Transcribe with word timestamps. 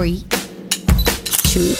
3, 0.00 0.24
2, 1.52 1.76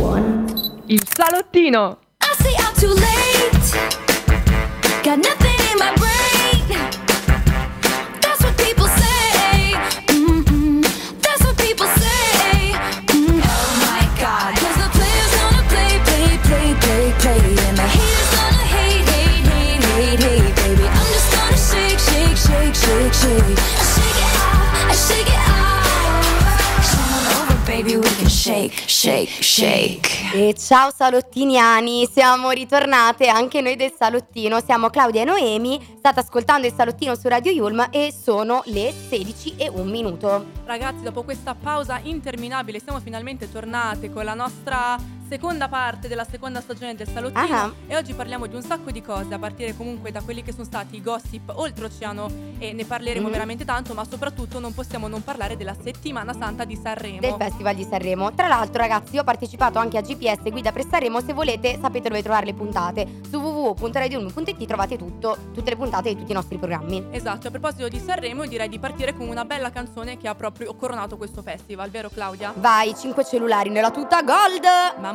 1. 0.00 0.82
Il 0.86 1.02
salottino! 1.04 1.98
I 2.20 2.32
say 2.40 2.54
I'm 2.60 2.72
too 2.76 2.94
late. 2.94 3.72
Got 5.02 5.18
nothing 5.18 5.58
in 5.72 5.78
my 5.80 5.92
brain. 5.96 6.62
That's 8.20 8.40
what 8.44 8.56
people 8.56 8.86
say. 8.86 9.74
Mm-mm. 10.14 10.82
That's 11.22 11.42
what 11.44 11.56
people 11.58 11.88
say. 11.88 12.70
Mm. 13.10 13.42
Oh 13.42 13.70
my 13.82 14.02
God. 14.22 14.54
'Cause 14.54 14.76
the 14.78 14.88
players 14.94 15.32
gonna 15.40 15.64
play, 15.72 15.98
play, 16.06 16.38
play, 16.46 16.68
play, 16.84 17.04
play. 17.18 17.42
And 17.66 17.76
the 17.78 17.88
haters 17.96 18.30
gonna 18.38 18.64
hate, 18.76 19.04
hate, 19.10 19.46
hate, 19.50 19.82
hate, 19.90 20.20
hate, 20.22 20.54
baby. 20.54 20.86
I'm 20.86 21.08
just 21.16 21.28
gonna 21.34 21.58
shake, 21.68 21.98
shake, 21.98 22.38
shake, 22.46 22.76
shake. 22.78 23.14
Shake 23.22 23.61
shake, 28.92 29.42
shake. 29.42 30.10
E 30.34 30.54
ciao 30.54 30.90
salottiniani, 30.94 32.06
siamo 32.06 32.50
ritornate 32.50 33.26
anche 33.26 33.62
noi 33.62 33.74
del 33.74 33.92
salottino, 33.96 34.60
siamo 34.60 34.90
Claudia 34.90 35.22
e 35.22 35.24
Noemi, 35.24 35.80
state 35.96 36.20
ascoltando 36.20 36.66
il 36.66 36.74
salottino 36.76 37.14
su 37.14 37.26
Radio 37.26 37.50
Yulm 37.50 37.88
e 37.90 38.12
sono 38.12 38.60
le 38.66 38.92
16 38.92 39.54
e 39.56 39.70
un 39.70 39.88
minuto. 39.88 40.44
Ragazzi, 40.66 41.02
dopo 41.02 41.22
questa 41.22 41.54
pausa 41.54 42.00
interminabile 42.02 42.80
siamo 42.80 43.00
finalmente 43.00 43.50
tornate 43.50 44.12
con 44.12 44.24
la 44.24 44.34
nostra 44.34 44.98
seconda 45.32 45.66
parte 45.66 46.08
della 46.08 46.26
seconda 46.30 46.60
stagione 46.60 46.94
del 46.94 47.08
salottino 47.08 47.40
Ah. 47.56 47.72
e 47.86 47.96
oggi 47.96 48.12
parliamo 48.12 48.44
di 48.44 48.54
un 48.54 48.60
sacco 48.60 48.90
di 48.90 49.00
cose, 49.00 49.32
a 49.32 49.38
partire 49.38 49.74
comunque 49.74 50.10
da 50.12 50.20
quelli 50.20 50.42
che 50.42 50.52
sono 50.52 50.64
stati 50.64 50.96
i 50.96 51.00
gossip 51.02 51.50
oltreoceano 51.54 52.28
e 52.58 52.74
ne 52.74 52.84
parleremo 52.84 53.24
Mhm. 53.28 53.32
veramente 53.32 53.64
tanto, 53.64 53.94
ma 53.94 54.04
soprattutto 54.04 54.58
non 54.60 54.74
possiamo 54.74 55.08
non 55.08 55.24
parlare 55.24 55.56
della 55.56 55.74
settimana 55.82 56.34
santa 56.34 56.64
di 56.66 56.76
Sanremo. 56.76 57.20
del 57.20 57.34
Festival 57.38 57.74
di 57.74 57.86
Sanremo. 57.88 58.34
Tra 58.34 58.46
l'altro, 58.46 58.82
ragazzi, 58.82 59.14
io 59.14 59.22
ho 59.22 59.24
partecipato 59.24 59.78
anche 59.78 59.96
a 59.96 60.02
GPS 60.02 60.50
Guida 60.50 60.70
per 60.70 60.86
Sanremo. 60.86 61.20
Se 61.22 61.32
volete, 61.32 61.78
sapete 61.80 62.10
dove 62.10 62.20
trovare 62.22 62.44
le 62.44 62.52
puntate. 62.54 63.20
Su 63.30 63.38
www.radiolm.it 63.38 64.66
trovate 64.66 64.98
tutto, 64.98 65.36
tutte 65.54 65.70
le 65.70 65.76
puntate 65.76 66.10
di 66.10 66.16
tutti 66.20 66.32
i 66.32 66.34
nostri 66.34 66.58
programmi. 66.58 67.06
Esatto, 67.10 67.46
a 67.48 67.50
proposito 67.50 67.88
di 67.88 67.98
Sanremo 67.98 68.44
direi 68.44 68.68
di 68.68 68.78
partire 68.78 69.14
con 69.16 69.28
una 69.28 69.46
bella 69.46 69.70
canzone 69.70 70.18
che 70.18 70.28
ha 70.28 70.34
proprio 70.34 70.74
coronato 70.74 71.16
questo 71.16 71.40
festival, 71.40 71.88
vero 71.88 72.10
Claudia? 72.10 72.52
Vai, 72.54 72.94
5 72.94 73.24
cellulari 73.24 73.70
nella 73.70 73.90
tuta 73.90 74.20
gold! 74.22 75.00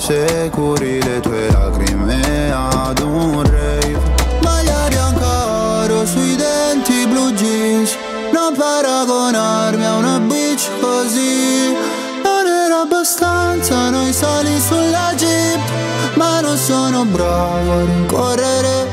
Se 0.00 0.50
curi 0.50 1.00
le 1.02 1.20
tue 1.20 1.50
lacrime 1.52 2.50
ad 2.50 3.00
un 3.00 3.42
rave. 3.42 4.00
Maglia 4.40 4.88
bianca 4.88 5.82
oro 5.82 6.06
sui 6.06 6.36
denti 6.36 7.06
blu 7.06 7.30
jeans. 7.32 7.96
Non 8.32 8.54
paragonarmi 8.56 9.84
a 9.84 9.96
una 9.96 10.18
bitch 10.18 10.70
così. 10.80 11.76
Non 12.24 12.46
era 12.46 12.80
abbastanza 12.80 13.90
noi 13.90 14.12
sali 14.12 14.58
sulla 14.58 15.12
jeep 15.16 15.60
Ma 16.14 16.40
non 16.40 16.56
sono 16.56 17.04
bravo 17.04 17.72
a 17.72 17.84
rincorrere. 17.84 18.88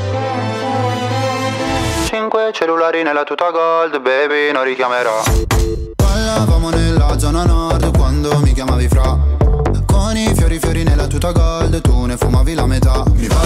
Cinque 2.04 2.50
cellulari 2.52 3.02
nella 3.02 3.24
tuta 3.24 3.50
gold, 3.50 3.98
baby, 3.98 4.52
non 4.52 4.62
richiamerò. 4.62 5.22
Ballavamo 5.96 6.68
nella 6.68 7.18
zona 7.18 7.44
nord 7.44 7.87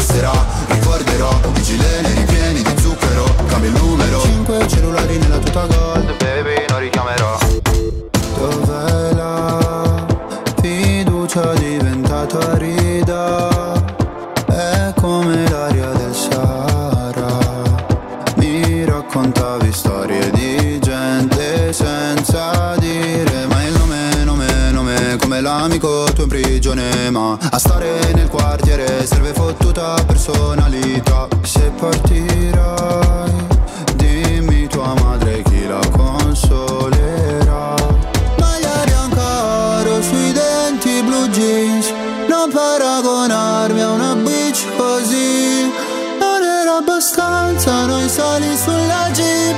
passerà, 0.02 0.32
ricorderò, 0.66 1.30
vigile 1.52 2.00
nei 2.00 2.14
ripieni 2.14 2.62
di 2.62 2.80
zucchero. 2.80 3.24
Cambio 3.46 3.70
il 3.70 3.76
numero. 3.76 4.20
Cinque 4.20 4.66
cellulari 4.66 5.16
nella 5.18 5.38
tuta 5.38 5.66
gold, 5.66 5.91
fottuta 29.72 30.04
personalità. 30.04 31.28
Se 31.42 31.72
partirai 31.78 33.32
dimmi 33.94 34.66
tua 34.68 34.94
madre 35.02 35.42
chi 35.42 35.66
la 35.66 35.80
consolerà. 35.90 37.74
Maglia 38.38 38.84
bianca 38.84 40.02
sui 40.02 40.32
denti 40.32 41.02
blu 41.02 41.26
jeans. 41.28 41.92
Non 42.28 42.50
paragonarmi 42.50 43.80
a 43.80 43.90
una 43.90 44.14
bitch 44.14 44.66
così. 44.76 45.72
Non 46.18 46.42
era 46.42 46.76
abbastanza 46.76 47.86
noi 47.86 48.08
sali 48.08 48.56
sulla 48.56 49.08
jeep. 49.12 49.56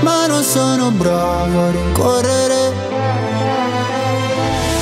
Ma 0.00 0.26
non 0.26 0.42
sono 0.42 0.90
bravo 0.90 1.60
a 1.60 1.70
rincorrere. 1.70 2.90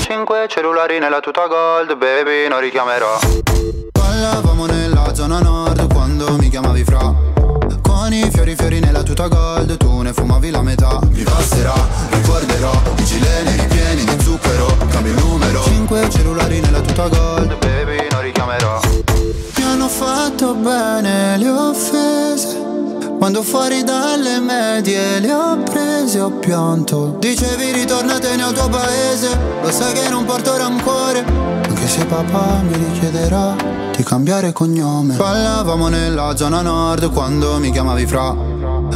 Cinque 0.01 0.47
cellulari 0.49 0.99
nella 0.99 1.21
tuta 1.21 1.47
gold, 1.47 1.97
baby, 1.97 2.49
non 2.49 2.61
richiamerò 2.61 3.50
tuta 17.01 17.09
gold, 17.09 17.59
baby, 17.59 18.07
non 18.11 18.21
richiamerò. 18.21 18.81
Mi 19.57 19.65
hanno 19.65 19.89
fatto 19.89 20.55
bene 20.55 21.39
le 21.39 21.49
offese. 21.49 22.59
Quando 23.19 23.43
fuori 23.43 23.83
dalle 23.85 24.41
medie 24.41 25.21
le 25.21 25.33
ho 25.33 25.57
prese 25.59 26.21
ho 26.21 26.31
pianto. 26.31 27.17
Dicevi 27.19 27.73
ritornatene 27.73 28.43
al 28.43 28.53
tuo 28.53 28.69
paese. 28.69 29.39
Lo 29.63 29.71
sai 29.71 29.93
che 29.93 30.09
non 30.09 30.25
porto 30.25 30.57
rancore. 30.57 31.25
Anche 31.69 31.87
se 31.87 32.05
papà 32.07 32.63
mi 32.63 32.75
richiederà 32.75 33.55
di 33.95 34.03
cambiare 34.03 34.53
cognome. 34.53 35.17
Ballavamo 35.17 35.89
nella 35.89 36.35
zona 36.37 36.63
nord 36.63 37.11
quando 37.13 37.59
mi 37.59 37.71
chiamavi 37.71 38.07
fra 38.07 38.50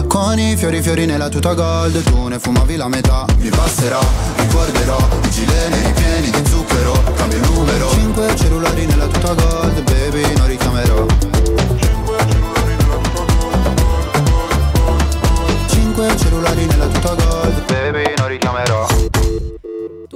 Con 0.08 0.38
i 0.38 0.56
fiori 0.56 0.80
fiori 0.82 1.06
nella 1.06 1.28
tuta 1.28 1.54
gold 1.54 2.02
Tu 2.02 2.28
ne 2.28 2.38
fumavi 2.38 2.76
la 2.76 2.88
metà. 2.88 3.24
Mi 3.38 3.48
passerà, 3.48 3.98
ricorderò 4.36 4.96
Vigile 5.22 5.68
nei 5.68 5.82
ripieni 5.82 6.30
di 6.30 6.48
zucchero 6.48 6.92
Cambio 7.14 7.38
il 7.38 7.50
numero. 7.50 7.90
Cinque 7.90 8.36
cellulari 8.36 8.86
nella 8.86 9.06
tuta 9.06 9.34
gold 9.34 9.82
Baby 9.82 10.36
non 10.36 10.46
richiamerò. 10.46 11.06
Cinque 15.66 16.16
cellulari 16.16 16.66
nella 16.66 16.86
tuta 16.86 17.14
gold 17.14 17.64
Baby 17.66 18.12
non 18.16 18.28
richiamerò 18.28 18.86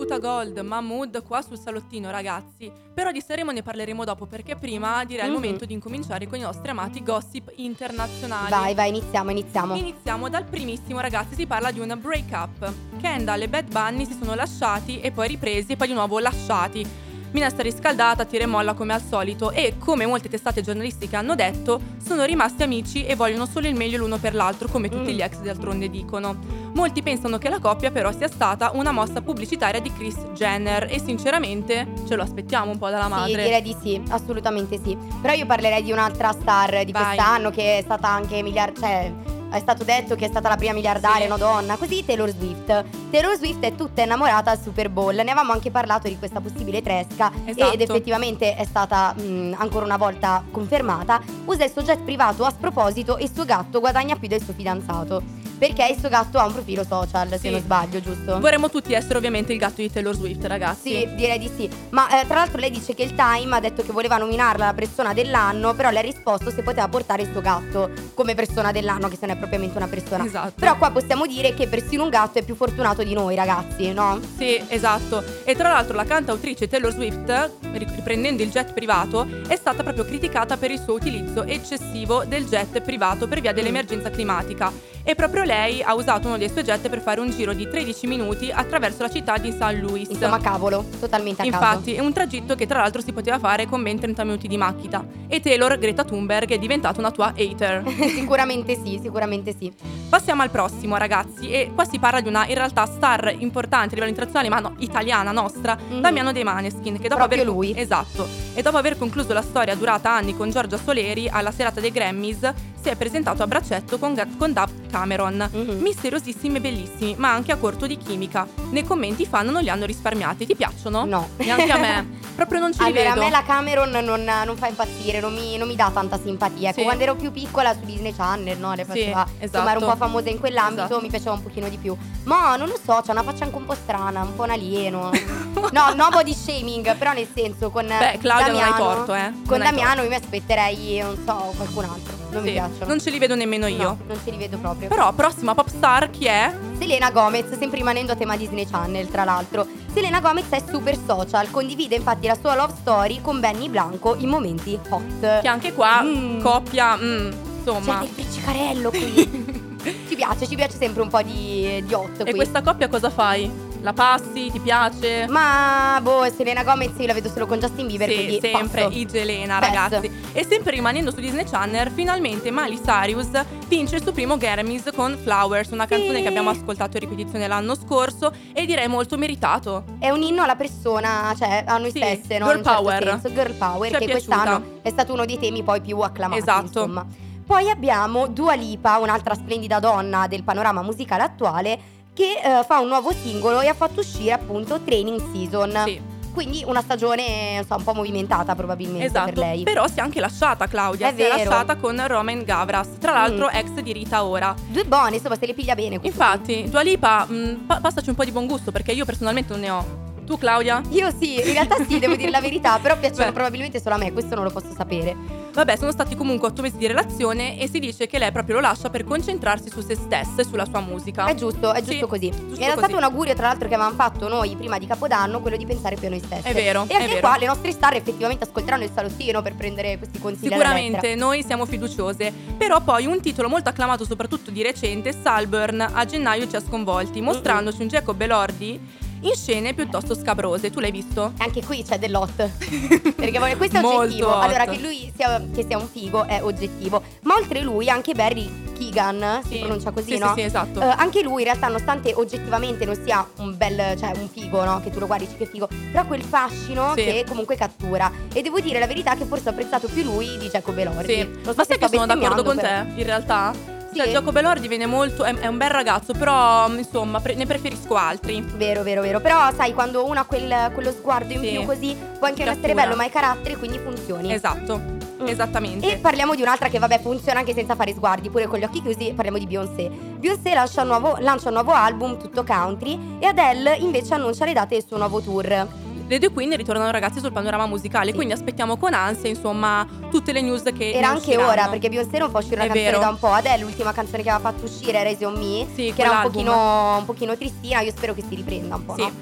Tuta 0.09 0.21
Gold, 0.21 0.59
Mahmood 0.61 1.23
qua 1.23 1.43
sul 1.43 1.59
salottino 1.59 2.11
ragazzi. 2.11 2.73
Però 2.95 3.13
di 3.13 3.21
Sanremo 3.21 3.51
ne 3.51 3.63
parleremo 3.63 4.07
dopo 4.07 4.25
perché 4.25 4.57
prima 4.57 5.05
direi 5.05 5.27
il 5.27 5.33
Mhm. 5.33 5.37
momento 5.37 5.66
di 5.66 5.75
incominciare 5.75 6.27
con 6.27 6.39
i 6.39 6.41
nostri 6.41 6.71
amati 6.71 7.03
gossip 7.03 7.53
internazionali. 7.57 8.49
Vai, 8.49 8.75
vai, 8.75 8.89
iniziamo, 8.89 9.31
iniziamo. 9.31 9.75
Iniziamo 9.75 10.31
dal 10.31 10.45
primissimo 10.45 11.01
ragazzi, 11.01 11.34
si 11.34 11.47
parla 11.47 11.71
di 11.71 11.81
un 11.81 11.95
break 12.01 12.31
up. 12.33 12.72
Kendall 12.99 13.43
e 13.43 13.49
Bad 13.49 13.71
Bunny 13.71 14.07
si 14.07 14.16
sono 14.19 14.34
lasciati 14.34 14.99
e 14.99 15.10
poi 15.13 15.28
ripresi 15.28 15.72
e 15.72 15.77
poi 15.77 15.89
di 15.89 15.93
nuovo 15.93 16.19
lasciati. 16.21 16.87
Minestra 17.30 17.63
riscaldata, 17.63 18.25
tira 18.25 18.45
e 18.45 18.47
molla 18.47 18.72
come 18.72 18.95
al 18.95 19.03
solito 19.03 19.51
e, 19.51 19.75
come 19.78 20.07
molte 20.07 20.28
testate 20.30 20.63
giornalistiche 20.63 21.15
hanno 21.16 21.34
detto, 21.34 21.78
sono 22.03 22.25
rimasti 22.25 22.63
amici 22.63 23.04
e 23.04 23.15
vogliono 23.16 23.45
solo 23.45 23.66
il 23.69 23.75
meglio 23.75 23.98
l'uno 23.98 24.16
per 24.16 24.34
l'altro, 24.34 24.66
come 24.69 24.89
tutti 24.89 25.13
Mm. 25.13 25.15
gli 25.15 25.21
ex 25.21 25.36
d'altronde 25.41 25.91
dicono. 25.91 26.36
Molti 26.72 27.03
pensano 27.03 27.36
che 27.39 27.48
la 27.51 27.59
coppia 27.59 27.91
però 27.91 28.13
sia 28.13 28.28
stata 28.28 28.71
una 28.75 28.92
mossa 28.92 29.21
pubblicitaria 29.21 29.80
di 29.80 29.92
Chris 29.92 30.16
Jenner 30.34 30.86
e 30.91 31.01
sinceramente 31.04 31.86
ce 32.07 32.16
lo 32.16 32.22
aspettiamo 32.22 32.71
un 32.71 32.78
po' 32.78 32.89
dalla 32.89 33.04
Sì, 33.04 33.10
madre. 33.10 33.42
direi 33.45 33.63
di 33.63 33.77
sì, 33.80 34.01
assolutamente 34.09 34.80
sì. 34.83 34.97
Però 35.21 35.34
io 35.34 35.45
parlerei 35.45 35.83
di 35.83 35.92
un'altra 35.92 36.33
star 36.33 36.83
di 36.84 36.92
Vai. 36.92 37.04
quest'anno 37.04 37.51
che 37.51 37.78
è 37.78 37.83
stata 37.83 38.09
anche 38.09 38.42
miliar- 38.42 38.78
cioè, 38.78 39.13
è 39.50 39.59
stato 39.60 39.84
detto 39.84 40.15
che 40.15 40.27
è 40.27 40.28
stata 40.28 40.48
la 40.48 40.56
prima 40.56 40.72
miliardaria, 40.72 41.22
Sì. 41.24 41.28
no 41.28 41.36
donna, 41.36 41.77
così 41.77 42.04
Taylor 42.04 42.28
Swift. 42.30 42.84
Taylor 43.10 43.36
Swift 43.36 43.60
è 43.62 43.74
tutta 43.74 44.03
innamorata 44.03 44.50
al 44.50 44.60
Super 44.60 44.89
Bowl, 44.91 45.15
ne 45.15 45.21
avevamo 45.22 45.53
anche 45.53 45.71
parlato 45.71 46.09
di 46.09 46.18
questa 46.18 46.41
possibile 46.41 46.83
tresca 46.83 47.30
Esatto. 47.45 47.72
ed 47.72 47.80
effettivamente 47.80 48.54
è 48.54 48.65
stata 48.65 49.15
mh, 49.15 49.54
ancora 49.59 49.84
una 49.84 49.97
volta 49.97 50.42
confermata. 50.50 51.21
Usa 51.47 51.65
il 51.65 51.71
suo 51.71 51.83
jet 51.83 52.00
privato 52.03 52.45
a 52.45 52.50
sproposito 52.50 53.16
e 53.16 53.24
il 53.24 53.30
suo 53.33 53.45
gatto 53.45 53.80
guadagna 53.80 54.16
più 54.16 54.28
del 54.28 54.42
suo 54.42 54.53
fidanzato. 54.53 55.22
Perché 55.59 55.87
il 55.93 55.99
suo 55.99 56.09
gatto 56.09 56.39
ha 56.39 56.47
un 56.47 56.53
profilo 56.53 56.84
social, 56.89 57.28
se 57.31 57.39
Sì. 57.39 57.51
non 57.51 57.60
sbaglio, 57.60 58.01
giusto? 58.01 58.39
Vorremmo 58.39 58.71
tutti 58.71 58.93
essere 58.93 59.16
ovviamente 59.19 59.53
il 59.53 59.59
gatto 59.59 59.81
di 59.83 59.91
Taylor 59.91 60.15
Swift, 60.15 60.45
ragazzi. 60.45 60.91
Sì, 60.95 61.09
direi 61.16 61.39
di 61.39 61.51
sì. 61.57 61.69
Ma 61.91 62.21
eh, 62.21 62.27
tra 62.27 62.37
l'altro 62.37 62.59
lei 62.60 62.71
dice 62.71 62.95
che 62.95 63.03
il 63.03 63.15
Time 63.15 63.57
ha 63.57 63.60
detto 63.60 63.83
che 63.83 63.91
voleva 63.93 64.16
nominarla 64.19 64.66
la 64.66 64.72
persona 64.75 65.13
dell'anno, 65.13 65.75
però 65.75 65.91
le 65.91 65.99
ha 65.99 66.03
risposto 66.03 66.51
se 66.51 66.63
poteva 66.63 66.87
portare 66.89 67.22
il 67.22 67.31
suo 67.33 67.41
gatto 67.41 67.91
come 68.15 68.34
persona 68.37 68.71
dell'anno, 68.71 69.09
che 69.09 69.16
se 69.19 69.27
non 69.27 69.34
è 69.34 69.39
propriamente 69.39 69.77
una 69.77 69.89
persona. 69.89 70.25
Esatto. 70.25 70.53
Però 70.57 70.77
qua 70.77 70.91
possiamo 70.93 71.27
dire 71.27 71.55
che 71.55 71.66
persino 71.66 72.04
un 72.04 72.09
gatto 72.11 72.39
è 72.39 72.43
più 72.45 72.54
fortunato 72.54 73.03
di 73.03 73.13
noi, 73.15 73.34
ragazzi, 73.34 73.93
no? 73.93 74.21
Sì, 74.37 74.63
esatto. 74.69 75.25
E 75.45 75.57
tra 75.57 75.71
l'altro 75.71 75.97
la 75.97 76.04
cantautrice 76.04 76.69
Taylor 76.69 76.93
Swift, 76.93 77.51
ri- 77.72 77.87
riprendendo 77.97 78.43
il 78.45 78.51
jet 78.51 78.72
privato, 78.72 79.27
è 79.49 79.57
stata 79.57 79.83
proprio 79.83 80.04
criticata 80.04 80.57
per 80.57 80.71
il 80.71 80.78
suo 80.81 80.95
utilizzo 80.95 81.43
eccessivo 81.45 82.25
del 82.25 82.45
jet 82.47 82.81
privato 82.81 83.27
per 83.27 83.41
via 83.41 83.53
dell'emergenza 83.53 84.09
climatica. 84.11 84.71
E 85.09 85.15
proprio 85.15 85.43
lei 85.43 85.81
ha 85.83 85.95
usato 85.95 86.27
uno 86.27 86.37
dei 86.37 86.51
suoi 86.51 86.65
jet 86.65 86.87
per 86.91 87.01
fare 87.01 87.19
un 87.22 87.31
giro 87.31 87.55
di 87.55 87.66
13 87.66 88.07
minuti 88.07 88.51
attraverso 88.53 89.01
la 89.01 89.09
città 89.09 89.39
di 89.39 89.55
San 89.57 89.78
Luis. 89.78 90.10
Insomma, 90.10 90.39
cavolo, 90.39 90.84
totalmente 91.01 91.41
a 91.41 91.47
Infatti, 91.47 91.95
è 91.95 92.01
un 92.01 92.13
tragitto 92.13 92.55
che 92.55 92.66
tra 92.66 92.81
l'altro 92.81 93.01
si 93.01 93.15
poteva 93.15 93.39
fare 93.39 93.65
con 93.65 93.83
ben 93.83 93.99
30 93.99 94.22
minuti 94.25 94.49
di 94.49 94.59
macchina. 94.59 95.03
E 95.27 95.41
Taylor, 95.41 95.78
Greta 95.78 96.05
Thunberg, 96.05 96.51
è 96.51 96.59
diventata 96.59 97.01
una 97.01 97.10
tua 97.10 97.33
hater. 97.34 97.84
caso. 97.84 98.05
sicuramente 98.15 98.78
sì, 98.84 98.99
sicuramente 99.03 99.55
sì. 99.59 99.72
Passiamo 100.10 100.43
al 100.43 100.51
prossimo, 100.51 100.99
ragazzi, 100.99 101.49
e 101.49 101.71
qua 101.75 101.87
si 101.87 101.99
parla 101.99 102.21
di 102.21 102.28
una 102.28 102.47
in 102.47 102.54
realtà 102.54 102.84
star 102.84 103.34
importante 103.39 103.93
a 103.93 104.04
livello 104.04 104.11
internazionale, 104.11 104.51
ma 104.51 104.61
no, 104.61 104.75
italiana 104.81 105.33
nostra, 105.33 105.75
Mhm. 105.89 106.01
Damiano 106.03 106.33
De 106.33 106.45
Maneskin, 106.45 106.99
che 107.01 107.09
dopo 107.09 107.16
Proprio 107.27 107.41
aver 107.41 107.47
lui. 107.51 107.72
Esatto. 107.75 108.28
E 108.53 108.61
dopo 108.61 108.77
aver 108.77 108.99
concluso 108.99 109.33
la 109.33 109.41
storia 109.41 109.75
durata 109.75 110.13
anni 110.13 110.37
con 110.37 110.51
Giorgia 110.51 110.77
Soleri 110.77 111.31
alla 111.31 111.51
serata 111.51 111.81
dei 111.81 111.93
Grammys, 111.93 112.53
si 112.81 112.89
è 112.91 112.97
presentato 112.97 113.43
a 113.43 113.47
braccetto 113.47 113.99
con, 113.99 114.15
con 114.39 114.53
Dab 114.53 114.69
Cameron. 114.98 115.48
Mhm. 115.53 115.78
Misteriosissimi 115.80 116.56
e 116.56 116.60
bellissimi, 116.60 117.15
ma 117.18 117.33
anche 117.33 117.53
a 117.53 117.56
corto 117.56 117.86
di 117.86 117.97
chimica. 117.97 118.47
Nei 118.71 118.84
commenti 118.84 119.22
i 119.22 119.27
fan 119.27 119.47
non 119.47 119.62
li 119.62 119.71
hanno 119.71 119.84
risparmiati. 119.86 120.45
Ti 120.47 120.56
piacciono? 120.56 121.04
No. 121.04 121.28
Neanche 121.36 121.71
a 121.71 121.77
me. 121.78 122.16
Proprio 122.39 122.60
non 122.60 122.72
ci 122.72 122.80
Allora, 122.80 123.00
a 123.00 123.15
vedo. 123.15 123.21
me 123.24 123.30
la 123.30 123.42
Cameron 123.42 123.91
non, 123.91 124.22
non 124.45 124.56
fa 124.56 124.68
impazzire, 124.68 125.18
non 125.21 125.34
mi, 125.34 125.56
non 125.56 125.66
mi 125.66 125.74
dà 125.74 125.91
tanta 125.92 126.18
simpatia. 126.21 126.68
Ecco, 126.71 126.78
Sì. 126.78 126.84
quando 126.84 127.03
ero 127.03 127.16
più 127.16 127.33
piccola 127.33 127.72
su 127.74 127.80
Disney 127.84 128.15
Channel, 128.15 128.56
no? 128.59 128.74
Le 128.74 128.83
Sì, 128.84 128.89
faceva, 128.89 129.21
insomma, 129.22 129.45
esatto. 129.45 129.68
ero 129.71 129.78
un 129.80 129.91
po' 129.91 129.97
famosa 129.97 130.28
in 130.30 130.39
quell'ambito, 130.39 130.84
Esatto. 130.84 131.01
mi 131.01 131.09
piaceva 131.09 131.33
un 131.33 131.42
pochino 131.42 131.68
di 131.68 131.77
più. 131.78 131.97
Ma 132.24 132.54
non 132.56 132.68
lo 132.68 132.78
so, 132.83 133.01
c'ha 133.04 133.10
una 133.12 133.22
faccia 133.24 133.42
anche 133.44 133.56
un 133.56 133.65
po' 133.65 133.74
strana, 133.74 134.22
un 134.22 134.34
po' 134.36 134.44
un 134.44 134.51
alieno. 134.51 135.10
no, 135.72 135.92
no 135.94 136.09
body 136.10 136.33
shaming, 136.34 136.97
però 136.97 137.12
nel 137.12 137.27
senso 137.34 137.71
con 137.71 137.86
Beh, 137.86 138.18
Claudia 138.18 138.47
non 138.53 138.56
hai 138.62 138.71
Damiano, 138.71 138.77
torto, 138.94 139.15
eh. 139.15 139.33
Con 139.47 139.59
Damiano 139.59 140.03
io 140.03 140.09
mi 140.09 140.15
aspetterei, 140.15 140.98
non 141.01 141.16
so, 141.27 141.53
qualcun 141.56 141.84
altro. 141.84 142.17
Non 142.30 142.42
mi 142.42 142.48
Sì, 142.48 142.54
piacciono. 142.54 142.86
Non 142.86 143.01
ce 143.01 143.10
li 143.10 143.19
vedo 143.19 143.34
nemmeno 143.34 143.66
io. 143.66 143.77
No, 143.83 143.98
non 144.07 144.19
ce 144.25 144.30
li 144.30 144.36
vedo 144.36 144.59
proprio. 144.59 144.89
Però, 144.89 145.13
prossima 145.13 145.54
pop 145.54 145.69
star 145.69 146.10
chi 146.10 146.27
è? 146.27 146.54
Selena 146.78 147.10
Gomez, 147.10 147.57
sempre 147.59 147.78
rimanendo 147.78 148.13
a 148.13 148.16
tema 148.16 148.36
Disney 148.36 148.66
Channel, 148.69 149.09
tra 149.09 149.25
l'altro. 149.25 149.66
Selena 149.92 150.21
Gomez 150.21 150.45
è 150.51 150.63
super 150.71 150.97
social, 151.07 151.51
condivide 151.51 151.97
infatti 151.97 152.27
la 152.27 152.36
sua 152.41 152.54
love 152.54 152.75
story 152.80 153.21
con 153.21 153.41
Benny 153.41 153.69
Blanco 153.69 154.15
in 154.19 154.28
momenti 154.28 154.78
hot. 154.91 155.41
Che 155.41 155.48
anche 155.48 155.72
qua, 155.72 156.03
Mm. 156.03 156.41
coppia, 156.41 156.97
mm, 156.97 157.30
C'è 157.30 157.36
insomma. 157.57 157.98
del 158.01 158.09
friccicarello 158.09 158.91
qui. 158.91 159.66
ci 160.09 160.15
piace, 160.15 160.47
ci 160.47 160.54
piace 160.54 160.77
sempre 160.77 161.03
un 161.03 161.09
po' 161.09 161.22
di, 161.22 161.83
di 161.84 161.95
hot 161.95 162.21
E 162.21 162.25
qui. 162.25 162.34
questa 162.34 162.63
coppia 162.63 162.89
cosa 162.89 163.10
fai? 163.10 163.51
La 163.89 163.95
passi? 163.95 164.51
Ti 164.51 164.61
piace? 164.61 165.27
Ma 165.31 165.99
boh, 166.03 166.31
Selena 166.31 166.63
Gomez 166.63 166.91
io 166.99 167.07
la 167.07 167.15
vedo 167.15 167.31
solo 167.31 167.47
con 167.47 167.59
Justin 167.59 167.87
Bieber, 167.87 168.07
sì, 168.11 168.15
quindi 168.17 168.39
sempre 168.39 168.83
passo. 168.83 168.99
Igelena, 168.99 169.59
Best. 169.61 169.73
ragazzi. 169.75 170.11
E 170.35 170.45
sempre 170.47 170.73
rimanendo 170.73 171.11
su 171.11 171.21
Disney 171.21 171.47
Channel, 171.47 171.91
finalmente 171.93 172.51
Miley 172.51 172.79
Cyrus 172.83 173.31
vince 173.67 173.97
il 173.97 174.03
suo 174.03 174.13
primo 174.13 174.37
Grammys 174.37 174.91
con 174.95 175.17
Flowers, 175.17 175.71
una 175.71 175.87
canzone 175.87 176.17
Sì. 176.17 176.21
che 176.23 176.29
abbiamo 176.29 176.51
ascoltato 176.51 176.99
in 176.99 177.09
ripetizione 177.09 177.47
l'anno 177.49 177.75
scorso 177.75 178.31
e 178.53 178.67
direi 178.67 178.89
molto 178.89 179.17
meritato. 179.17 179.85
È 179.99 180.11
un 180.11 180.21
inno 180.21 180.43
alla 180.43 180.57
persona, 180.57 181.35
cioè 181.39 181.65
a 181.67 181.79
noi 181.79 181.91
Sì, 181.91 181.97
stesse, 181.97 182.37
no? 182.37 182.45
girl 182.49 182.63
certo 182.63 182.83
power. 182.83 183.03
senso, 183.23 183.33
girl 183.33 183.55
power, 183.55 183.91
che 183.93 184.05
piaciuta. 184.05 184.13
quest'anno 184.37 184.63
è 184.83 184.91
stato 184.91 185.15
uno 185.15 185.25
dei 185.25 185.39
temi 185.39 185.63
poi 185.63 185.81
più 185.81 185.99
acclamati, 186.01 186.41
Esatto. 186.43 186.61
insomma. 186.67 187.07
Poi 187.47 187.71
abbiamo 187.71 188.27
Dua 188.27 188.53
Lipa, 188.53 188.99
un'altra 188.99 189.33
splendida 189.35 189.81
donna 189.81 190.27
del 190.27 190.43
panorama 190.43 190.83
musicale 190.83 191.23
attuale, 191.23 191.79
che 192.18 192.41
eh, 192.42 192.65
fa 192.65 192.80
un 192.80 192.88
nuovo 192.88 193.12
singolo 193.12 193.60
e 193.60 193.68
ha 193.68 193.74
fatto 193.74 194.00
uscire 194.00 194.32
appunto 194.32 194.80
Training 194.80 195.20
Season. 195.32 195.82
Sì, 195.86 196.00
Quindi 196.32 196.65
una 196.66 196.80
stagione 196.82 197.65
so, 197.65 197.76
un 197.76 197.84
po' 197.84 197.94
movimentata 197.94 198.56
probabilmente 198.56 199.06
esatto. 199.06 199.26
per 199.26 199.38
lei. 199.38 199.62
Però 199.62 199.86
si 199.86 199.98
è 199.98 200.00
anche 200.00 200.18
lasciata 200.18 200.66
Claudia, 200.66 201.09
È 201.10 201.15
si 201.15 201.22
è 201.22 201.28
vero. 201.28 201.36
lasciata 201.48 201.76
con 201.76 202.04
Roman 202.09 202.42
Gavras, 202.42 202.88
tra 202.98 203.12
l'altro 203.12 203.47
Mm. 203.47 203.54
ex 203.56 203.70
di 203.82 203.92
Rita 203.92 204.24
Ora. 204.24 204.53
Due 204.66 204.84
buone, 204.84 205.15
insomma, 205.16 205.36
se 205.36 205.47
le 205.47 205.54
piglia 205.54 205.76
bene. 205.76 205.98
Infatti, 206.03 206.68
Dua 206.68 206.82
Lipa, 206.82 207.24
mh, 207.24 207.65
pa- 207.68 207.78
passaci 207.80 208.09
un 208.09 208.16
po' 208.16 208.24
di 208.24 208.32
buon 208.32 208.47
gusto 208.47 208.72
perché 208.72 208.91
io 208.91 209.04
personalmente 209.04 209.53
non 209.53 209.60
ne 209.60 209.70
ho. 209.70 210.06
Tu 210.28 210.36
Claudia? 210.36 210.83
Io 210.91 211.10
sì, 211.19 211.36
in 211.39 211.53
realtà 211.54 211.77
sì, 211.89 211.98
devo 211.98 212.15
dire 212.15 212.28
la 212.30 212.42
verità, 212.42 212.78
però 212.78 212.97
piacciono 213.01 213.25
Beh. 213.28 213.33
probabilmente 213.33 213.80
solo 213.80 213.95
a 213.95 213.98
me, 213.98 214.13
questo 214.13 214.34
non 214.34 214.45
lo 214.45 214.51
posso 214.51 214.75
sapere. 214.77 215.16
Vabbè, 215.54 215.75
sono 215.78 215.91
stati 215.91 216.15
comunque 216.15 216.48
otto 216.48 216.60
mesi 216.60 216.77
di 216.77 216.86
relazione 216.86 217.59
e 217.59 217.66
si 217.66 217.78
dice 217.78 218.07
che 218.07 218.19
lei 218.19 218.30
proprio 218.30 218.57
lo 218.57 218.60
lascia 218.60 218.91
per 218.91 219.04
concentrarsi 219.04 219.71
su 219.71 219.80
se 219.80 219.95
stessa 219.95 220.34
e 220.36 220.45
sulla 220.45 220.66
sua 220.66 220.80
musica. 220.80 221.25
È 221.25 221.34
giusto, 221.34 221.72
è 221.72 221.83
Sì, 221.83 221.92
giusto 221.92 222.07
così. 222.09 222.28
giusto 222.30 222.60
Era 222.63 222.75
così. 222.75 222.84
stato 222.84 222.97
un 222.98 223.03
augurio, 223.04 223.34
tra 223.34 223.47
l'altro, 223.47 223.69
che 223.69 223.75
avevamo 223.75 223.97
fatto 223.97 224.28
noi 224.28 224.54
prima 224.54 224.77
di 224.77 224.86
Capodanno, 224.86 225.41
quello 225.41 225.57
di 225.57 225.65
pensare 225.65 225.97
più 225.97 226.09
a 226.09 226.10
noi 226.10 226.21
stessi. 226.21 226.47
È 226.47 226.53
vero, 226.53 226.84
E 226.89 226.95
anche 226.95 227.07
vero. 227.09 227.21
qua 227.21 227.39
le 227.39 227.47
nostre 227.47 227.72
star 227.72 227.95
effettivamente 227.95 228.45
ascolteranno 228.45 228.84
il 228.84 228.91
salottino 228.95 229.41
per 229.41 229.54
prendere 229.54 229.97
questi 229.97 230.19
consigli 230.21 230.51
Sicuramente 230.51 231.15
noi 231.15 231.42
siamo 231.42 231.65
fiduciose, 231.65 232.30
però 232.59 232.80
poi 232.83 233.07
un 233.07 233.19
titolo 233.22 233.48
molto 233.48 233.71
acclamato 233.71 234.04
soprattutto 234.04 234.51
di 234.51 234.63
recente, 234.63 235.15
Salburn, 235.22 235.80
a 235.80 236.04
gennaio 236.04 236.47
ci 236.47 236.54
ha 236.57 236.60
sconvolti, 236.60 237.22
mostrandoci 237.22 237.80
un 237.80 237.89
Jacob 237.89 238.21
Elordi 238.21 239.07
in 239.22 239.34
scene 239.34 239.74
piuttosto 239.74 240.15
scabrose. 240.15 240.70
Tu 240.70 240.80
l'hai 240.80 240.91
visto? 240.91 241.32
E 241.38 241.42
Anche 241.44 241.65
qui 241.65 241.82
c'è 241.82 241.98
dell'hot. 241.98 242.48
Perché 243.16 243.38
voglio- 243.38 243.56
questo 243.56 243.78
è 243.78 243.84
oggettivo. 243.84 244.28
hot. 244.34 244.42
Allora, 244.44 244.65
che 244.66 244.78
lui 244.78 245.12
sia, 245.15 245.42
che 245.54 245.65
sia 245.66 245.78
un 245.78 245.88
figo 245.88 246.24
è 246.24 246.42
oggettivo. 246.42 247.03
Ma 247.22 247.34
oltre 247.34 247.60
lui, 247.62 247.88
anche 247.88 248.15
Barry 248.15 248.66
Keegan, 248.78 249.41
si 249.44 249.54
Sì. 249.54 249.59
pronuncia 249.59 249.91
così, 249.91 250.12
Sì, 250.12 250.18
no? 250.18 250.28
sì, 250.34 250.41
sì, 250.41 250.47
esatto. 250.47 250.80
Eh, 250.80 250.84
anche 250.97 251.22
lui, 251.22 251.38
in 251.42 251.44
realtà, 251.48 251.66
nonostante 251.66 252.12
oggettivamente 252.15 252.84
non 252.84 252.98
sia 253.04 253.26
un 253.38 253.56
bel, 253.56 253.98
cioè 253.98 254.12
un 254.16 254.28
figo, 254.28 254.65
no? 254.65 254.80
Che 254.80 254.91
tu 254.91 254.98
lo 255.00 255.06
guardi, 255.06 255.26
dici 255.26 255.36
che 255.38 255.47
figo, 255.47 255.68
però 255.91 256.06
quel 256.06 256.23
fascino 256.23 256.92
Sì. 256.94 257.02
che 257.04 257.25
comunque 257.26 257.56
cattura. 257.56 258.11
E 258.32 258.40
devo 258.42 258.61
dire 258.61 258.78
la 258.78 258.87
verità 258.87 259.14
che 259.16 259.25
forse 259.25 259.48
ho 259.48 259.52
apprezzato 259.52 259.88
più 259.88 260.04
lui 260.04 260.38
di 260.38 260.48
Jacob 260.48 260.78
Elordi. 260.78 261.12
Sì. 261.14 261.28
So 261.42 261.54
Ma 261.56 261.64
sai 261.64 261.78
che 261.78 261.88
sono 261.88 262.06
d'accordo 262.06 262.42
con 262.44 262.56
te, 262.56 262.84
in 262.94 263.04
realtà? 263.04 263.52
Cioè, 263.99 264.07
Sì. 264.07 264.12
Jacob 264.12 264.37
Elordi 264.37 264.69
viene 264.69 264.87
molto. 264.87 265.25
È, 265.25 265.35
è 265.35 265.47
un 265.49 265.57
bel 265.57 265.71
ragazzo, 265.71 266.12
però 266.12 266.69
insomma, 266.73 267.19
pre- 267.19 267.35
ne 267.35 267.47
preferisco 267.47 267.97
altri. 267.97 268.40
Vero, 268.55 268.85
vero, 268.85 269.02
vero. 269.02 269.19
Però 269.21 269.50
sai, 269.52 269.73
quando 269.75 270.05
uno 270.07 270.21
ha 270.21 270.25
quel- 270.25 270.71
quello 270.73 270.93
sguardo 270.93 271.33
in 271.33 271.40
Sì. 271.40 271.49
più 271.50 271.64
così, 271.67 271.97
può 272.17 272.28
anche 272.28 272.45
non 272.45 272.55
essere 272.55 272.75
bello, 272.75 272.95
ma 272.95 273.02
hai 273.02 273.11
carattere, 273.11 273.57
quindi 273.57 273.78
funzioni. 273.78 274.33
Esatto, 274.33 274.78
Mm. 275.21 275.26
esattamente. 275.26 275.93
E 275.95 275.97
parliamo 275.97 276.37
di 276.37 276.43
un'altra 276.43 276.69
che 276.69 276.78
vabbè 276.78 277.00
funziona 277.00 277.40
anche 277.40 277.55
senza 277.55 277.75
fare 277.75 277.93
sguardi, 277.93 278.31
pure 278.31 278.47
con 278.47 278.61
gli 278.61 278.64
occhi 278.64 278.81
chiusi, 278.83 279.12
parliamo 279.17 279.37
di 279.38 279.47
Beyoncé. 279.49 279.88
Beyoncé 279.90 280.55
lancia 280.55 280.83
un 280.83 280.87
nuovo, 280.88 281.17
lancia 281.19 281.49
un 281.49 281.55
nuovo 281.55 281.73
album 281.73 282.21
tutto 282.21 282.45
country 282.45 283.17
e 283.19 283.26
Adele 283.26 283.75
invece 283.78 284.14
annuncia 284.14 284.45
le 284.45 284.52
date 284.52 284.76
del 284.76 284.85
suo 284.87 284.97
nuovo 284.97 285.21
tour. 285.21 285.67
Le 286.08 286.18
due 286.18 286.30
queen 286.30 286.56
ritornano 286.56 286.90
ragazzi 286.90 287.20
sul 287.20 287.32
panorama 287.32 287.66
musicale, 287.66 288.10
Sì. 288.10 288.14
quindi 288.16 288.32
aspettiamo 288.32 288.78
con 288.78 288.94
ansia, 288.94 289.28
insomma, 289.28 289.86
tutte 290.10 290.32
le 290.32 290.40
news 290.40 290.62
che 290.74 290.92
Era 290.92 291.08
anche 291.08 291.20
usciranno. 291.28 291.48
ora, 291.50 291.68
perché 291.68 291.90
Beyoncé 291.90 292.18
non 292.18 292.30
fa 292.30 292.38
uscire 292.38 292.54
una 292.56 292.64
È 292.64 292.68
canzone 292.68 292.90
vero. 292.90 292.98
da 293.00 293.08
un 293.10 293.18
po'. 293.18 293.28
Adele 293.30 293.62
l'ultima 293.62 293.92
canzone 293.92 294.22
che 294.22 294.30
aveva 294.30 294.50
fatto 294.50 294.64
uscire 294.64 295.06
Easy 295.06 295.24
on 295.24 295.34
Me, 295.34 295.66
Sì, 295.74 295.92
che 295.94 296.00
era 296.02 296.16
un 296.16 296.22
pochino, 296.22 296.96
un 296.96 297.04
pochino 297.04 297.36
tristina, 297.36 297.80
io 297.80 297.90
spero 297.90 298.14
che 298.14 298.24
si 298.26 298.34
riprenda 298.34 298.76
un 298.76 298.84
po', 298.86 298.94
Sì. 298.94 299.02
no? 299.02 299.12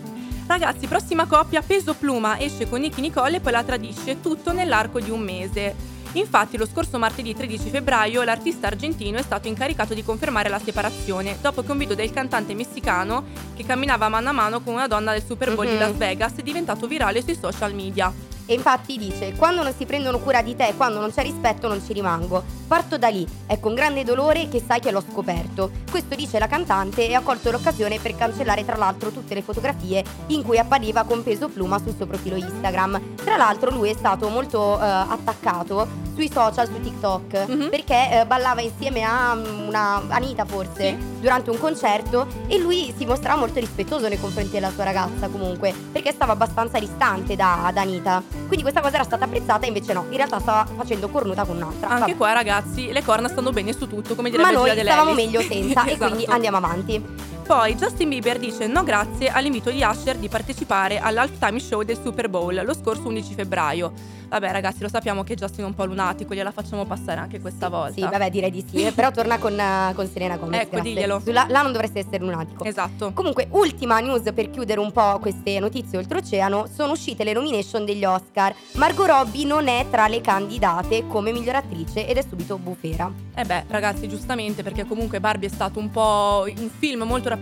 Ragazzi, 0.47 0.87
prossima 0.87 1.27
coppia, 1.27 1.61
Peso 1.61 1.95
Pluma 1.95 2.39
esce 2.39 2.69
con 2.69 2.79
Nicki 2.81 3.01
Nicole 3.01 3.39
e 3.39 3.41
poi 3.41 3.51
la 3.51 3.65
tradisce 3.65 4.21
tutto 4.21 4.53
nell'arco 4.53 5.01
di 5.01 5.11
un 5.11 5.21
mese. 5.21 5.75
Infatti, 6.19 6.57
lo 6.57 6.67
scorso 6.67 6.99
martedì 6.99 7.35
13 7.35 7.69
febbraio 7.69 8.23
l'artista 8.23 8.69
argentino 8.69 9.19
è 9.19 9.23
stato 9.23 9.49
incaricato 9.49 9.93
di 9.93 10.03
confermare 10.03 10.49
la 10.49 10.59
separazione 10.59 11.37
dopo 11.43 11.63
che 11.63 11.71
un 11.73 11.79
video 11.79 11.95
del 11.95 12.11
cantante 12.11 12.55
messicano 12.55 13.25
che 13.55 13.65
camminava 13.65 14.09
mano 14.09 14.31
a 14.31 14.33
mano 14.33 14.61
con 14.61 14.75
una 14.75 14.87
donna 14.87 15.13
del 15.13 15.23
Super 15.25 15.55
Bowl 15.55 15.67
di 15.67 15.75
Mhm. 15.75 15.79
Las 15.79 15.97
Vegas 15.97 16.33
è 16.37 16.43
diventato 16.43 16.87
virale 16.87 17.23
sui 17.23 17.37
social 17.39 17.75
media. 17.75 18.13
E 18.47 18.55
infatti 18.55 18.97
dice: 18.97 19.35
Quando 19.35 19.63
non 19.63 19.75
si 19.77 19.85
prendono 19.87 20.19
cura 20.21 20.41
di 20.43 20.55
te, 20.55 20.73
quando 20.77 21.01
non 21.01 21.13
c'è 21.13 21.23
rispetto, 21.23 21.67
non 21.69 21.83
ci 21.85 21.93
rimango. 21.93 22.43
Parto 22.69 22.97
da 22.99 23.09
lì, 23.09 23.27
è 23.47 23.59
con 23.61 23.75
grande 23.75 24.05
dolore 24.05 24.49
che 24.49 24.63
sai 24.65 24.81
che 24.81 24.91
l'ho 24.91 25.03
scoperto. 25.11 25.71
Questo 25.91 26.15
dice 26.15 26.39
la 26.39 26.47
cantante 26.49 27.07
e 27.09 27.15
ha 27.15 27.21
colto 27.21 27.51
l'occasione 27.51 27.99
per 28.01 28.15
cancellare 28.17 28.65
tra 28.65 28.77
l'altro 28.77 29.11
tutte 29.11 29.35
le 29.35 29.43
fotografie 29.43 30.03
in 30.29 30.43
cui 30.43 30.59
appariva 30.59 31.05
con 31.05 31.23
peso 31.23 31.49
pluma 31.49 31.79
sul 31.79 31.95
suo 31.97 32.07
profilo 32.07 32.37
Instagram. 32.37 33.15
Tra 33.17 33.37
l'altro 33.37 33.71
lui 33.71 33.91
è 33.91 33.95
stato 33.95 34.29
molto 34.29 34.79
eh, 34.81 34.85
attaccato 34.85 36.05
sui 36.15 36.31
social, 36.33 36.67
su 36.67 36.81
TikTok, 36.81 37.47
Mhm. 37.49 37.69
perché 37.69 38.21
eh, 38.21 38.27
ballava 38.27 38.61
insieme 38.63 39.03
a 39.03 39.35
mm, 39.35 39.67
una 39.69 40.03
Anita 40.09 40.45
forse 40.45 40.97
Sì. 40.99 41.21
durante 41.21 41.51
un 41.51 41.59
concerto 41.59 42.27
e 42.47 42.59
lui 42.59 42.93
si 42.97 43.05
mostrava 43.05 43.39
molto 43.39 43.61
rispettoso 43.61 44.09
nei 44.09 44.19
confronti 44.19 44.51
della 44.51 44.71
sua 44.71 44.85
ragazza 44.85 45.29
comunque, 45.29 45.75
perché 45.93 46.13
stava 46.13 46.33
abbastanza 46.33 46.79
distante 46.79 47.37
da, 47.37 47.71
da 47.73 47.81
Anita. 47.83 48.23
Quindi 48.47 48.63
questa 48.63 48.81
cosa 48.81 48.95
era 48.95 49.05
stata 49.05 49.25
apprezzata, 49.25 49.67
invece 49.67 49.93
no, 49.93 50.07
in 50.11 50.17
realtà 50.17 50.39
stava 50.39 50.67
facendo 50.77 51.09
cornuta 51.09 51.45
con 51.45 51.57
un'altra. 51.57 51.89
Anche 51.89 52.01
Vabbè. 52.01 52.17
qua, 52.17 52.33
ragazzi, 52.33 52.93
le 52.93 53.03
corna 53.03 53.29
stanno 53.29 53.51
bene 53.51 53.73
su 53.73 53.89
tutto, 53.89 54.15
come 54.15 54.31
direbbe 54.31 54.53
Ma 54.53 54.57
noi 54.57 54.79
stavamo 54.79 55.13
meglio 55.13 55.41
senza 55.41 55.85
e 55.87 55.93
Esatto. 55.93 56.07
quindi 56.13 56.25
andiamo 56.29 56.57
avanti. 56.59 57.35
Poi 57.47 57.77
Justin 57.77 58.09
Bieber 58.09 58.41
dice 58.41 58.67
no 58.67 58.83
grazie 58.83 59.29
all'invito 59.29 59.71
di 59.71 59.81
Usher 59.81 60.17
di 60.17 60.29
partecipare 60.29 60.99
all'halftime 60.99 61.61
show 61.61 61.83
del 61.83 61.97
Super 62.03 62.29
Bowl 62.29 62.61
lo 62.65 62.75
scorso 62.75 63.07
11 63.07 63.35
febbraio. 63.35 63.93
Vabbè 64.29 64.51
ragazzi 64.51 64.83
lo 64.83 64.89
sappiamo 64.89 65.23
che 65.23 65.37
Justin 65.37 65.65
è 65.65 65.67
un 65.67 65.75
po' 65.75 65.85
lunatico, 65.85 66.35
gliela 66.35 66.51
facciamo 66.51 66.85
passare 66.85 67.21
anche 67.21 67.41
questa 67.41 67.69
volta. 67.69 67.93
Sì, 67.93 68.01
vabbè, 68.01 68.29
direi 68.31 68.51
di 68.51 68.65
sì. 68.69 68.91
Però 68.93 69.13
torna 69.13 69.39
con, 69.39 69.59
eh, 69.59 69.93
con 69.95 70.09
Selena 70.09 70.37
Gomez. 70.37 70.63
Ecco, 70.63 70.71
grazie. 70.71 70.95
diglielo. 70.95 71.21
Sulla- 71.21 71.47
là 71.49 71.63
non 71.63 71.71
dovreste 71.71 72.01
essere 72.01 72.19
lunatico. 72.19 72.65
Esatto. 72.65 73.13
Comunque, 73.15 73.47
ultima 73.51 74.01
news 74.01 74.33
per 74.35 74.51
chiudere 74.51 74.81
un 74.81 74.91
po' 74.91 75.19
queste 75.21 75.61
notizie 75.61 75.99
oltreoceano, 75.99 76.67
sono 76.75 76.93
uscite 76.93 77.23
le 77.23 77.33
nomination 77.35 77.85
degli 77.85 78.05
Oscar. 78.05 78.53
Margot 78.73 79.07
Robbie 79.07 79.47
non 79.47 79.69
è 79.69 79.87
tra 79.91 80.09
le 80.09 80.21
candidate 80.21 81.07
come 81.07 81.31
miglior 81.31 81.55
attrice 81.57 82.09
ed 82.09 82.17
è 82.17 82.25
subito 82.29 82.59
bufera. 82.59 83.09
Eh 83.35 83.45
beh 83.45 83.67
ragazzi 83.69 84.09
giustamente 84.09 84.63
perché 84.65 84.87
comunque 84.87 85.21
Barbie 85.21 85.49
è 85.49 85.53
stato 85.53 85.79
un 85.79 85.91
po' 85.91 86.47
un 86.49 86.71
film 86.79 87.03
molto 87.03 87.29
rappresentativo, 87.29 87.36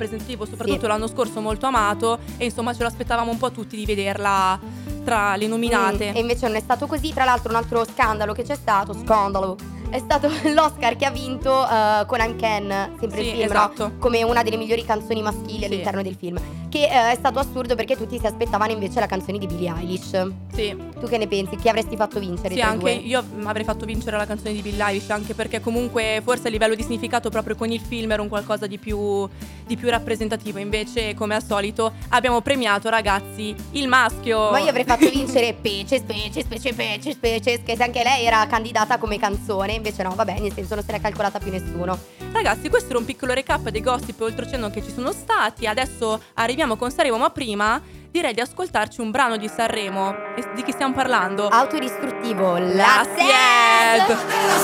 soprattutto 0.45 0.81
Sì. 0.81 0.87
l'anno 0.87 1.07
scorso 1.07 1.41
molto 1.41 1.67
amato 1.67 2.19
e 2.37 2.45
insomma 2.45 2.73
ce 2.75 2.83
lo 2.83 2.89
aspettavamo 2.89 3.31
un 3.31 3.39
po' 3.39 3.51
tutti 3.51 3.77
di 3.77 3.87
vederla 3.87 4.59
tra 5.05 5.37
le 5.37 5.47
nominate. 5.47 6.11
Mm, 6.13 6.17
e 6.17 6.21
invece 6.21 6.47
non 6.47 6.57
è 6.57 6.61
stato 6.61 6.87
così. 6.87 7.13
Tra 7.13 7.25
l'altro, 7.25 7.51
un 7.51 7.57
altro 7.57 7.85
scandalo 7.85 8.33
che 8.33 8.43
c'è 8.43 8.55
stato, 8.57 8.95
scandalo, 8.95 9.57
è 9.95 9.99
stato 10.01 10.29
l'Oscar 10.53 10.97
che 10.97 11.05
ha 11.05 11.11
vinto 11.11 11.65
eh, 11.69 12.05
con 12.07 12.19
I'm 12.19 12.37
Ken, 12.37 12.97
sempre 12.99 13.23
Sì, 13.23 13.29
il 13.29 13.35
film, 13.35 13.53
no? 13.53 13.71
esatto. 13.71 13.93
come 14.01 14.25
una 14.25 14.43
delle 14.43 14.57
migliori 14.57 14.85
canzoni 14.85 15.23
maschili 15.23 15.59
Sì. 15.61 15.65
all'interno 15.67 16.03
del 16.03 16.17
film. 16.19 16.41
Che 16.69 16.83
eh, 16.83 17.13
è 17.13 17.15
stato 17.15 17.39
assurdo 17.39 17.77
perché 17.77 17.97
tutti 17.97 18.19
si 18.19 18.27
aspettavano 18.27 18.73
invece 18.73 18.99
la 18.99 19.07
canzone 19.07 19.39
di 19.39 19.47
Billie 19.47 19.73
Eilish. 19.73 20.33
Sì. 20.53 20.77
Tu 20.99 21.07
che 21.07 21.19
ne 21.19 21.29
pensi? 21.29 21.55
Chi 21.55 21.69
avresti 21.69 21.95
fatto 21.95 22.19
vincere? 22.19 22.55
Sì, 22.55 22.61
anche 22.61 22.79
due? 22.79 22.93
io 22.95 23.25
avrei 23.45 23.63
fatto 23.65 23.85
vincere 23.85 24.17
la 24.17 24.27
canzone 24.27 24.53
di 24.53 24.63
Billie 24.63 24.85
Eilish, 24.85 25.11
anche 25.11 25.35
perché 25.35 25.61
comunque 25.61 26.21
forse 26.25 26.49
a 26.49 26.51
livello 26.51 26.75
di 26.75 26.83
significato 26.83 27.31
proprio 27.31 27.55
con 27.55 27.71
il 27.71 27.81
film 27.81 28.11
era 28.11 28.21
un 28.23 28.29
qualcosa 28.29 28.67
di 28.67 28.79
più, 28.79 29.29
di 29.65 29.77
più 29.77 29.89
rappresentativo. 29.91 30.59
Invece, 30.59 31.15
come 31.15 31.37
al 31.37 31.45
solito, 31.45 31.93
abbiamo 32.09 32.41
premiato, 32.41 32.89
ragazzi, 32.89 33.55
il 33.73 33.87
maschio. 33.87 34.51
Ma 34.51 34.59
io 34.59 34.71
avrei 34.71 34.85
fatto 34.85 35.09
vincere 35.09 35.53
Peces, 35.55 36.03
Peces, 36.03 36.45
Peces, 36.47 36.75
Peces, 36.75 37.15
Peces, 37.17 37.61
che 37.65 37.77
se 37.77 37.83
anche 37.85 38.03
lei 38.03 38.25
era 38.25 38.45
candidata 38.49 38.99
come 38.99 39.17
canzone, 39.21 39.81
invece 39.85 40.03
no, 40.03 40.15
vabbè, 40.15 40.39
nel 40.41 40.53
senso 40.53 40.75
non 40.75 40.83
se 40.83 40.93
l'è 40.93 41.01
calcolata 41.01 41.39
più 41.39 41.51
nessuno. 41.51 41.99
Ragazzi, 42.33 42.71
questo 42.71 42.89
era 42.89 42.99
un 42.99 43.05
piccolo 43.05 43.35
recap 43.35 43.69
dei 43.69 43.83
gossip 43.83 44.19
oltreoceano 44.19 44.71
che 44.71 44.83
ci 44.83 44.91
sono 44.91 45.13
stati. 45.13 45.67
Adesso 45.67 46.23
arriviamo 46.35 46.77
con 46.77 46.91
Sanremo, 46.91 47.19
ma 47.19 47.29
prima 47.29 47.81
direi 48.11 48.33
di 48.33 48.41
ascoltarci 48.41 49.03
un 49.03 49.11
brano 49.11 49.37
di 49.37 49.49
Sanremo. 49.49 50.15
E 50.35 50.45
di 50.55 50.63
chi 50.63 50.73
stiamo 50.73 50.95
parlando? 50.95 51.49
Autodistruttivo, 51.49 52.57
la, 52.57 52.67
La 52.67 53.07
SED! 53.15 54.17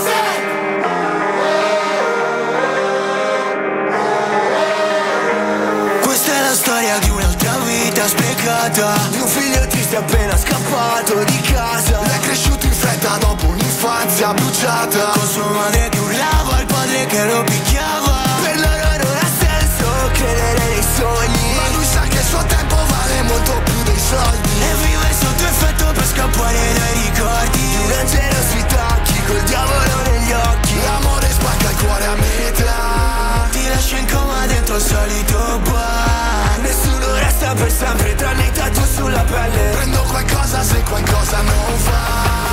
SED. 0.05 0.89
Questa 6.03 6.33
è 6.33 6.41
la 6.41 6.55
storia 6.55 6.99
di 6.99 7.11
un'altra 7.11 7.59
vita 7.59 8.07
sprecata 8.07 8.95
Di 9.11 9.21
un 9.21 9.29
figlio 9.29 9.67
triste 9.69 9.97
appena 9.97 10.37
scappato 10.37 11.23
di 11.23 11.41
casa 11.53 12.01
È 12.01 12.19
cresciuto 12.21 12.67
in 12.67 12.73
fretta 12.73 13.17
dopo 13.19 13.60
un'infanzia 13.81 14.35
bruciata. 14.35 15.13
Con 15.15 15.27
sua 15.27 15.49
madre 15.49 15.89
che 15.89 15.99
urlava, 15.99 16.61
il 16.61 16.67
padre 16.67 17.07
che 17.07 17.25
lo 17.25 17.43
picchiava. 17.45 18.17
Per 18.43 18.57
loro 18.57 19.05
non 19.05 19.17
ha 19.17 19.31
senso 19.41 20.11
credere 20.13 20.65
nei 20.69 20.85
sogni. 20.97 21.55
Ma 21.55 21.69
lui 21.75 21.85
sa 21.85 22.01
che 22.01 22.19
il 22.19 22.25
suo 22.25 22.45
tempo 22.45 22.77
vale 22.77 23.23
molto 23.23 23.53
più 23.65 23.83
dei 23.85 23.99
soldi. 23.99 24.51
E 24.61 24.75
vive 24.85 25.15
sotto 25.19 25.45
effetto 25.45 25.93
per 25.93 26.07
scappare 26.07 26.73
dai 26.75 26.93
ricordi. 27.05 27.59
Di 27.59 27.77
un 27.85 27.93
angelo 27.93 28.43
sui 28.51 28.67
tacchi, 28.67 29.23
col 29.27 29.43
diavolo 29.43 29.97
negli 30.11 30.33
occhi. 30.33 30.75
L'amore 30.85 31.31
spacca 31.31 31.71
il 31.71 31.77
cuore 31.77 32.05
a 32.05 32.15
metà. 32.15 33.49
Ti 33.51 33.69
lascia 33.69 33.97
in 33.97 34.07
coma 34.13 34.47
dentro 34.47 34.77
il 34.77 34.83
solito 34.83 35.61
bar 35.65 36.59
Nessuno 36.61 37.15
resta 37.15 37.55
per 37.55 37.71
sempre 37.73 38.15
tranne 38.15 38.47
i 38.47 38.53
tatu 38.53 38.85
sulla 38.85 39.23
pelle. 39.23 39.71
Prendo 39.71 40.03
qualcosa 40.03 40.63
se 40.63 40.83
qualcosa 40.83 41.41
non 41.41 41.83
va 41.85 42.50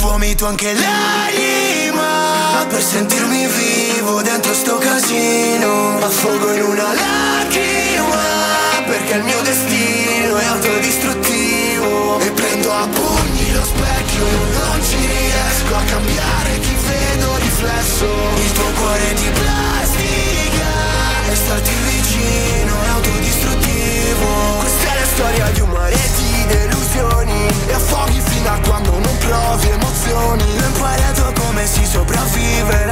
vomito 0.00 0.46
anche 0.46 0.72
l'anima 0.72 2.66
Per 2.68 2.82
sentirmi 2.82 3.46
vivo 3.46 4.22
dentro 4.22 4.52
sto 4.54 4.78
casino 4.78 5.98
Affogo 6.00 6.52
in 6.52 6.62
una 6.62 6.94
lacrima. 6.94 8.18
Perché 8.86 9.14
il 9.14 9.22
mio 9.22 9.40
destino 9.42 10.36
è 10.36 10.44
autodistruttivo. 10.46 12.18
E 12.20 12.30
prendo 12.32 12.72
a 12.72 12.88
pugni 12.88 13.52
lo 13.52 13.64
specchio 13.64 14.24
Non 14.24 14.82
ci 14.82 14.96
riesco 14.96 15.76
a 15.76 15.82
cambiare 15.82 16.58
chi 16.60 16.74
vedo 16.88 17.36
riflesso. 17.36 18.06
Il 18.36 18.52
tuo 18.52 18.70
cuore 18.78 19.14
di 19.14 19.30
plastica 19.30 20.68
E 21.30 21.34
starti 21.34 21.70
vicino 21.86 22.82
è 22.82 22.88
autodistruttivo. 22.88 24.26
Questa 24.60 24.92
è 24.92 24.94
la 24.98 25.06
storia 25.06 25.50
di 25.50 25.60
un 25.60 25.68
mare 25.70 26.09
E 27.70 27.72
affoghi 27.72 28.20
fino 28.20 28.50
a 28.50 28.58
quando 28.66 28.90
non 28.98 29.16
provi 29.18 29.68
emozioni. 29.68 30.42
Ho 30.42 30.66
imparato 30.66 31.32
come 31.40 31.64
si 31.68 31.86
sopravvive 31.86 32.89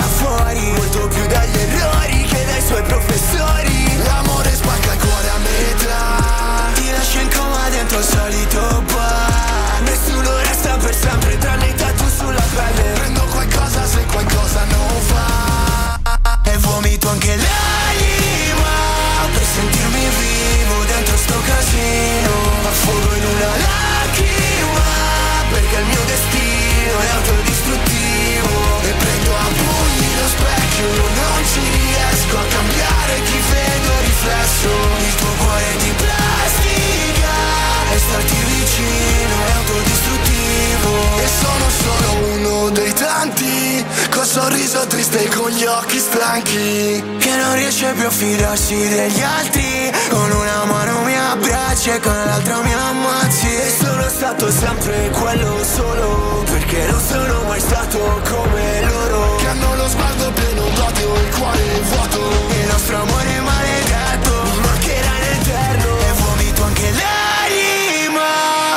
sorriso 44.40 44.86
triste 44.86 45.28
con 45.34 45.50
gli 45.50 45.64
occhi 45.64 45.98
stanchi 45.98 47.02
Che 47.18 47.36
non 47.36 47.54
riesce 47.54 47.92
più 47.92 48.06
a 48.06 48.10
fidarsi 48.10 48.88
degli 48.88 49.20
altri. 49.20 49.90
Con 50.10 50.30
una 50.30 50.64
mano 50.64 51.02
mi 51.02 51.16
abbracci 51.16 51.90
e 51.90 51.98
con 51.98 52.12
l'altra 52.12 52.60
mi 52.62 52.72
ammazzi. 52.72 53.48
E 53.48 53.74
sono 53.80 54.08
stato 54.08 54.50
sempre 54.50 55.10
quello 55.10 55.64
solo 55.64 56.44
Perché 56.52 56.86
non 56.86 57.00
sono 57.00 57.42
mai 57.48 57.60
stato 57.60 57.98
come 58.30 58.82
loro. 58.82 59.34
Che 59.36 59.46
hanno 59.48 59.74
lo 59.74 59.88
sguardo 59.88 60.30
pieno 60.30 60.62
d'odio 60.76 61.14
il 61.14 61.34
cuore 61.36 61.80
vuoto. 61.90 62.20
Il 62.60 62.66
nostro 62.70 62.96
amore 62.96 63.40
maledetto 63.40 64.32
mi 64.44 64.58
mancherà 64.60 65.14
in 65.18 65.40
eterno 65.40 65.98
E 65.98 66.12
vomito 66.22 66.62
anche 66.62 66.90
l'anima 67.00 68.28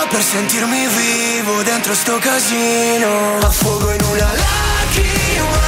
Per 0.09 0.21
sentirmi 0.23 0.87
vivo 0.87 1.61
dentro 1.61 1.93
sto 1.93 2.17
casino. 2.17 3.37
Affogo 3.41 3.91
in 3.91 4.03
una 4.11 4.69
lacrima 4.91 5.59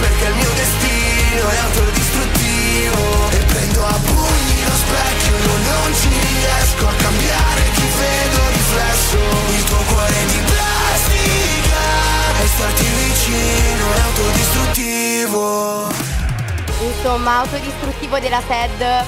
Perché 0.00 0.24
il 0.26 0.34
mio 0.34 0.50
destino 0.54 1.48
è 1.48 1.58
autodistruttivo. 1.58 3.30
E 3.30 3.38
prendo 3.44 3.86
a 3.86 3.98
pugni 4.04 4.64
lo 4.64 4.74
specchio 4.74 5.36
Non 5.36 5.94
ci 5.94 6.08
riesco 6.08 6.88
a 6.88 6.92
cambiare 6.92 7.62
chi 7.74 7.86
vedo 7.98 8.48
riflesso. 8.48 9.18
Il 9.56 9.64
tuo 9.64 9.82
cuore 9.92 10.26
di 10.26 10.40
plastica 10.46 11.80
E 12.42 12.46
starti 12.46 12.84
vicino 12.84 13.92
è 13.94 14.00
autodistruttivo. 14.00 15.90
Insomma, 16.80 17.38
autodistruttivo 17.38 18.18
della 18.18 18.42
SED 18.46 19.04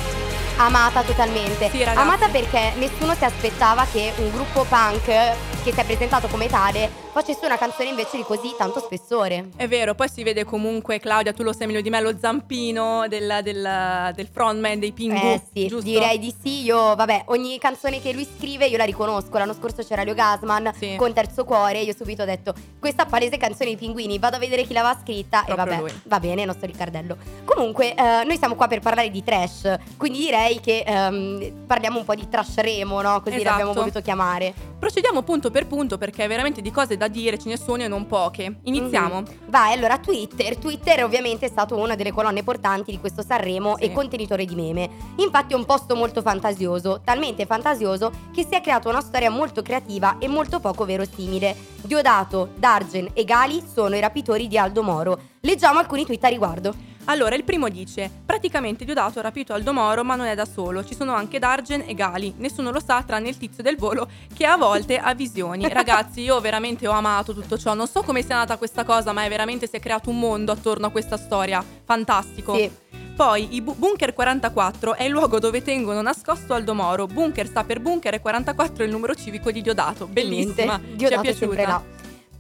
amata 0.56 1.02
totalmente. 1.02 1.68
Sì, 1.70 1.82
amata 1.82 2.28
perché 2.28 2.72
nessuno 2.76 3.14
si 3.16 3.24
aspettava 3.24 3.84
che 3.90 4.12
un 4.16 4.30
gruppo 4.30 4.64
punk 4.64 5.04
che 5.04 5.72
si 5.72 5.80
è 5.80 5.84
presentato 5.84 6.28
come 6.28 6.46
tale, 6.48 7.03
facesse 7.14 7.46
una 7.46 7.56
canzone 7.56 7.90
invece 7.90 8.16
di 8.16 8.24
così 8.24 8.52
tanto 8.58 8.80
spessore. 8.80 9.50
È 9.54 9.68
vero, 9.68 9.94
poi 9.94 10.08
si 10.08 10.24
vede 10.24 10.42
comunque, 10.44 10.98
Claudia, 10.98 11.32
tu 11.32 11.44
lo 11.44 11.52
sai 11.52 11.68
meglio 11.68 11.80
di 11.80 11.88
me, 11.90 12.00
lo 12.00 12.12
zampino 12.20 13.06
del, 13.06 13.38
del, 13.44 14.12
del 14.16 14.26
frontman 14.30 14.80
dei 14.80 14.90
Pingu, 14.90 15.14
Eh 15.26 15.40
sì, 15.52 15.66
giusto? 15.68 15.84
direi 15.88 16.18
di 16.18 16.34
sì. 16.42 16.62
Io, 16.64 16.94
vabbè, 16.96 17.24
ogni 17.26 17.56
canzone 17.58 18.00
che 18.00 18.12
lui 18.12 18.26
scrive 18.36 18.66
io 18.66 18.76
la 18.76 18.84
riconosco. 18.84 19.38
L'anno 19.38 19.54
scorso 19.54 19.84
c'era 19.84 20.02
Leo 20.02 20.14
Gasman 20.14 20.72
Sì. 20.76 20.96
con 20.96 21.12
Terzo 21.12 21.44
Cuore. 21.44 21.80
Io 21.80 21.94
subito 21.96 22.22
ho 22.22 22.26
detto: 22.26 22.52
Questa 22.80 23.04
palese 23.06 23.36
canzone 23.36 23.66
dei 23.70 23.76
pinguini, 23.76 24.18
vado 24.18 24.34
a 24.36 24.38
vedere 24.40 24.64
chi 24.64 24.72
l'aveva 24.72 24.98
scritta. 25.00 25.42
Proprio 25.46 25.64
e 25.64 25.68
vabbè, 25.68 25.80
lui. 25.80 26.00
va 26.04 26.18
bene, 26.20 26.44
nostro 26.44 26.66
Riccardello. 26.66 27.16
Comunque, 27.44 27.94
eh, 27.94 28.24
noi 28.24 28.36
siamo 28.38 28.56
qua 28.56 28.66
per 28.66 28.80
parlare 28.80 29.10
di 29.10 29.22
trash. 29.22 29.72
Quindi 29.96 30.18
direi 30.18 30.58
che 30.60 30.82
ehm, 30.84 31.64
parliamo 31.66 31.98
un 31.98 32.04
po' 32.04 32.14
di 32.16 32.28
trash 32.28 32.56
remo, 32.56 33.00
no? 33.00 33.20
Così 33.20 33.36
Esatto. 33.36 33.50
l'abbiamo 33.50 33.72
voluto 33.72 34.00
chiamare. 34.00 34.52
Procediamo 34.78 35.22
punto 35.22 35.50
per 35.50 35.66
punto 35.66 35.96
perché 35.96 36.26
veramente 36.26 36.60
di 36.60 36.70
cose 36.70 36.96
da 36.96 37.03
dire 37.08 37.38
ce 37.38 37.48
ne 37.48 37.56
sono 37.56 37.82
e 37.82 37.88
non 37.88 38.06
poche. 38.06 38.56
Iniziamo. 38.64 39.20
Mhm. 39.20 39.24
Vai, 39.46 39.72
allora 39.74 39.98
Twitter. 39.98 40.56
Twitter 40.56 41.04
ovviamente 41.04 41.46
è 41.46 41.48
stato 41.48 41.76
una 41.76 41.94
delle 41.94 42.12
colonne 42.12 42.42
portanti 42.42 42.90
di 42.90 42.98
questo 42.98 43.22
Sanremo 43.22 43.76
Sì. 43.76 43.84
e 43.84 43.92
contenitore 43.92 44.44
di 44.44 44.54
meme. 44.54 44.88
Infatti 45.16 45.52
è 45.54 45.56
un 45.56 45.64
posto 45.64 45.94
molto 45.94 46.22
fantasioso, 46.22 47.00
talmente 47.04 47.46
fantasioso 47.46 48.10
che 48.32 48.42
si 48.44 48.54
è 48.54 48.60
creata 48.60 48.88
una 48.88 49.00
storia 49.00 49.30
molto 49.30 49.62
creativa 49.62 50.16
e 50.18 50.28
molto 50.28 50.60
poco 50.60 50.84
verosimile. 50.84 51.54
Diodato, 51.82 52.48
Dargen 52.56 53.10
e 53.12 53.24
Gali 53.24 53.62
sono 53.72 53.94
i 53.94 54.00
rapitori 54.00 54.48
di 54.48 54.56
Aldo 54.58 54.82
Moro. 54.82 55.18
Leggiamo 55.40 55.78
alcuni 55.78 56.04
tweet 56.04 56.24
a 56.24 56.28
riguardo. 56.28 56.74
Allora, 57.06 57.34
il 57.34 57.44
primo 57.44 57.68
dice: 57.68 58.10
Praticamente 58.24 58.84
Diodato 58.84 59.18
ha 59.18 59.22
rapito 59.22 59.52
Aldo 59.52 59.72
Moro, 59.72 60.04
ma 60.04 60.16
non 60.16 60.26
è 60.26 60.34
da 60.34 60.44
solo. 60.44 60.84
Ci 60.84 60.94
sono 60.94 61.14
anche 61.14 61.38
Dargen 61.38 61.84
e 61.86 61.94
Gali. 61.94 62.34
Nessuno 62.38 62.70
lo 62.70 62.80
sa, 62.80 63.02
tranne 63.02 63.28
il 63.28 63.36
tizio 63.36 63.62
del 63.62 63.76
volo, 63.76 64.08
che 64.34 64.46
a 64.46 64.56
volte 64.56 64.98
ha 64.98 65.14
visioni. 65.14 65.68
Ragazzi, 65.68 66.22
io 66.22 66.40
veramente 66.40 66.86
ho 66.86 66.92
amato 66.92 67.34
tutto 67.34 67.58
ciò. 67.58 67.74
Non 67.74 67.86
so 67.86 68.02
come 68.02 68.22
sia 68.22 68.36
nata 68.36 68.56
questa 68.56 68.84
cosa, 68.84 69.12
ma 69.12 69.24
è 69.24 69.28
veramente 69.28 69.68
si 69.68 69.76
è 69.76 69.80
creato 69.80 70.10
un 70.10 70.18
mondo 70.18 70.52
attorno 70.52 70.86
a 70.86 70.90
questa 70.90 71.16
storia. 71.16 71.64
Fantastico. 71.84 72.56
Sì. 72.56 72.70
Poi, 73.14 73.54
i 73.54 73.60
bu- 73.60 73.76
Bunker 73.76 74.12
44 74.12 74.96
è 74.96 75.04
il 75.04 75.10
luogo 75.10 75.38
dove 75.38 75.62
tengono 75.62 76.02
nascosto 76.02 76.52
Aldo 76.52 76.74
Moro. 76.74 77.06
Bunker 77.06 77.46
sta 77.46 77.62
per 77.62 77.80
bunker 77.80 78.14
e 78.14 78.20
44 78.20 78.82
è 78.82 78.86
il 78.86 78.92
numero 78.92 79.14
civico 79.14 79.52
di 79.52 79.62
Diodato. 79.62 80.06
Bellissima. 80.06 80.78
Niente, 80.78 80.86
Ci 80.86 80.92
è 80.92 80.96
Diodato 80.96 81.28
è 81.28 81.32
sempre 81.32 81.64
piaciuta. 81.64 81.93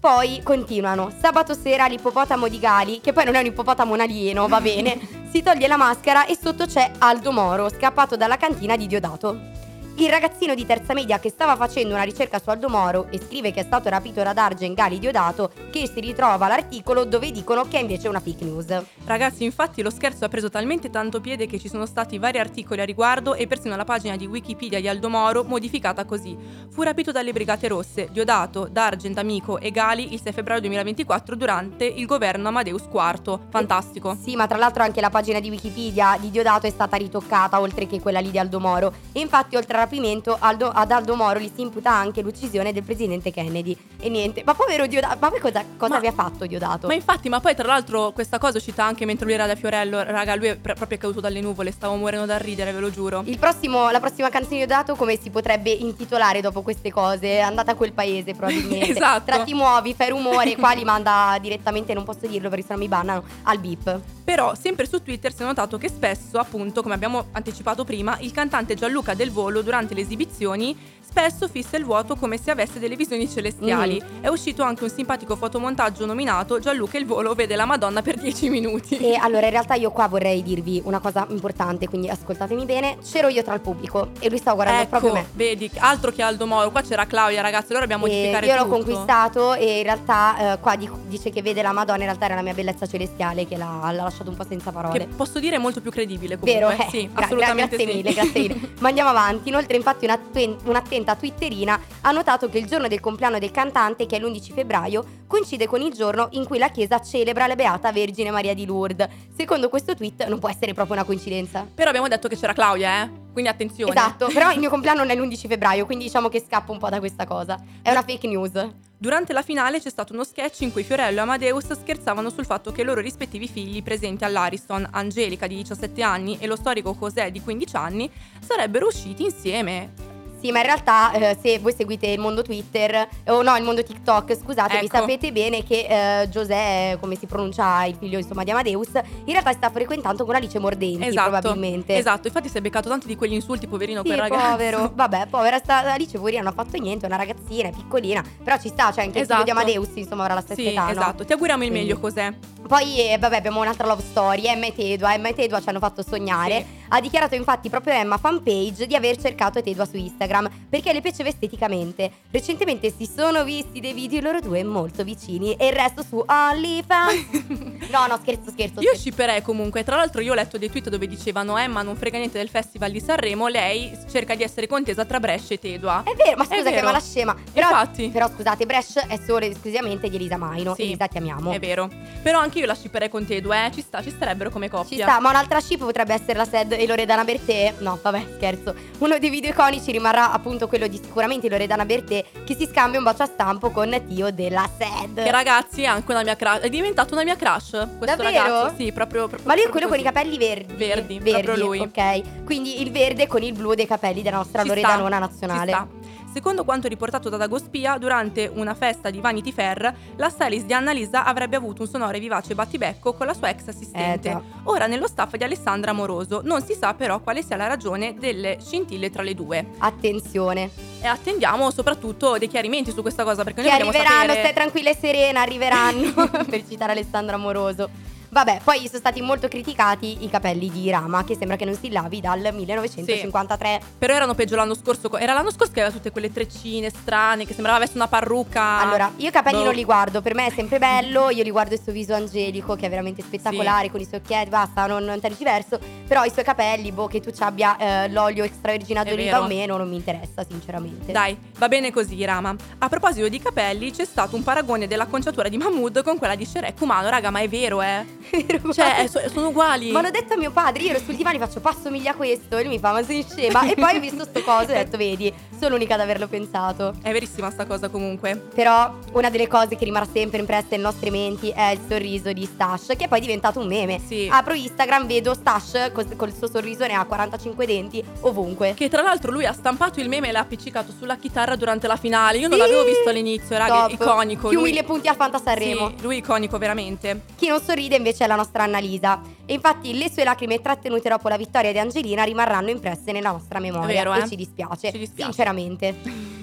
Poi 0.04 0.42
continuano. 0.42 1.10
Sabato 1.18 1.54
sera 1.54 1.86
l'ippopotamo 1.86 2.46
di 2.48 2.58
Gali, 2.58 3.00
che 3.00 3.14
poi 3.14 3.24
non 3.24 3.36
è 3.36 3.38
un 3.38 3.46
ippopotamo 3.46 3.94
un 3.94 4.00
alieno, 4.00 4.46
va 4.48 4.60
bene, 4.60 5.00
si 5.30 5.42
toglie 5.42 5.66
la 5.66 5.78
maschera 5.78 6.26
e 6.26 6.36
sotto 6.38 6.66
c'è 6.66 6.90
Aldo 6.98 7.32
Moro, 7.32 7.70
scappato 7.70 8.14
dalla 8.14 8.36
cantina 8.36 8.76
di 8.76 8.86
Diodato. 8.86 9.63
Il 9.96 10.10
ragazzino 10.10 10.56
di 10.56 10.66
terza 10.66 10.92
media 10.92 11.20
che 11.20 11.30
stava 11.30 11.54
facendo 11.54 11.94
una 11.94 12.02
ricerca 12.02 12.40
su 12.40 12.50
Aldo 12.50 12.68
Moro 12.68 13.06
e 13.10 13.20
scrive 13.20 13.52
che 13.52 13.60
è 13.60 13.64
stato 13.64 13.88
rapito 13.88 14.24
da 14.24 14.32
Dargen 14.32 14.74
Gali 14.74 14.98
Diodato, 14.98 15.52
che 15.70 15.86
si 15.86 16.00
ritrova 16.00 16.48
l'articolo 16.48 17.04
dove 17.04 17.30
dicono 17.30 17.62
che 17.68 17.78
è 17.78 17.80
invece 17.80 18.08
una 18.08 18.18
fake 18.18 18.44
news. 18.44 18.82
Ragazzi, 19.04 19.44
infatti 19.44 19.82
lo 19.82 19.90
scherzo 19.90 20.24
ha 20.24 20.28
preso 20.28 20.50
talmente 20.50 20.90
tanto 20.90 21.20
piede 21.20 21.46
che 21.46 21.60
ci 21.60 21.68
sono 21.68 21.86
stati 21.86 22.18
vari 22.18 22.40
articoli 22.40 22.80
a 22.80 22.84
riguardo 22.84 23.34
e 23.34 23.46
persino 23.46 23.76
la 23.76 23.84
pagina 23.84 24.16
di 24.16 24.26
Wikipedia 24.26 24.80
di 24.80 24.88
Aldo 24.88 25.08
Moro 25.08 25.44
modificata 25.44 26.04
così. 26.04 26.36
Fu 26.70 26.82
rapito 26.82 27.12
dalle 27.12 27.32
Brigate 27.32 27.68
Rosse, 27.68 28.08
Diodato, 28.10 28.66
D'Argent, 28.68 29.16
Amico 29.18 29.60
e 29.60 29.70
Gali 29.70 30.12
il 30.12 30.20
6 30.20 30.32
febbraio 30.32 30.60
2024 30.60 31.36
durante 31.36 31.84
il 31.84 32.06
governo 32.06 32.48
Amadeus 32.48 32.88
IV. 32.92 33.38
Fantastico. 33.48 34.18
Sì, 34.20 34.34
ma 34.34 34.48
tra 34.48 34.58
l'altro 34.58 34.82
anche 34.82 35.00
la 35.00 35.10
pagina 35.10 35.38
di 35.38 35.50
Wikipedia 35.50 36.16
di 36.18 36.32
Diodato 36.32 36.66
è 36.66 36.70
stata 36.70 36.96
ritoccata, 36.96 37.60
oltre 37.60 37.86
che 37.86 38.00
quella 38.00 38.18
lì 38.18 38.32
di 38.32 38.40
Aldo 38.40 38.58
Moro. 38.58 38.92
E 39.12 39.20
infatti, 39.20 39.54
oltre 39.54 39.76
al 39.76 39.82
rapimento, 39.84 40.36
Aldo- 40.38 40.70
ad 40.70 40.90
Aldo 40.90 41.14
Moro 41.14 41.38
gli 41.38 41.50
si 41.54 41.60
imputa 41.62 41.92
anche 41.92 42.20
l'uccisione 42.22 42.72
del 42.72 42.82
presidente 42.82 43.30
Kennedy. 43.30 43.76
E 44.00 44.08
niente, 44.08 44.42
ma 44.44 44.54
povero 44.54 44.86
Diodato, 44.86 45.16
ma 45.20 45.30
poi 45.30 45.40
cosa, 45.40 45.64
cosa 45.76 45.92
Ma- 45.92 45.98
aveva 45.98 46.12
fatto 46.14 46.46
Diodato? 46.46 46.86
Ma 46.86 46.94
infatti, 46.94 47.28
ma 47.28 47.40
poi 47.40 47.54
tra 47.54 47.66
l'altro 47.66 48.12
questa 48.12 48.38
cosa 48.38 48.58
uscita 48.58 48.84
anche 48.84 49.04
mentre 49.04 49.24
lui 49.24 49.34
era 49.34 49.46
da 49.46 49.54
Fiorello, 49.54 50.02
raga, 50.02 50.34
lui 50.34 50.48
è 50.48 50.56
pr- 50.56 50.74
proprio 50.74 50.98
caduto 50.98 51.20
dalle 51.20 51.40
nuvole, 51.40 51.70
stavo 51.70 51.94
morendo 51.96 52.26
da 52.26 52.38
ridere, 52.38 52.72
ve 52.72 52.80
lo 52.80 52.90
giuro. 52.90 53.22
Il 53.26 53.38
prossimo- 53.38 53.90
la 53.90 54.00
prossima 54.00 54.28
canzone 54.28 54.58
di 54.60 54.66
Diodato 54.66 54.94
come 54.94 55.18
si 55.20 55.30
potrebbe 55.30 55.70
intitolare 55.70 56.40
dopo 56.40 56.62
queste 56.62 56.90
cose? 56.90 57.40
Andata 57.40 57.72
a 57.72 57.74
quel 57.74 57.92
paese 57.92 58.32
probabilmente. 58.32 58.88
Esatto. 58.94 59.24
Tra 59.24 59.42
ti 59.44 59.54
muovi, 59.54 59.94
fai 59.94 60.08
rumore, 60.10 60.56
qua 60.56 60.72
li 60.72 60.84
manda 60.84 61.36
direttamente, 61.40 61.94
non 61.94 62.04
posso 62.04 62.26
dirlo 62.26 62.48
perché 62.48 62.64
sennò 62.66 62.78
mi 62.78 62.88
bannano, 62.88 63.22
al 63.44 63.58
beep. 63.58 64.00
Però, 64.24 64.54
sempre 64.54 64.88
su 64.88 65.02
Twitter 65.02 65.34
si 65.34 65.42
è 65.42 65.44
notato 65.44 65.76
che 65.76 65.90
spesso, 65.90 66.38
appunto, 66.38 66.80
come 66.80 66.94
abbiamo 66.94 67.26
anticipato 67.32 67.84
prima, 67.84 68.16
il 68.20 68.32
cantante 68.32 68.74
Gianluca 68.74 69.12
Del 69.12 69.30
Volo 69.30 69.60
durante 69.60 69.92
le 69.92 70.00
esibizioni 70.00 70.74
spesso 71.06 71.48
fissa 71.48 71.76
il 71.76 71.84
vuoto 71.84 72.16
come 72.16 72.38
se 72.38 72.50
avesse 72.50 72.78
delle 72.78 72.96
visioni 72.96 73.28
celestiali. 73.28 74.02
È 74.20 74.28
uscito 74.28 74.62
anche 74.62 74.82
un 74.84 74.90
simpatico 74.90 75.36
fotomontaggio 75.36 76.06
nominato 76.06 76.58
Gianluca 76.58 76.98
il 76.98 77.06
Volo 77.06 77.34
vede 77.34 77.56
la 77.56 77.64
Madonna 77.64 78.02
per 78.02 78.16
10 78.16 78.48
minuti. 78.50 78.96
E 78.98 79.16
allora 79.20 79.46
in 79.46 79.52
realtà 79.52 79.74
io 79.74 79.90
qua 79.90 80.08
vorrei 80.08 80.42
dirvi 80.42 80.80
una 80.84 80.98
cosa 80.98 81.26
importante, 81.30 81.88
quindi 81.88 82.08
ascoltatemi 82.08 82.64
bene. 82.64 82.96
C'ero 83.04 83.28
io 83.28 83.42
tra 83.42 83.54
il 83.54 83.60
pubblico 83.60 84.10
e 84.20 84.28
lui 84.28 84.38
stava 84.38 84.56
guardando 84.56 84.86
proprio 84.88 85.10
ecco, 85.10 85.18
me. 85.20 85.26
vedi, 85.34 85.70
altro 85.78 86.10
che 86.10 86.22
Aldo 86.22 86.46
Moro, 86.46 86.70
qua 86.70 86.82
c'era 86.82 87.06
Claudia, 87.06 87.40
ragazzi, 87.42 87.66
allora 87.72 87.80
dobbiamo 87.86 88.06
E 88.06 88.08
modificare 88.10 88.46
io 88.46 88.54
l'ho 88.54 88.62
tutto. 88.62 88.74
conquistato 88.74 89.54
e 89.54 89.78
in 89.78 89.82
realtà 89.84 90.52
eh, 90.54 90.58
qua 90.60 90.76
di- 90.76 90.90
dice 91.06 91.30
che 91.30 91.42
vede 91.42 91.62
la 91.62 91.72
Madonna, 91.72 91.98
in 91.98 92.04
realtà 92.04 92.24
era 92.26 92.34
la 92.34 92.42
mia 92.42 92.54
bellezza 92.54 92.86
celestiale 92.86 93.46
che 93.46 93.56
l'ha, 93.56 93.90
l'ha 93.92 94.02
lasciato 94.02 94.30
un 94.30 94.36
po' 94.36 94.44
senza 94.48 94.70
parole. 94.72 94.98
Che 94.98 95.06
posso 95.06 95.38
dire 95.38 95.56
è 95.56 95.58
molto 95.58 95.80
più 95.80 95.90
credibile 95.90 96.38
comunque. 96.38 96.66
Vero, 96.66 96.82
eh, 96.82 96.86
sì, 96.90 97.10
gra- 97.12 97.24
assolutamente 97.24 97.76
grazie 97.76 97.86
sì. 97.92 97.96
mille, 97.96 98.12
grazie 98.12 98.40
mille. 98.40 98.70
Ma 98.80 98.88
andiamo 98.88 99.10
avanti. 99.10 99.48
Inoltre, 99.48 99.76
infatti, 99.76 100.04
una 100.04 100.18
twen- 100.18 100.56
un'attenta 100.94 101.16
twitterina 101.16 101.80
ha 102.02 102.10
notato 102.12 102.48
che 102.48 102.58
il 102.58 102.66
giorno 102.66 102.86
del 102.88 103.00
compleanno 103.00 103.38
del 103.38 103.50
cantante, 103.50 104.06
che 104.06 104.16
è 104.16 104.20
l'11 104.20 104.52
febbraio, 104.52 105.04
coincide 105.26 105.66
con 105.66 105.80
il 105.80 105.92
giorno 105.92 106.28
in 106.32 106.44
cui 106.44 106.58
la 106.58 106.68
Chiesa 106.68 107.00
celebra 107.00 107.46
la 107.46 107.56
Beata 107.56 107.90
Vergine 107.90 108.30
Maria 108.30 108.54
di 108.54 108.64
Lourdes. 108.64 109.08
Secondo 109.36 109.68
questo 109.68 109.94
tweet 109.94 110.26
non 110.26 110.38
può 110.38 110.48
essere 110.48 110.72
proprio 110.72 110.94
una 110.94 111.04
coincidenza. 111.04 111.66
Però 111.74 111.88
abbiamo 111.88 112.08
detto 112.08 112.28
che 112.28 112.36
c'era 112.36 112.52
Claudia, 112.52 113.02
eh? 113.02 113.10
Quindi 113.32 113.50
attenzione. 113.50 113.90
Esatto, 113.90 114.28
però 114.32 114.52
il 114.52 114.60
mio 114.60 114.70
compleanno 114.70 115.00
non 115.00 115.10
è 115.10 115.16
l'11 115.16 115.48
febbraio, 115.48 115.86
quindi 115.86 116.04
diciamo 116.04 116.28
che 116.28 116.40
scappo 116.40 116.70
un 116.70 116.78
po' 116.78 116.88
da 116.88 117.00
questa 117.00 117.26
cosa. 117.26 117.60
È 117.82 117.90
una 117.90 118.02
fake 118.02 118.28
news. 118.28 118.52
Durante 118.96 119.32
la 119.32 119.42
finale 119.42 119.80
c'è 119.80 119.90
stato 119.90 120.12
uno 120.12 120.24
sketch 120.24 120.60
in 120.60 120.72
cui 120.72 120.84
Fiorello 120.84 121.18
e 121.18 121.22
Amadeus 121.22 121.72
scherzavano 121.72 122.30
sul 122.30 122.46
fatto 122.46 122.72
che 122.72 122.82
i 122.82 122.84
loro 122.84 123.00
rispettivi 123.00 123.48
figli 123.48 123.82
presenti 123.82 124.24
all'Ariston, 124.24 124.88
Angelica 124.92 125.46
di 125.46 125.56
17 125.56 126.00
anni 126.00 126.38
e 126.38 126.46
lo 126.46 126.56
storico 126.56 126.96
José 126.98 127.30
di 127.30 127.42
15 127.42 127.76
anni, 127.76 128.10
sarebbero 128.40 128.86
usciti 128.86 129.24
insieme. 129.24 130.03
Sì, 130.44 130.52
ma 130.52 130.58
in 130.58 130.66
realtà 130.66 131.10
eh, 131.12 131.38
se 131.40 131.58
voi 131.58 131.72
seguite 131.74 132.06
il 132.06 132.18
mondo 132.20 132.42
Twitter, 132.42 133.08
o 133.28 133.40
no, 133.40 133.56
il 133.56 133.62
mondo 133.64 133.82
TikTok, 133.82 134.36
scusate, 134.36 134.78
vi 134.78 134.84
Ecco. 134.84 134.98
sapete 134.98 135.32
bene 135.32 135.64
che 135.64 135.86
eh, 136.20 136.28
Giuseppe, 136.28 136.98
come 137.00 137.16
si 137.16 137.24
pronuncia 137.24 137.82
il 137.86 137.96
figlio 137.98 138.18
insomma 138.18 138.44
di 138.44 138.50
Amadeus, 138.50 138.90
in 139.24 139.32
realtà 139.32 139.52
sta 139.52 139.70
frequentando 139.70 140.26
con 140.26 140.34
Alice 140.34 140.58
Mordenti 140.58 141.06
Esatto. 141.06 141.30
probabilmente. 141.30 141.96
Esatto, 141.96 142.26
infatti 142.26 142.50
si 142.50 142.58
è 142.58 142.60
beccato 142.60 142.90
tanti 142.90 143.06
di 143.06 143.16
quegli 143.16 143.32
insulti, 143.32 143.66
poverino 143.66 144.02
Sì, 144.02 144.08
quel 144.08 144.18
ragazzo. 144.18 144.50
povero. 144.50 144.92
Vabbè, 144.94 145.28
povera 145.30 145.56
sta 145.56 145.78
Alice 145.90 146.18
poverina 146.18 146.42
non 146.42 146.52
ha 146.52 146.54
fatto 146.62 146.76
niente, 146.78 147.04
è 147.04 147.08
una 147.08 147.16
ragazzina, 147.16 147.70
è 147.70 147.72
piccolina, 147.72 148.22
però 148.42 148.58
ci 148.58 148.68
sta, 148.68 148.92
cioè 148.92 149.04
anche 149.04 149.20
il 149.20 149.24
figlio 149.24 149.42
di 149.44 149.48
Esatto. 149.50 149.50
Amadeus, 149.50 149.88
insomma, 149.94 150.22
avrà 150.24 150.34
la 150.34 150.40
stessa 150.42 150.60
Sì, 150.60 150.66
età, 150.68 150.84
no? 150.84 150.90
esatto. 150.90 151.24
Ti 151.24 151.32
auguriamo 151.32 151.62
il 151.64 151.70
Quindi. 151.70 151.88
meglio, 151.88 152.00
José. 152.06 152.36
Poi, 152.68 152.98
eh, 153.10 153.16
vabbè, 153.18 153.36
abbiamo 153.36 153.60
un'altra 153.60 153.86
love 153.86 154.02
story. 154.02 154.44
Emma 154.46 154.66
e 154.66 154.74
Tedua. 154.74 155.12
Emma 155.14 155.28
e 155.28 155.34
Tedua 155.34 155.60
ci 155.60 155.68
hanno 155.70 155.78
fatto 155.78 156.02
sognare. 156.02 156.64
Sì. 156.66 156.82
Ha 156.94 157.00
dichiarato 157.00 157.34
infatti 157.34 157.68
proprio 157.68 157.94
Emma 157.94 158.18
fanpage 158.18 158.86
di 158.86 158.94
aver 158.94 159.16
cercato 159.16 159.60
Tedua 159.60 159.84
su 159.84 159.96
Instagram 159.96 160.48
perché 160.68 160.92
le 160.92 161.00
piaceva 161.00 161.28
esteticamente. 161.28 162.08
Recentemente 162.30 162.92
si 162.96 163.10
sono 163.12 163.42
visti 163.42 163.80
dei 163.80 163.92
video 163.92 164.20
loro 164.20 164.38
due 164.38 164.62
molto 164.62 165.02
vicini 165.02 165.54
e 165.54 165.66
il 165.66 165.72
resto 165.72 166.04
su 166.04 166.22
OnlyFans. 166.24 167.30
no, 167.90 168.06
no, 168.06 168.16
scherzo, 168.22 168.52
scherzo. 168.52 168.80
Io 168.80 168.94
shipperei 168.94 169.42
comunque. 169.42 169.82
Tra 169.82 169.96
l'altro, 169.96 170.20
io 170.20 170.30
ho 170.30 170.34
letto 170.36 170.56
dei 170.56 170.70
tweet 170.70 170.88
dove 170.88 171.08
dicevano: 171.08 171.58
Emma 171.58 171.82
non 171.82 171.96
frega 171.96 172.16
niente 172.16 172.38
del 172.38 172.48
festival 172.48 172.92
di 172.92 173.00
Sanremo. 173.00 173.48
Lei 173.48 173.98
cerca 174.08 174.36
di 174.36 174.44
essere 174.44 174.68
contesa 174.68 175.04
tra 175.04 175.18
Brescia 175.18 175.54
e 175.54 175.58
Tedua. 175.58 176.04
È 176.04 176.14
vero, 176.14 176.36
ma 176.36 176.44
scusa 176.44 176.62
che 176.62 176.70
vero. 176.70 176.86
ma 176.86 176.92
la 176.92 177.00
scema. 177.00 177.34
Però, 177.52 177.70
Infatti. 177.70 178.08
però 178.10 178.30
scusate, 178.32 178.66
Bresh 178.66 179.04
è 179.08 179.18
solo 179.26 179.44
ed 179.44 179.50
esclusivamente 179.50 180.08
di 180.08 180.14
Elisa 180.14 180.36
Maino. 180.36 180.76
Sì, 180.76 180.82
Elisa 180.82 181.08
ti 181.08 181.18
amiamo. 181.18 181.50
È 181.50 181.58
vero. 181.58 181.90
Però 182.22 182.38
anche 182.38 182.60
io 182.60 182.66
la 182.66 182.76
shipperei 182.76 183.08
con 183.08 183.26
Tedua, 183.26 183.66
eh. 183.66 183.72
Ci 183.72 183.80
sta, 183.80 184.00
ci 184.00 184.10
starebbero 184.10 184.50
come 184.50 184.70
coppia. 184.70 184.96
Ci 184.96 185.02
sta, 185.02 185.18
ma 185.18 185.30
un'altra 185.30 185.60
ship 185.60 185.80
potrebbe 185.80 186.14
essere 186.14 186.34
la 186.34 186.44
Sed 186.44 186.82
e 186.83 186.83
Loredana 186.86 187.24
Bertè. 187.24 187.74
No, 187.78 187.98
vabbè, 188.00 188.24
scherzo. 188.36 188.74
Uno 188.98 189.18
dei 189.18 189.30
video 189.30 189.50
iconici 189.50 189.90
rimarrà 189.92 190.32
appunto 190.32 190.66
quello 190.68 190.86
di 190.86 191.00
sicuramente 191.02 191.48
Loredana 191.48 191.84
Bertè 191.84 192.24
che 192.44 192.54
si 192.56 192.66
scambia 192.70 192.98
un 192.98 193.04
bacio 193.04 193.22
a 193.22 193.26
stampo 193.26 193.70
con 193.70 193.90
Tio 194.08 194.30
della 194.30 194.68
Sed. 194.78 195.22
Che 195.22 195.30
ragazzi 195.30 195.82
è 195.82 195.86
anche 195.86 196.10
una 196.12 196.22
mia 196.22 196.36
crush. 196.36 196.60
È 196.60 196.68
diventato 196.68 197.14
una 197.14 197.24
mia 197.24 197.36
crush. 197.36 197.70
Questo 197.70 198.04
Davvero? 198.04 198.30
ragazzo. 198.30 198.74
Sì, 198.76 198.92
proprio. 198.92 199.26
proprio 199.28 199.48
Ma 199.48 199.54
lui 199.54 199.64
è 199.64 199.68
quello 199.68 199.86
con 199.88 199.98
i 199.98 200.02
così. 200.02 200.12
capelli 200.14 200.38
verdi. 200.38 200.74
Verdi, 200.74 201.18
proprio 201.20 201.56
lui. 201.56 201.78
Ok. 201.80 202.44
Quindi 202.44 202.80
il 202.82 202.90
verde 202.90 203.26
con 203.26 203.42
il 203.42 203.52
blu 203.52 203.74
dei 203.74 203.86
capelli 203.86 204.22
della 204.22 204.36
nostra 204.36 204.62
Ci 204.62 204.68
Loredanona 204.68 205.16
sta, 205.16 205.26
nazionale. 205.26 205.72
ci 205.72 205.76
sta. 205.78 205.88
Secondo 206.34 206.64
quanto 206.64 206.88
riportato 206.88 207.28
da 207.28 207.36
Dagospia, 207.36 207.96
durante 207.96 208.50
una 208.52 208.74
festa 208.74 209.08
di 209.08 209.20
Vanity 209.20 209.52
Fair, 209.52 209.94
la 210.16 210.28
stylist 210.28 210.66
di 210.66 210.72
Annalisa 210.72 211.24
avrebbe 211.24 211.54
avuto 211.54 211.82
un 211.82 211.88
sonoro 211.88 212.16
e 212.16 212.18
vivace 212.18 212.56
battibecco 212.56 213.12
con 213.12 213.26
la 213.26 213.34
sua 213.34 213.50
ex 213.50 213.68
assistente. 213.68 214.28
Eh, 214.28 214.32
già. 214.32 214.42
Ora 214.64 214.88
nello 214.88 215.06
staff 215.06 215.36
di 215.36 215.44
Alessandra 215.44 215.92
Amoroso. 215.92 216.40
Non 216.42 216.60
si 216.60 216.74
sa 216.74 216.92
però 216.94 217.20
quale 217.20 217.44
sia 217.44 217.54
la 217.54 217.68
ragione 217.68 218.16
delle 218.18 218.58
scintille 218.60 219.10
tra 219.10 219.22
le 219.22 219.32
due. 219.36 219.64
Attenzione. 219.78 220.70
E 221.00 221.06
attendiamo 221.06 221.70
soprattutto 221.70 222.36
dei 222.36 222.48
chiarimenti 222.48 222.90
su 222.90 223.00
questa 223.00 223.22
cosa 223.22 223.44
perché 223.44 223.62
Che 223.62 223.68
noi 223.68 223.78
vogliamo 223.78 223.96
arriveranno, 223.96 224.22
sapere... 224.22 224.40
stai 224.40 224.54
tranquilla 224.54 224.90
e 224.90 224.96
serena, 224.96 225.40
arriveranno. 225.40 226.30
per 226.50 226.66
citare 226.66 226.90
Alessandro 226.90 227.36
Amoroso. 227.36 227.88
Vabbè, 228.34 228.62
poi 228.64 228.88
sono 228.88 228.98
stati 228.98 229.22
molto 229.22 229.46
criticati 229.46 230.24
i 230.24 230.28
capelli 230.28 230.68
di 230.68 230.90
Rama, 230.90 231.22
che 231.22 231.36
sembra 231.36 231.54
che 231.54 231.64
non 231.64 231.76
si 231.76 231.88
lavi 231.88 232.20
dal 232.20 232.40
1953. 232.52 233.80
Però 233.96 234.12
erano 234.12 234.34
peggio 234.34 234.56
l'anno 234.56 234.74
scorso. 234.74 235.16
Era 235.16 235.34
l'anno 235.34 235.52
scorso 235.52 235.72
che 235.72 235.82
aveva 235.82 235.94
tutte 235.94 236.10
quelle 236.10 236.32
treccine 236.32 236.90
strane, 236.90 237.46
che 237.46 237.52
sembrava 237.52 237.76
avesse 237.76 237.92
una 237.94 238.08
parrucca. 238.08 238.80
Allora, 238.80 239.12
io 239.18 239.28
i 239.28 239.30
capelli 239.30 239.58
Boh. 239.58 239.64
non 239.66 239.74
li 239.74 239.84
guardo, 239.84 240.20
per 240.20 240.34
me 240.34 240.46
è 240.46 240.50
sempre 240.50 240.80
bello, 240.80 241.30
io 241.30 241.44
li 241.44 241.50
guardo 241.52 241.74
il 241.74 241.80
suo 241.80 241.92
viso 241.92 242.12
angelico 242.12 242.74
che 242.74 242.86
è 242.86 242.88
veramente 242.88 243.22
spettacolare, 243.22 243.88
con 243.88 244.00
i 244.00 244.04
suoi 244.04 244.18
occhietti, 244.18 244.48
basta, 244.48 244.84
non, 244.86 245.04
non 245.04 245.20
tergiverso, 245.20 245.78
però 246.04 246.24
i 246.24 246.30
suoi 246.32 246.44
capelli, 246.44 246.90
boh, 246.90 247.06
che 247.06 247.20
tu 247.20 247.30
ci 247.30 247.42
abbia 247.44 247.76
eh, 247.76 248.08
l'olio 248.08 248.42
extraverginato 248.42 249.10
È 249.10 249.10
d'oliva 249.10 249.42
o 249.42 249.46
meno, 249.46 249.76
non 249.76 249.88
mi 249.88 249.94
interessa 249.94 250.42
sinceramente. 250.42 251.12
Dai, 251.12 251.38
va 251.56 251.68
bene 251.68 251.92
così, 251.92 252.24
Rama. 252.24 252.52
A 252.78 252.88
proposito 252.88 253.28
di 253.28 253.38
capelli, 253.38 253.92
c'è 253.92 254.04
stato 254.04 254.34
un 254.34 254.42
paragone 254.42 254.88
dell'acconciatura 254.88 255.48
di 255.48 255.56
Mahmood 255.56 256.02
con 256.02 256.18
quella 256.18 256.34
di 256.34 256.44
Shrek 256.44 256.80
umano, 256.80 257.08
raga, 257.08 257.30
ma 257.30 257.38
è 257.38 257.48
vero, 257.48 257.80
eh? 257.80 258.22
Cioè, 258.74 259.08
sono 259.32 259.48
uguali. 259.48 259.90
Ma 259.90 260.00
l'ho 260.00 260.10
detto 260.10 260.34
a 260.34 260.36
mio 260.36 260.50
padre, 260.50 260.82
io 260.82 260.90
ero 260.90 260.98
sul 260.98 261.14
divano 261.16 261.36
e 261.36 261.38
faccio 261.38 261.60
passo 261.60 261.90
miglia 261.90 262.12
a 262.12 262.14
questo 262.14 262.56
e 262.56 262.62
lui 262.62 262.72
mi 262.72 262.78
fa 262.78 262.92
ma 262.92 263.02
sei 263.02 263.24
scema 263.28 263.68
e 263.70 263.74
poi 263.74 263.96
ho 263.96 264.00
visto 264.00 264.24
sto 264.24 264.42
coso 264.42 264.68
e 264.68 264.72
ho 264.72 264.82
detto 264.84 264.96
vedi, 264.96 265.32
sono 265.58 265.70
l'unica 265.74 265.94
ad 265.94 266.00
averlo 266.00 266.26
pensato. 266.28 266.94
È 267.02 267.12
verissima 267.12 267.50
sta 267.50 267.66
cosa 267.66 267.88
comunque. 267.88 268.36
Però 268.54 268.92
una 269.12 269.30
delle 269.30 269.46
cose 269.46 269.76
che 269.76 269.84
rimarrà 269.84 270.06
sempre 270.12 270.38
impressa 270.40 270.68
nelle 270.70 270.82
nostre 270.82 271.10
menti 271.10 271.50
è 271.50 271.70
il 271.70 271.80
sorriso 271.88 272.32
di 272.32 272.44
Stash, 272.44 272.86
che 272.96 273.04
è 273.04 273.08
poi 273.08 273.20
diventato 273.20 273.60
un 273.60 273.66
meme. 273.66 274.00
Sì. 274.04 274.28
Apro 274.30 274.54
Instagram, 274.54 275.06
vedo 275.06 275.34
Stash 275.34 275.90
cos- 275.92 276.16
col 276.16 276.32
suo 276.34 276.48
sorriso, 276.48 276.86
ne 276.86 276.94
ha 276.94 277.04
45 277.04 277.66
denti 277.66 278.02
ovunque. 278.20 278.74
Che 278.74 278.88
tra 278.88 279.02
l'altro 279.02 279.30
lui 279.30 279.46
ha 279.46 279.52
stampato 279.52 280.00
il 280.00 280.08
meme 280.08 280.28
e 280.28 280.32
l'ha 280.32 280.40
appiccicato 280.40 280.92
sulla 280.96 281.16
chitarra 281.16 281.56
durante 281.56 281.86
la 281.86 281.96
finale. 281.96 282.38
Io 282.38 282.48
non 282.48 282.58
Sì! 282.58 282.64
l'avevo 282.64 282.84
visto 282.84 283.08
all'inizio, 283.08 283.56
raga, 283.56 283.86
Top. 283.86 283.92
iconico. 283.92 284.48
Più 284.48 284.58
lui... 284.60 284.70
mille 284.70 284.84
punti 284.84 285.08
a 285.08 285.14
Fanta 285.14 285.40
Sanremo. 285.42 285.88
Sì, 285.96 286.02
lui 286.02 286.16
iconico 286.18 286.58
veramente. 286.58 287.22
Chi 287.36 287.48
non 287.48 287.60
sorride 287.60 287.96
invece 287.96 288.13
è 288.22 288.26
la 288.26 288.36
nostra 288.36 288.62
Annalisa. 288.62 289.20
E 289.44 289.54
infatti 289.54 289.96
le 289.96 290.10
sue 290.10 290.24
lacrime 290.24 290.60
trattenute 290.60 291.08
dopo 291.08 291.28
la 291.28 291.36
vittoria 291.36 291.72
di 291.72 291.78
Angelina 291.78 292.22
rimarranno 292.22 292.70
impresse 292.70 293.12
nella 293.12 293.32
nostra 293.32 293.58
memoria. 293.58 293.86
Vero, 293.86 294.14
e 294.14 294.20
eh? 294.20 294.28
ci 294.28 294.36
dispiace. 294.36 294.92
Ci 294.92 294.98
dispiace. 294.98 295.32
Sinceramente. 295.32 296.33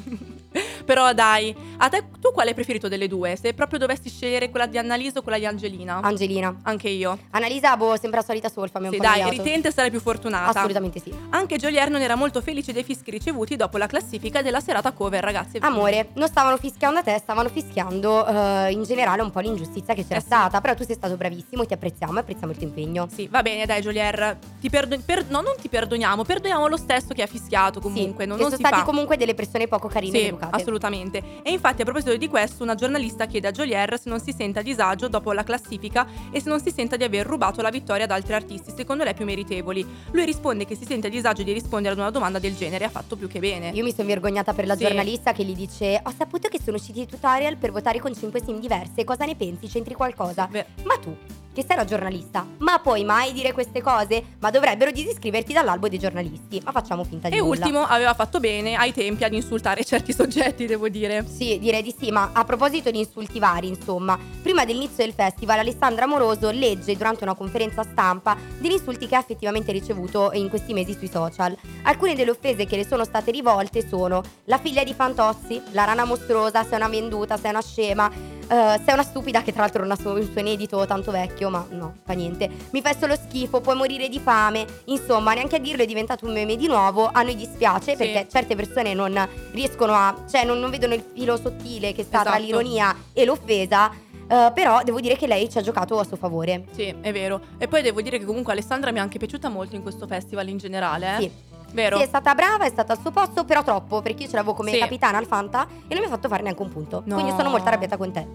Però 0.86 1.14
dai, 1.14 1.56
a 1.78 1.90
te 1.90 2.04
tu 2.20 2.32
quale 2.32 2.50
hai 2.50 2.56
preferito 2.56 2.88
delle 2.88 3.08
due? 3.08 3.36
Se 3.36 3.54
proprio 3.54 3.80
dovessi 3.80 4.10
scegliere 4.10 4.50
quella 4.50 4.66
di 4.66 4.78
Annalisa 4.78 5.20
o 5.20 5.22
quella 5.22 5.38
di 5.38 5.46
Angelina? 5.46 6.00
Angelina. 6.02 6.56
Anche 6.64 6.90
io. 6.90 7.18
Annalisa, 7.32 7.76
boh, 7.78 7.98
sembra 7.98 8.20
la 8.20 8.26
solita 8.26 8.50
solfa, 8.50 8.80
mi 8.80 8.88
Sì, 8.90 8.96
un 8.96 8.98
po' 9.00 9.04
dai, 9.08 9.22
annoiato. 9.22 9.44
ritente 9.44 9.72
sarei 9.72 9.90
più 9.92 10.00
fortunata. 10.00 10.60
Assolutamente 10.60 11.00
sì. 11.00 11.14
Anche 11.30 11.58
Jolier 11.58 11.90
non 11.90 12.02
era 12.02 12.16
molto 12.16 12.42
felice 12.42 12.74
dei 12.74 12.84
fischi 12.84 13.12
ricevuti 13.12 13.56
dopo 13.56 13.78
la 13.78 13.88
classifica 13.88 14.42
della 14.42 14.60
serata 14.60 14.92
cover, 14.92 15.24
ragazzi. 15.24 15.58
Amore, 15.62 16.10
non 16.14 16.28
stavano 16.28 16.58
fischiando 16.58 17.00
a 17.00 17.04
te, 17.04 17.18
stavano 17.20 17.50
fischiando 17.50 18.26
eh, 18.28 18.72
in 18.72 18.84
generale 18.84 19.22
un 19.22 19.32
po' 19.32 19.40
l'ingiustizia 19.40 19.94
che 19.94 20.04
c'era 20.04 20.18
Eh 20.18 20.22
sì. 20.22 20.26
stata. 20.28 20.60
Però 20.62 20.74
tu 20.76 20.84
sei 20.84 20.96
stato 20.96 21.16
bravissimo, 21.16 21.66
ti 21.66 21.74
apprezziamo 21.74 22.18
e 22.18 22.20
apprezziamo 22.22 22.52
il 22.52 22.58
tuo 22.58 22.68
impegno. 22.68 23.08
Sì, 23.14 23.28
va 23.28 23.42
bene, 23.42 23.66
dai, 23.66 23.82
Jolier. 23.82 24.38
Ti 24.60 24.70
perdo- 24.70 24.98
per- 25.04 25.26
no, 25.30 25.42
non 25.42 25.54
ti 25.60 25.70
perdoniamo, 25.70 26.24
perdoniamo 26.24 26.68
lo 26.68 26.78
stesso 26.78 27.14
che 27.14 27.22
ha 27.24 27.28
fischiato 27.28 27.80
comunque. 27.80 28.24
sì, 28.24 28.30
non, 28.30 28.38
non 28.40 28.50
sono 28.52 28.58
stati 28.58 28.80
fa. 28.80 28.84
comunque 28.84 29.18
delle 29.18 29.34
persone 29.34 29.68
poco 29.68 29.88
carine 29.88 30.16
ed 30.16 30.22
Sì, 30.22 30.28
educate. 30.28 30.46
assolutamente. 30.56 30.71
E 30.80 31.52
infatti, 31.52 31.82
a 31.82 31.84
proposito 31.84 32.16
di 32.16 32.28
questo, 32.28 32.64
una 32.64 32.76
giornalista 32.76 33.26
chiede 33.26 33.48
a 33.48 33.52
Jolier 33.52 34.00
se 34.00 34.10
non 34.10 34.20
si 34.20 34.34
sente 34.34 34.60
a 34.60 34.62
disagio 34.62 35.08
dopo 35.08 35.32
la 35.32 35.44
classifica 35.44 36.08
e 36.32 36.42
se 36.42 36.50
non 36.50 36.60
si 36.60 36.72
senta 36.72 36.96
di 36.98 37.04
aver 37.04 37.26
rubato 37.26 37.62
la 37.62 37.70
vittoria 37.70 38.04
ad 38.06 38.12
altri 38.12 38.34
artisti, 38.34 38.72
secondo 38.76 39.04
lei 39.04 39.14
più 39.14 39.26
meritevoli. 39.26 39.86
Lui 40.12 40.26
risponde 40.26 40.66
che 40.66 40.76
si 40.76 40.86
sente 40.86 41.08
a 41.08 41.10
disagio 41.10 41.44
di 41.44 41.52
rispondere 41.52 41.94
ad 41.94 42.00
una 42.00 42.10
domanda 42.12 42.40
del 42.40 42.56
genere 42.56 42.84
e 42.84 42.88
ha 42.88 42.92
fatto 42.92 43.16
più 43.16 43.28
che 43.28 43.40
bene. 43.40 43.70
Io 43.70 43.84
mi 43.84 43.94
sono 43.94 44.08
vergognata 44.08 44.54
per 44.54 44.66
la 44.66 44.76
Sì. 44.76 44.84
giornalista 44.86 45.32
che 45.34 45.44
gli 45.44 45.56
dice: 45.56 46.00
Ho 46.04 46.14
saputo 46.18 46.48
che 46.48 46.60
sono 46.64 46.78
usciti 46.78 47.02
i 47.02 47.06
tutorial 47.08 47.58
per 47.58 47.72
votare 47.72 48.00
con 48.00 48.14
5 48.14 48.42
sim 48.44 48.60
diverse. 48.60 49.04
Cosa 49.04 49.26
ne 49.26 49.36
pensi? 49.36 49.68
C'entri 49.68 49.94
qualcosa? 49.94 50.48
Beh, 50.48 50.66
Ma 50.84 50.98
tu, 50.98 51.16
che 51.54 51.64
sei 51.66 51.76
una 51.76 51.86
giornalista, 51.86 52.46
ma 52.60 52.80
puoi 52.80 53.04
mai 53.04 53.34
dire 53.34 53.52
queste 53.52 53.82
cose? 53.82 54.24
Ma 54.40 54.50
dovrebbero 54.50 54.92
disiscriverti 54.92 55.54
dall'albo 55.54 55.90
dei 55.90 56.00
giornalisti. 56.00 56.62
Ma 56.64 56.72
facciamo 56.72 57.04
finta 57.04 57.30
di 57.30 57.36
e 57.36 57.40
nulla. 57.40 57.66
ultimo, 57.66 57.86
aveva 57.86 58.14
fatto 58.14 58.40
bene 58.40 58.76
ai 58.76 58.94
tempi 58.94 59.24
ad 59.24 59.34
insultare 59.34 59.84
certi 59.84 60.14
soggetti, 60.14 60.66
devo 60.66 60.90
dire. 60.90 61.26
Sì, 61.28 61.60
direi 61.60 61.84
di 61.84 61.94
sì, 61.98 62.12
ma 62.12 62.32
a 62.34 62.44
proposito 62.44 62.92
di 62.92 63.00
insulti 63.00 63.40
vari, 63.40 63.68
insomma, 63.68 64.18
prima 64.42 64.66
dell'inizio 64.66 65.04
del 65.04 65.14
festival 65.14 65.60
Alessandra 65.60 66.06
Amoroso 66.06 66.50
legge 66.52 66.96
durante 66.96 67.24
una 67.24 67.36
conferenza 67.36 67.84
stampa 67.84 68.38
degli 68.58 68.74
insulti 68.74 69.08
che 69.08 69.16
ha 69.16 69.20
effettivamente 69.20 69.72
ricevuto 69.72 70.32
in 70.34 70.50
questi 70.50 70.74
mesi 70.74 70.94
sui 70.94 71.10
social. 71.10 71.56
Alcune 71.84 72.16
delle 72.16 72.32
offese 72.32 72.66
che 72.66 72.78
le 72.78 72.86
sono 72.86 73.04
state 73.04 73.32
rivolte 73.32 73.88
sono 73.88 74.22
la 74.46 74.58
figlia 74.58 74.84
di 74.84 74.94
Fantozzi, 74.94 75.62
la 75.72 75.84
rana 75.84 76.06
mostruosa, 76.06 76.64
sei 76.64 76.78
una 76.78 76.88
venduta, 76.88 77.38
sei 77.38 77.50
una 77.52 77.62
scema, 77.62 78.10
eh, 78.52 78.82
sei 78.84 78.94
una 78.94 79.04
stupida 79.04 79.42
che 79.42 79.52
tra 79.54 79.62
l'altro 79.62 79.82
non 79.86 79.92
ha 79.92 79.98
un 80.10 80.30
suo 80.30 80.40
inedito 80.42 80.86
tanto 80.86 81.10
vecchio, 81.12 81.50
ma 81.50 81.66
no, 81.70 81.96
fa 82.04 82.14
niente. 82.14 82.50
Mi 82.72 82.82
fai 82.82 82.96
solo 83.00 83.16
schifo, 83.16 83.62
puoi 83.62 83.76
morire 83.78 84.10
di 84.10 84.20
fame. 84.20 84.66
Insomma, 84.86 85.34
neanche 85.34 85.56
a 85.56 85.60
dirlo 85.60 85.84
è 85.84 85.86
diventato 85.86 86.26
un 86.26 86.34
meme 86.34 86.58
di 86.58 86.68
nuovo. 86.68 87.10
A 87.12 87.22
noi 87.24 87.36
dispiace 87.36 87.92
Sì. 87.92 87.96
perché 87.98 88.28
certe 88.30 88.56
persone 88.56 88.94
non 88.94 89.16
riescono 89.52 89.94
a, 89.94 90.26
cioè 90.30 90.44
non, 90.44 90.60
non 90.60 90.70
vedono 90.70 90.94
il 90.94 91.04
filo 91.14 91.38
sottile 91.38 91.94
che 91.94 92.04
sta 92.04 92.22
tra 92.22 92.32
Esatto. 92.32 92.44
l'ironia 92.44 92.96
e 93.14 93.24
l'offesa. 93.26 93.90
eh, 94.28 94.52
però 94.54 94.82
devo 94.84 95.00
dire 95.02 95.16
che 95.18 95.28
lei 95.28 95.50
ci 95.50 95.58
ha 95.58 95.62
giocato 95.62 95.98
a 96.00 96.04
suo 96.04 96.16
favore. 96.18 96.66
Sì, 96.72 96.94
è 97.02 97.12
vero. 97.12 97.42
E 97.58 97.68
poi 97.68 97.82
devo 97.82 98.02
dire 98.02 98.18
che 98.20 98.26
comunque 98.26 98.54
Alessandra 98.54 98.92
mi 98.92 98.98
è 98.98 99.02
anche 99.02 99.18
piaciuta 99.18 99.50
molto 99.50 99.76
in 99.76 99.82
questo 99.82 100.08
festival 100.08 100.48
in 100.50 100.58
generale, 100.58 101.16
eh? 101.18 101.20
Sì. 101.22 101.32
Vero? 101.74 101.98
Sì, 101.98 102.04
è 102.04 102.08
stata 102.08 102.34
brava, 102.36 102.66
è 102.66 102.70
stata 102.70 102.94
al 102.94 103.00
suo 103.00 103.12
posto, 103.12 103.44
però 103.46 103.64
troppo, 103.64 104.02
perché 104.02 104.24
io 104.24 104.30
ce 104.30 104.36
l'avevo 104.36 104.54
come 104.54 104.72
Sì. 104.72 104.80
capitana 104.80 105.18
al 105.18 105.26
Fanta 105.26 105.68
e 105.88 105.94
non 105.94 106.00
mi 106.00 106.06
ha 106.06 106.10
fatto 106.10 106.28
fare 106.28 106.44
neanche 106.44 106.62
un 106.62 106.70
punto. 106.72 107.02
No. 107.06 107.16
Quindi 107.16 107.34
sono 107.36 107.50
molto 107.50 107.68
arrabbiata 107.68 107.98
con 107.98 108.12
te. 108.12 108.28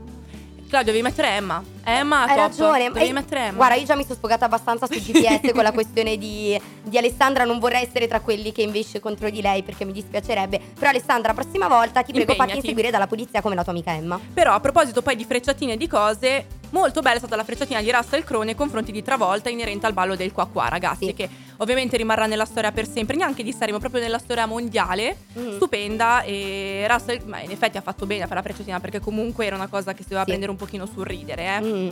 Claudio, 0.68 0.90
devi 0.90 1.04
mettere 1.04 1.28
Emma. 1.28 1.62
Emma, 1.84 2.22
Hai 2.22 2.28
top. 2.30 2.36
ragione. 2.38 2.90
Devi 2.90 3.06
Eh, 3.06 3.12
mettere 3.12 3.40
Emma. 3.42 3.56
Guarda, 3.56 3.74
io 3.76 3.84
già 3.84 3.94
mi 3.94 4.02
sono 4.02 4.16
sfogata 4.16 4.46
abbastanza 4.46 4.86
su 4.88 4.94
GPS 4.98 5.52
con 5.52 5.62
la 5.62 5.70
questione 5.70 6.16
di, 6.16 6.60
di 6.82 6.98
Alessandra. 6.98 7.44
Non 7.44 7.60
vorrei 7.60 7.84
essere 7.84 8.08
tra 8.08 8.18
quelli 8.18 8.50
che 8.50 8.62
invece 8.62 8.98
contro 8.98 9.30
di 9.30 9.40
lei 9.40 9.62
perché 9.62 9.84
mi 9.84 9.92
dispiacerebbe. 9.92 10.60
Però, 10.76 10.90
Alessandra, 10.90 11.32
la 11.32 11.40
prossima 11.40 11.68
volta 11.68 12.02
ti 12.02 12.10
prego, 12.10 12.26
fatti 12.32 12.40
Impegnati. 12.40 12.56
inseguire 12.66 12.90
dalla 12.90 13.06
polizia 13.06 13.40
come 13.42 13.54
la 13.54 13.62
tua 13.62 13.70
amica 13.70 13.92
Emma. 13.92 14.18
Però 14.34 14.54
a 14.54 14.58
proposito 14.58 15.02
poi 15.02 15.14
di 15.14 15.24
frecciatine 15.24 15.74
e 15.74 15.76
di 15.76 15.86
cose, 15.86 16.46
molto 16.70 17.00
bella 17.00 17.14
è 17.14 17.18
stata 17.18 17.36
la 17.36 17.44
frecciatina 17.44 17.80
di 17.80 17.92
Russell 17.92 18.24
Crowe 18.24 18.44
nei 18.44 18.56
confronti 18.56 18.90
di 18.90 19.04
Travolta 19.04 19.48
inerente 19.48 19.86
al 19.86 19.92
ballo 19.92 20.16
del 20.16 20.32
qua 20.32 20.46
qua, 20.52 20.68
ragazzi, 20.68 21.06
Sì. 21.06 21.14
che 21.14 21.28
ovviamente 21.58 21.96
rimarrà 21.96 22.26
nella 22.26 22.44
storia 22.44 22.72
per 22.72 22.88
sempre, 22.88 23.16
neanche 23.16 23.42
di 23.42 23.52
Sanremo, 23.52 23.78
proprio 23.78 24.00
nella 24.00 24.18
storia 24.18 24.46
mondiale. 24.46 25.16
Mm. 25.38 25.54
Stupenda 25.56 26.22
e 26.22 26.86
Russell 26.88 27.22
ma 27.26 27.40
in 27.40 27.50
effetti 27.50 27.76
ha 27.76 27.82
fatto 27.82 28.06
bene 28.06 28.22
a 28.22 28.26
fare 28.26 28.40
la 28.40 28.42
frecciatina 28.46 28.80
perché 28.80 29.00
comunque 29.00 29.46
era 29.46 29.56
una 29.56 29.68
cosa 29.68 29.92
che 29.92 30.02
si 30.02 30.08
doveva 30.08 30.20
Sì. 30.22 30.26
prendere 30.28 30.50
un 30.50 30.56
pochino 30.56 30.86
sul 30.86 31.04
ridere, 31.04 31.56
eh. 31.56 31.60
Mm. 31.60 31.88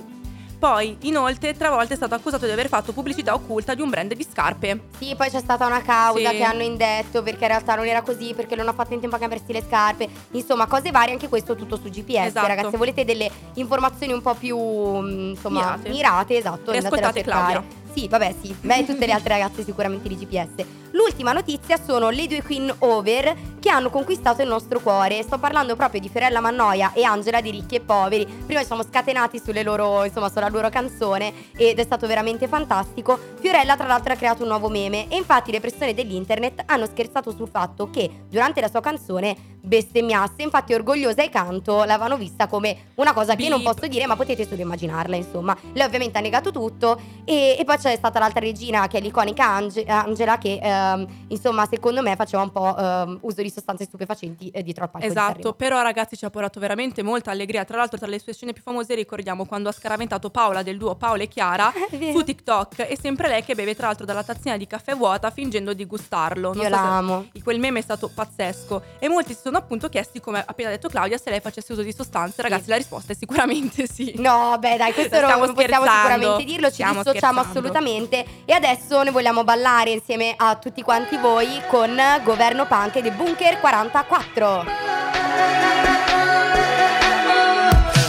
Poi, 0.56 0.96
inoltre, 1.02 1.54
Travolta 1.54 1.92
è 1.92 1.96
stato 1.96 2.14
accusato 2.14 2.46
di 2.46 2.52
aver 2.52 2.68
fatto 2.68 2.92
pubblicità 2.92 3.34
occulta 3.34 3.74
di 3.74 3.82
un 3.82 3.90
brand 3.90 4.14
di 4.14 4.26
scarpe. 4.30 4.84
Sì, 4.98 5.14
poi 5.14 5.28
c'è 5.28 5.40
stata 5.40 5.66
una 5.66 5.82
causa 5.82 6.30
Sì. 6.30 6.36
che 6.36 6.42
hanno 6.42 6.62
indetto 6.62 7.22
perché 7.22 7.42
in 7.42 7.48
realtà 7.48 7.74
non 7.74 7.84
era 7.86 8.00
così, 8.00 8.32
perché 8.34 8.56
non 8.56 8.68
ha 8.68 8.72
fatto 8.72 8.94
in 8.94 9.00
tempo 9.00 9.16
a 9.16 9.18
cambiarsi 9.18 9.52
le 9.52 9.62
scarpe. 9.66 10.08
Insomma, 10.30 10.66
cose 10.66 10.90
varie, 10.90 11.12
anche 11.12 11.28
questo 11.28 11.54
tutto 11.54 11.76
su 11.76 11.90
GPS, 11.90 12.28
Esatto. 12.28 12.46
ragazzi. 12.46 12.70
Se 12.70 12.76
volete 12.78 13.04
delle 13.04 13.30
informazioni 13.54 14.14
un 14.14 14.22
po' 14.22 14.32
più 14.34 14.56
mm, 14.58 15.28
insomma, 15.30 15.60
Mirate. 15.60 15.88
mirate, 15.90 16.36
esatto, 16.38 16.70
andatela 16.70 16.78
a 16.78 16.80
Riascoltate 16.80 17.22
cercare. 17.22 17.52
Claudia. 17.52 17.82
Sì, 17.94 18.08
vabbè, 18.08 18.34
sì. 18.42 18.54
Beh, 18.60 18.84
tutte 18.84 19.06
le 19.06 19.12
altre 19.12 19.34
ragazze 19.34 19.62
sicuramente 19.62 20.08
di 20.08 20.16
GPS. 20.16 20.66
L'ultima 20.90 21.32
notizia 21.32 21.76
sono 21.76 22.10
le 22.10 22.26
due 22.26 22.42
queen 22.42 22.72
over 22.80 23.34
che 23.60 23.68
hanno 23.68 23.88
conquistato 23.88 24.42
il 24.42 24.48
nostro 24.48 24.80
cuore. 24.80 25.22
Sto 25.22 25.38
parlando 25.38 25.74
proprio 25.76 26.00
di 26.00 26.08
Fiorella 26.08 26.40
Mannoia 26.40 26.92
e 26.92 27.02
Angela 27.02 27.40
di 27.40 27.50
Ricchi 27.50 27.76
e 27.76 27.80
Poveri. 27.80 28.26
Prima 28.26 28.60
ci 28.60 28.66
siamo 28.66 28.82
scatenati 28.82 29.40
sulle 29.42 29.62
loro, 29.62 30.04
insomma, 30.04 30.28
sulla 30.28 30.48
loro 30.48 30.68
canzone 30.70 31.32
ed 31.56 31.78
è 31.78 31.82
stato 31.84 32.06
veramente 32.06 32.46
fantastico. 32.48 33.18
Fiorella, 33.40 33.76
tra 33.76 33.86
l'altro, 33.86 34.12
ha 34.12 34.16
creato 34.16 34.42
un 34.42 34.48
nuovo 34.48 34.68
meme 34.68 35.08
e 35.08 35.16
infatti 35.16 35.50
le 35.50 35.60
persone 35.60 35.94
dell'internet 35.94 36.62
hanno 36.66 36.86
scherzato 36.86 37.32
sul 37.32 37.48
fatto 37.48 37.90
che 37.90 38.24
durante 38.28 38.60
la 38.60 38.68
sua 38.68 38.80
canzone 38.80 39.52
bestemmiasse. 39.64 40.42
Infatti, 40.42 40.74
orgogliosa 40.74 41.22
e 41.22 41.30
canto 41.30 41.84
l'avevano 41.84 42.16
vista 42.16 42.46
come 42.46 42.90
una 42.96 43.12
cosa 43.12 43.34
che 43.34 43.48
non 43.48 43.62
Beep. 43.62 43.74
posso 43.74 43.88
dire, 43.88 44.06
ma 44.06 44.14
potete 44.14 44.46
solo 44.46 44.60
immaginarla, 44.60 45.16
insomma. 45.16 45.56
Lei 45.72 45.86
ovviamente 45.86 46.18
ha 46.18 46.20
negato 46.20 46.52
tutto 46.52 47.00
e, 47.24 47.56
e 47.58 47.64
poi 47.64 47.78
c'è 47.84 47.94
c'è 47.94 47.96
stata 47.96 48.18
l'altra 48.18 48.40
regina 48.40 48.86
che 48.88 48.98
è 48.98 49.00
l'iconica 49.00 49.46
Ange- 49.46 49.84
Angela 49.84 50.38
che 50.38 50.58
ehm, 50.60 51.06
insomma 51.28 51.66
secondo 51.66 52.02
me 52.02 52.16
faceva 52.16 52.42
un 52.42 52.50
po' 52.50 52.76
ehm, 52.76 53.18
uso 53.22 53.42
di 53.42 53.50
sostanze 53.50 53.84
stupefacenti 53.84 54.48
eh, 54.50 54.62
dietro 54.62 54.84
al 54.84 54.90
palco 54.90 55.06
di 55.06 55.12
Esatto, 55.12 55.52
però 55.52 55.80
ragazzi 55.82 56.16
ci 56.16 56.24
ha 56.24 56.30
portato 56.30 56.58
veramente 56.60 57.02
molta 57.02 57.30
allegria. 57.30 57.64
Tra 57.64 57.76
l'altro 57.76 57.98
tra 57.98 58.06
le 58.06 58.18
sue 58.18 58.32
scene 58.32 58.52
più 58.52 58.62
famose 58.62 58.94
ricordiamo 58.94 59.44
quando 59.44 59.68
ha 59.68 59.72
scaraventato 59.72 60.30
Paola 60.30 60.62
del 60.62 60.76
duo 60.76 60.94
Paola 60.96 61.22
e 61.22 61.28
Chiara 61.28 61.72
su 62.12 62.24
TikTok 62.24 62.86
e 62.88 62.98
sempre 63.00 63.28
lei 63.28 63.44
che 63.44 63.54
beve 63.54 63.74
tra 63.74 63.86
l'altro 63.86 64.04
dalla 64.04 64.24
tazzina 64.24 64.56
di 64.56 64.66
caffè 64.66 64.94
vuota 64.94 65.30
fingendo 65.30 65.72
di 65.72 65.84
gustarlo. 65.84 66.52
Non 66.52 66.62
Io 66.62 66.68
so 66.68 66.74
se- 66.74 66.80
l'amo. 66.80 67.26
Quel 67.42 67.60
meme 67.60 67.78
è 67.78 67.82
stato 67.82 68.10
pazzesco 68.12 68.82
e 68.98 69.08
molti 69.08 69.34
si 69.34 69.40
sono 69.42 69.58
appunto 69.58 69.88
chiesti, 69.88 70.20
come 70.20 70.38
ha 70.38 70.44
appena 70.46 70.70
detto 70.70 70.88
Claudia, 70.88 71.18
se 71.18 71.30
lei 71.30 71.40
facesse 71.40 71.72
uso 71.72 71.82
di 71.82 71.92
sostanze. 71.92 72.42
Ragazzi, 72.42 72.68
la 72.68 72.76
risposta 72.76 73.12
è 73.12 73.16
sicuramente 73.16 73.86
sì. 73.86 74.14
No, 74.16 74.56
beh, 74.58 74.76
dai, 74.76 74.92
questo 74.92 75.20
non 75.20 75.52
possiamo 75.52 75.84
sicuramente 75.84 76.44
dirlo, 76.44 76.68
ci 76.68 76.74
Stiamo 76.74 77.02
dissociamo 77.02 77.42
scherzando. 77.42 77.73
Assolutamente. 77.74 78.24
E 78.44 78.52
adesso 78.52 79.02
noi 79.02 79.12
vogliamo 79.12 79.42
ballare 79.42 79.90
insieme 79.90 80.34
a 80.36 80.54
tutti 80.56 80.82
quanti 80.82 81.16
voi 81.16 81.60
con 81.68 81.98
Governo 82.22 82.66
Punk 82.66 83.00
dei 83.00 83.10
Bunker 83.10 83.58
44. 83.58 84.64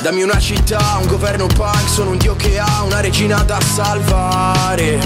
Dammi 0.01 0.21
una 0.21 0.39
città, 0.39 0.97
un 1.01 1.07
governo 1.07 1.47
punk, 1.47 1.89
sono 1.89 2.11
un 2.11 2.17
dio 2.17 2.35
che 2.35 2.59
ha 2.59 2.83
una 2.83 2.99
regina 2.99 3.41
da 3.41 3.59
salvare. 3.59 4.99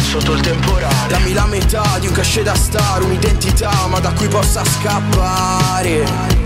Sotto 0.00 0.32
il 0.32 0.40
temporale. 0.40 1.08
Dammi 1.08 1.34
la 1.34 1.44
metà 1.44 1.98
di 1.98 2.06
un 2.06 2.14
cachet 2.14 2.44
da 2.44 2.54
star, 2.54 3.02
un'identità, 3.02 3.86
ma 3.88 4.00
da 4.00 4.12
cui 4.12 4.28
possa 4.28 4.64
scappare. 4.64 6.39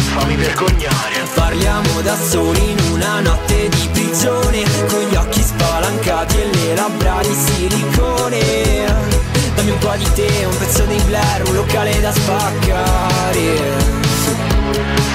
Fammi 0.00 0.36
vergognare. 0.36 1.28
Parliamo 1.34 2.00
da 2.00 2.16
soli 2.16 2.70
in 2.70 2.78
una 2.92 3.20
notte 3.20 3.68
di 3.68 3.88
prigione 3.92 4.62
Con 4.88 5.00
gli 5.08 5.14
occhi 5.14 5.42
spalancati 5.42 6.40
e 6.40 6.50
le 6.52 6.74
labbra 6.74 7.20
di 7.22 7.34
silicone 7.34 8.84
Dammi 9.54 9.70
un 9.70 9.78
po' 9.78 9.94
di 9.96 10.12
te, 10.14 10.44
un 10.44 10.56
pezzo 10.58 10.84
di 10.84 10.96
Blair, 11.06 11.42
un 11.46 11.54
locale 11.54 12.00
da 12.00 12.12
spaccare 12.12 13.98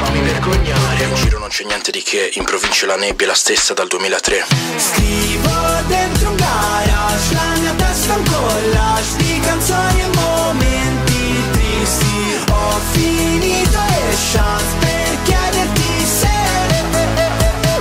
Fammi 0.01 0.19
vergognare. 0.21 1.03
In 1.03 1.15
giro 1.15 1.39
non 1.39 1.49
c'è 1.49 1.63
niente 1.63 1.91
di 1.91 2.01
che, 2.01 2.31
in 2.33 2.43
provincia 2.43 2.85
la 2.85 2.97
nebbia 2.97 3.25
è 3.25 3.29
la 3.29 3.35
stessa 3.35 3.73
dal 3.73 3.87
2003. 3.87 4.45
Scrivo 4.77 5.49
dentro 5.87 6.29
un 6.29 6.35
garage, 6.35 7.33
la 7.33 7.59
mia 7.59 7.71
testa 7.71 8.13
è 8.13 8.17
un 8.17 8.23
collage 8.23 9.15
Di 9.17 9.39
canzoni 9.39 10.01
e 10.01 10.07
momenti 10.15 11.43
tristi 11.51 12.35
Ho 12.51 12.79
finito 12.91 13.79
le 13.87 13.94
chance 14.15 14.75
per 14.79 15.17
chiederti 15.23 16.05
se 16.05 16.29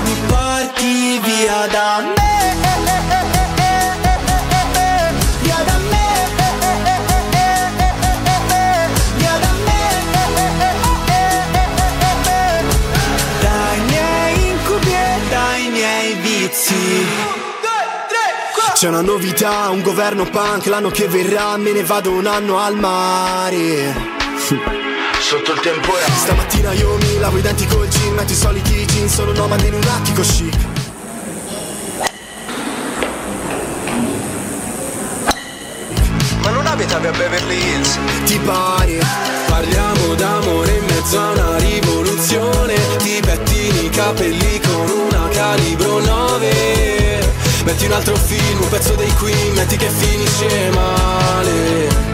Mi 0.05 0.14
porti 0.27 1.18
via 1.23 1.66
da 1.70 2.01
me. 2.01 2.12
Dai 13.40 13.81
miei 13.88 14.49
incubi 14.51 14.92
dai 15.31 15.68
miei 15.70 16.14
vizi. 16.14 17.07
C'è 18.75 18.88
una 18.88 19.03
novità, 19.03 19.68
un 19.70 19.83
governo 19.83 20.25
punk, 20.25 20.66
l'anno 20.66 20.90
che 20.90 21.07
verrà 21.07 21.57
me 21.57 21.70
ne 21.73 21.85
vado 21.85 22.11
un 22.11 22.27
anno 22.27 22.59
al 22.59 22.75
mare. 22.77 24.92
Sotto 25.26 25.52
il 25.52 25.60
temporale. 25.60 26.12
Stamattina 26.16 26.72
io 26.72 26.98
mi 26.98 27.18
lavo 27.18 27.38
i 27.38 27.40
denti 27.40 27.66
col 27.66 27.88
gin, 27.88 28.12
metto 28.12 28.32
i 28.32 28.37
soliti 28.37 28.84
jeans, 28.84 29.14
sono 29.14 29.32
nomade 29.32 29.66
in 29.68 29.72
un 29.72 29.82
attico 29.82 30.20
chic. 30.20 30.54
Ma 36.42 36.50
non 36.50 36.66
abitavi 36.66 37.06
a 37.06 37.10
Beverly 37.10 37.56
Hills? 37.56 37.98
Ti 38.26 38.38
pare? 38.44 39.02
Parliamo 39.46 40.14
d'amore 40.14 40.72
in 40.72 40.84
mezzo 40.84 41.18
a 41.18 41.30
una 41.30 41.56
rivoluzione 41.56 42.74
Ti 42.98 43.20
pettini 43.24 43.84
i 43.87 43.88
capelli 43.88 44.60
con 44.60 44.90
una 44.90 45.28
calibro 45.28 46.00
9 46.00 47.32
Metti 47.64 47.87
un 47.87 47.92
altro 47.92 48.16
film, 48.16 48.60
un 48.60 48.68
pezzo 48.68 48.94
dei 48.94 49.12
Queen 49.14 49.54
Metti 49.54 49.76
che 49.76 49.88
finisce 49.88 50.70
male 50.70 52.13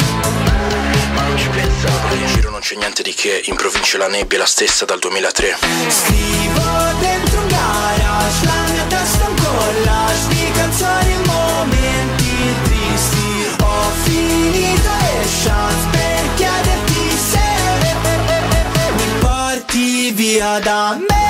In 1.83 2.27
giro 2.27 2.51
non 2.51 2.61
c'è 2.61 2.77
niente 2.77 3.03
di 3.03 3.15
che, 3.15 3.41
in 3.47 3.57
provincia 3.57 3.97
la 3.97 4.07
nebbia 4.07 4.37
è 4.37 4.41
la 4.41 4.47
stessa 4.47 4.85
dal 4.85 4.99
2003. 4.99 5.57
Scrivo 5.89 6.61
dentro 7.01 7.41
un 7.41 7.47
garage 7.47 8.45
La 8.45 8.71
mia 8.71 8.85
testa 8.85 9.27
un 9.27 9.35
collage 9.35 10.29
Di 10.29 10.51
canzoni 10.53 11.13
e 11.13 11.19
momenti 11.25 12.55
tristi 12.65 13.57
Ho 13.63 13.91
finito 14.03 14.91
le 15.01 15.25
chance 15.43 15.89
per 15.91 16.35
chiederti 16.35 17.19
se 17.31 17.49
Mi 18.97 19.19
porti 19.21 20.11
via 20.11 20.59
da 20.59 20.99
me 20.99 21.21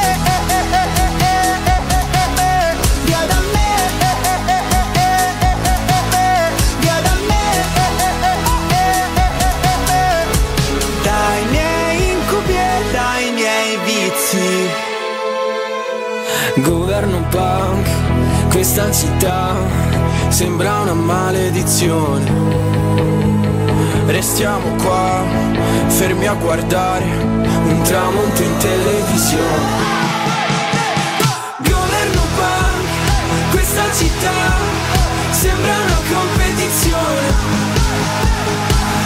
questa 18.60 18.92
città 18.92 19.56
sembra 20.28 20.80
una 20.80 20.92
maledizione. 20.92 22.30
Restiamo 24.04 24.74
qua, 24.82 25.24
fermi 25.86 26.26
a 26.26 26.34
guardare 26.34 27.06
un 27.06 27.80
tramonto 27.84 28.42
in 28.42 28.56
televisione. 28.58 29.66
Governo 31.56 32.22
punk, 32.36 33.50
questa 33.50 33.90
città 33.94 34.52
sembra 35.30 35.72
una 35.72 36.00
competizione. 36.12 37.32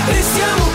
Restiamo 0.07 0.74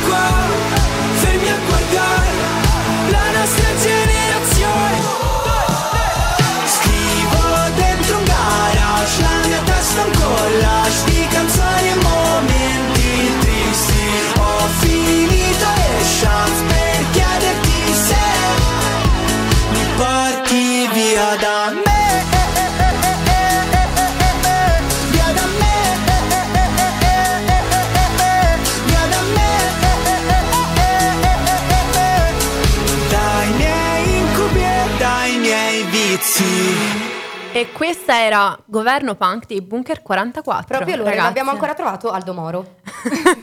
E 37.60 37.74
questa 37.74 38.22
era 38.22 38.58
Governo 38.64 39.16
Punk 39.16 39.46
dei 39.46 39.60
Bunker 39.60 40.02
44. 40.02 40.78
Proprio 40.78 40.96
loro, 40.96 41.10
ragazzi. 41.10 41.28
abbiamo 41.28 41.52
ancora 41.52 41.74
trovato 41.74 42.10
Aldo 42.10 42.34
Moro. 42.34 42.76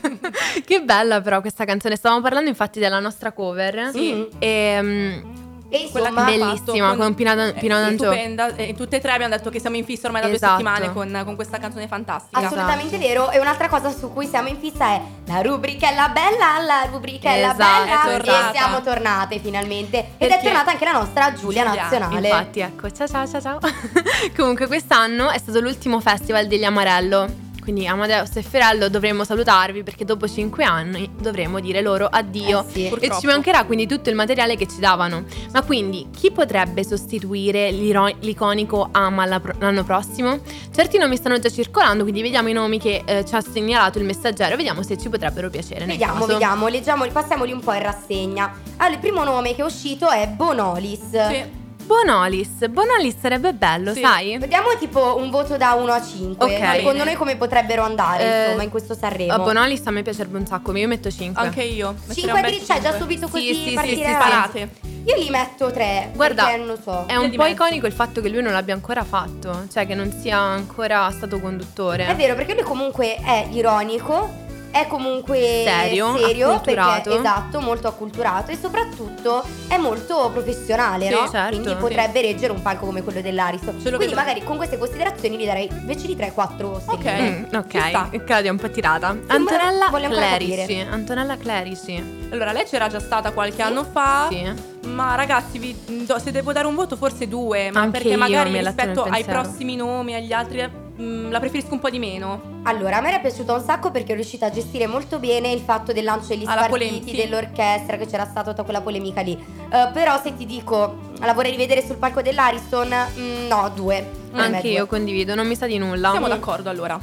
che 0.65 0.81
bella 0.81 1.21
però 1.21 1.39
questa 1.39 1.65
canzone. 1.65 1.95
Stavamo 1.95 2.19
parlando 2.21 2.49
infatti 2.49 2.79
della 2.79 2.99
nostra 2.99 3.31
cover. 3.31 3.91
Sì. 3.91 4.27
E, 4.39 4.79
mm, 4.81 5.46
E 5.69 5.89
Quella 5.91 6.07
insomma, 6.09 6.25
che 6.27 6.33
ha 6.33 6.37
bellissima, 6.37 6.87
fatto 6.87 6.97
con 7.01 7.13
Pino 7.15 7.35
Dan- 7.35 7.47
eh, 7.49 7.53
Pino 7.59 7.75
D'Angio. 7.79 8.03
stupenda. 8.05 8.55
E 8.55 8.73
tutte 8.73 8.95
e 8.95 8.99
tre 9.01 9.11
abbiamo 9.11 9.35
detto 9.35 9.49
che 9.49 9.59
siamo 9.59 9.75
in 9.75 9.83
fissa 9.83 10.07
ormai 10.07 10.21
da 10.21 10.29
Esatto. 10.29 10.61
due 10.61 10.71
settimane 10.71 10.93
con, 10.93 11.21
con 11.25 11.35
questa 11.35 11.57
canzone 11.57 11.87
fantastica. 11.87 12.39
Assolutamente 12.45 12.97
vero. 12.97 13.31
E 13.31 13.39
un'altra 13.39 13.67
cosa 13.67 13.89
su 13.91 14.11
cui 14.13 14.27
siamo 14.27 14.47
in 14.47 14.57
fissa 14.59 14.85
è 14.93 15.01
la 15.25 15.41
rubrica 15.41 15.89
è 15.89 15.95
la 15.95 16.07
bella, 16.09 16.59
la 16.65 16.87
rubrica 16.89 17.29
è 17.31 17.41
la 17.41 17.51
Esatto, 17.53 17.83
bella. 17.83 18.01
è 18.01 18.05
tornata. 18.17 18.49
E 18.51 18.57
siamo 18.57 18.81
tornate 18.81 19.39
finalmente. 19.39 19.97
Ed 19.97 20.05
è 20.17 20.27
Perché? 20.27 20.43
tornata 20.43 20.71
anche 20.71 20.85
la 20.85 20.91
nostra 20.93 21.33
Giulia, 21.33 21.65
Giulia, 21.65 21.81
Nazionale. 21.81 22.27
Infatti, 22.29 22.59
ecco, 22.61 22.91
ciao 22.91 23.07
ciao 23.07 23.27
ciao 23.27 23.41
ciao. 23.41 23.59
Comunque, 24.37 24.67
quest'anno 24.67 25.29
è 25.31 25.37
stato 25.37 25.59
l'ultimo 25.59 25.99
festival 25.99 26.47
degli 26.47 26.63
Amarello. 26.63 27.45
Quindi 27.67 27.85
Amadeus 27.85 28.33
e 28.37 28.43
Ferello 28.43 28.87
dovremmo 28.87 29.25
salutarvi 29.25 29.83
perché 29.83 30.05
dopo 30.05 30.25
cinque 30.25 30.63
anni 30.63 31.11
dovremo 31.19 31.59
dire 31.59 31.81
loro 31.81 32.05
addio. 32.05 32.65
Eh 32.65 32.71
sì. 32.71 32.87
E 32.87 33.11
ci 33.19 33.25
mancherà 33.25 33.65
quindi 33.65 33.85
tutto 33.85 34.09
il 34.09 34.15
materiale 34.15 34.55
che 34.55 34.69
ci 34.69 34.79
davano. 34.79 35.25
Ma 35.51 35.61
quindi 35.63 36.07
chi 36.15 36.31
potrebbe 36.31 36.85
sostituire 36.85 37.69
l'iconico 37.71 38.87
Ama 38.89 39.25
l'anno 39.25 39.83
prossimo? 39.83 40.39
Certi 40.73 40.97
nomi 40.97 41.17
stanno 41.17 41.39
già 41.39 41.49
circolando, 41.49 42.03
quindi 42.03 42.21
vediamo 42.21 42.47
i 42.47 42.53
nomi 42.53 42.79
che 42.79 43.01
eh, 43.03 43.25
ci 43.25 43.35
ha 43.35 43.41
segnalato 43.41 43.97
il 43.99 44.05
messaggero, 44.05 44.55
vediamo 44.55 44.81
se 44.81 44.97
ci 44.97 45.09
potrebbero 45.09 45.49
piacere. 45.49 45.83
Vediamo, 45.83 46.25
vediamo, 46.25 46.69
leggiamoli, 46.69 47.11
passiamoli 47.11 47.51
un 47.51 47.59
po' 47.59 47.73
in 47.73 47.81
rassegna. 47.81 48.49
Allora, 48.77 48.93
il 48.93 49.01
primo 49.01 49.25
nome 49.25 49.53
che 49.53 49.61
è 49.61 49.65
uscito 49.65 50.07
è 50.07 50.25
Bonolis. 50.29 51.09
Sì. 51.09 51.65
Bonolis. 51.87 52.67
Bonolis 52.67 53.15
sarebbe 53.19 53.53
bello, 53.53 53.93
Sì. 53.93 54.01
sai? 54.01 54.37
Vediamo 54.37 54.75
tipo 54.77 55.15
un 55.17 55.29
voto 55.29 55.55
da 55.55 55.73
1 55.73 55.91
a 55.93 56.01
5. 56.03 56.45
Ok. 56.45 56.75
Secondo 56.75 57.03
noi 57.05 57.15
come 57.15 57.37
potrebbero 57.37 57.83
andare, 57.83 58.23
Eh, 58.23 58.43
insomma, 58.45 58.63
in 58.63 58.69
questo 58.69 58.93
Sanremo. 58.93 59.31
A 59.33 59.39
Bonolis 59.39 59.81
a 59.87 59.91
me 59.91 60.01
piacerebbe 60.01 60.37
un 60.37 60.45
sacco, 60.45 60.75
io 60.75 60.87
metto 60.87 61.09
5. 61.09 61.41
Anche 61.41 61.63
io. 61.63 61.93
metterei 61.93 62.15
5 62.15 62.31
un 62.33 62.41
bel 62.41 62.43
addirittura, 62.45 62.73
cioè 62.73 62.83
già 62.83 62.97
cinque. 62.97 62.99
subito 63.15 63.25
Sì, 63.27 63.31
così 63.31 63.53
sì, 63.53 63.67
sì, 63.69 63.73
partire 63.73 63.95
sì, 63.95 64.11
Sparate. 64.11 64.69
Io 65.05 65.15
gli 65.23 65.29
metto 65.29 65.71
3. 65.71 66.11
Guarda, 66.13 66.43
perché 66.43 66.57
non 66.57 66.67
lo 66.67 66.77
so. 66.83 67.05
È 67.07 67.15
un 67.15 67.29
po' 67.31 67.37
mezzo. 67.37 67.51
iconico 67.53 67.87
il 67.87 67.93
fatto 67.93 68.19
che 68.19 68.27
lui 68.27 68.41
non 68.41 68.51
l'abbia 68.51 68.73
ancora 68.73 69.05
fatto, 69.05 69.63
cioè 69.71 69.87
che 69.87 69.95
non 69.95 70.11
sia 70.11 70.37
ancora 70.37 71.09
stato 71.11 71.39
conduttore. 71.39 72.05
È 72.05 72.15
vero, 72.15 72.35
perché 72.35 72.53
lui 72.53 72.63
comunque 72.63 73.15
è 73.15 73.47
ironico, 73.51 74.45
è 74.71 74.85
comunque 74.87 75.63
Serio, 75.65 76.07
acculturato. 76.07 77.01
perché 77.09 77.17
esatto, 77.19 77.59
molto 77.61 77.87
acculturato 77.87 78.51
e 78.51 78.57
soprattutto 78.59 79.43
è 79.67 79.77
molto 79.77 80.29
professionale, 80.31 81.07
Sì, 81.07 81.13
no? 81.13 81.29
certo, 81.29 81.49
Quindi 81.49 81.69
sì. 81.69 81.75
potrebbe 81.75 82.21
reggere 82.21 82.51
un 82.51 82.61
palco 82.61 82.85
come 82.85 83.01
quello 83.01 83.21
dell'Ariston. 83.21 83.81
Quindi 83.95 84.13
magari 84.13 84.43
con 84.43 84.57
queste 84.57 84.77
considerazioni 84.77 85.37
gli 85.37 85.45
darei 85.45 85.67
invece 85.71 86.07
di 86.07 86.15
3-4 86.15 86.81
Ok. 86.85 86.99
stelline. 86.99 87.47
Mm, 87.51 87.55
ok, 87.55 88.23
Claudia 88.23 88.49
è 88.49 88.49
un 88.49 88.57
po' 88.57 88.69
tirata. 88.69 89.15
Antonella 89.27 89.87
voglio 89.89 90.05
ancora 90.07 90.35
Clerici. 90.37 90.79
Antonella 90.79 91.37
Clerici. 91.37 92.27
Allora, 92.31 92.51
lei 92.51 92.65
c'era 92.65 92.87
già 92.87 92.99
stata 92.99 93.31
qualche 93.31 93.61
anno 93.61 93.83
fa. 93.83 94.27
Sì. 94.29 94.75
Ma 94.87 95.15
ragazzi, 95.15 95.57
vi- 95.59 95.75
se 96.17 96.31
devo 96.31 96.53
dare 96.53 96.67
un 96.67 96.75
voto, 96.75 96.95
forse 96.95 97.27
due. 97.27 97.71
Ma 97.71 97.81
Anche 97.81 97.91
perché 97.93 98.07
io 98.09 98.17
magari 98.17 98.57
rispetto 98.57 99.03
ai 99.03 99.23
prossimi 99.23 99.75
nomi, 99.75 100.15
agli 100.15 100.31
altri, 100.31 100.69
mm, 101.01 101.29
la 101.31 101.39
preferisco 101.39 101.73
un 101.73 101.79
po' 101.79 101.89
di 101.89 101.99
meno. 101.99 102.55
Allora, 102.67 102.97
a 102.97 103.01
me 103.01 103.07
era 103.07 103.19
piaciuta 103.19 103.53
un 103.53 103.63
sacco 103.63 103.91
perché 103.91 104.11
è 104.11 104.15
riuscita 104.15 104.47
a 104.47 104.49
gestire 104.49 104.87
molto 104.87 105.19
bene 105.19 105.53
il 105.53 105.61
fatto 105.61 105.93
del 105.93 106.03
lancio 106.03 106.27
degli 106.27 106.43
Alla 106.45 106.63
spartiti, 106.63 106.89
polem- 106.89 107.05
sì. 107.05 107.15
dell'orchestra, 107.15 107.95
che 107.95 108.05
c'era 108.07 108.25
stata 108.25 108.49
tutta 108.49 108.63
quella 108.63 108.81
polemica 108.81 109.21
lì. 109.21 109.31
Eh, 109.71 109.89
però 109.93 110.21
se 110.21 110.35
ti 110.35 110.45
dico, 110.45 111.11
la 111.19 111.33
vorrei 111.33 111.51
rivedere 111.51 111.81
sul 111.85 111.95
palco 111.95 112.21
dell'Ariston, 112.21 112.93
mm, 113.17 113.47
no, 113.47 113.71
due. 113.73 114.05
Anche 114.33 114.67
io 114.67 114.85
condivido, 114.85 115.33
non 115.33 115.47
mi 115.47 115.55
sa 115.55 115.65
di 115.65 115.77
nulla. 115.77 116.11
Siamo 116.11 116.27
d'accordo 116.27 116.69
allora. 116.69 116.99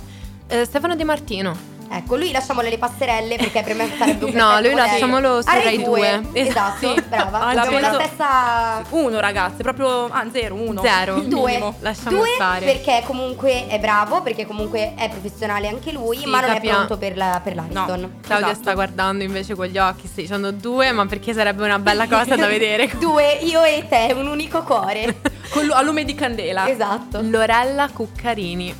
Eh, 0.48 0.66
Stefano 0.66 0.96
De 0.96 1.04
Martino. 1.04 1.56
Ecco, 1.96 2.16
lui 2.16 2.30
lasciamole 2.32 2.68
le 2.70 2.78
passerelle 2.78 3.36
perché 3.36 3.62
per 3.62 3.74
me 3.74 3.88
sarebbe 3.96 4.24
un 4.24 4.30
No, 4.34 4.46
lui 4.60 4.70
modello. 4.70 4.76
lasciamolo 4.76 5.42
su 5.42 5.48
Rai 5.48 5.62
Rai 5.64 5.82
2. 5.82 6.20
2. 6.30 6.40
Esatto, 6.40 6.94
Sì. 6.94 7.02
brava. 7.08 7.40
Abbiamo 7.46 7.78
la 7.78 7.92
stessa 7.94 8.82
Uno, 8.90 9.20
ragazze, 9.20 9.62
proprio. 9.62 10.06
Ah, 10.06 10.26
zero, 10.32 10.54
uno. 10.56 10.82
Zero. 10.82 11.16
Il 11.16 11.28
Due. 11.28 11.72
Lasciamo 11.80 12.16
Due 12.18 12.28
stare. 12.34 12.64
perché 12.66 13.02
comunque 13.06 13.66
è 13.68 13.78
bravo, 13.78 14.22
perché 14.22 14.46
comunque 14.46 14.94
è 14.96 15.08
professionale 15.08 15.68
anche 15.68 15.92
lui, 15.92 16.18
Sì, 16.18 16.26
ma 16.26 16.40
non 16.40 16.50
capia- 16.54 16.70
è 16.72 16.74
pronto 16.74 16.96
per, 16.98 17.16
la, 17.16 17.40
per 17.42 17.54
l'Ariston. 17.54 18.00
No. 18.00 18.10
Claudia 18.20 18.46
Esatto. 18.48 18.62
sta 18.62 18.74
guardando 18.74 19.22
invece 19.24 19.54
con 19.54 19.66
gli 19.66 19.78
occhi, 19.78 20.06
stai 20.06 20.24
dicendo 20.24 20.50
due, 20.50 20.90
ma 20.92 21.06
perché 21.06 21.32
sarebbe 21.32 21.64
una 21.64 21.78
bella 21.78 22.06
cosa 22.08 22.34
da 22.36 22.46
vedere. 22.48 22.90
Due, 22.98 23.38
io 23.42 23.62
e 23.62 23.86
te, 23.88 24.12
un 24.16 24.26
unico 24.26 24.62
cuore. 24.62 25.16
Con 25.50 25.64
lu- 25.66 25.72
a 25.74 25.82
lume 25.82 26.04
di 26.04 26.14
candela. 26.14 26.68
esatto. 26.68 27.20
Lorella 27.22 27.88
Cuccarini. 27.92 28.74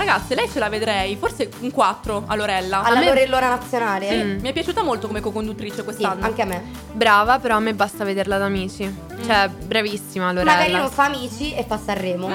Ragazze, 0.00 0.34
lei 0.34 0.48
ce 0.48 0.58
la 0.58 0.70
vedrei. 0.70 1.14
Forse 1.16 1.50
un 1.60 1.70
4 1.70 2.24
a 2.26 2.34
Lorella. 2.34 2.82
Alla 2.82 3.00
me- 3.00 3.04
Lorellora 3.04 3.48
nazionale. 3.50 4.08
Sì, 4.08 4.16
Mm. 4.16 4.40
mi 4.40 4.48
è 4.48 4.52
piaciuta 4.54 4.82
molto 4.82 5.06
come 5.08 5.20
co-conduttrice 5.20 5.76
Sì, 5.76 5.82
quest'anno. 5.84 6.24
anche 6.24 6.40
a 6.40 6.46
me. 6.46 6.62
Brava, 6.92 7.38
però 7.38 7.56
a 7.56 7.60
me 7.60 7.74
basta 7.74 8.02
vederla 8.02 8.38
da 8.38 8.46
amici. 8.46 9.08
Cioè, 9.26 9.48
bravissima 9.48 10.32
Lorella. 10.32 10.52
Magari 10.52 10.72
non 10.72 10.88
fa 10.88 11.04
amici 11.04 11.54
e 11.54 11.64
fa 11.64 11.78
Sanremo. 11.78 12.28
Eh, 12.30 12.32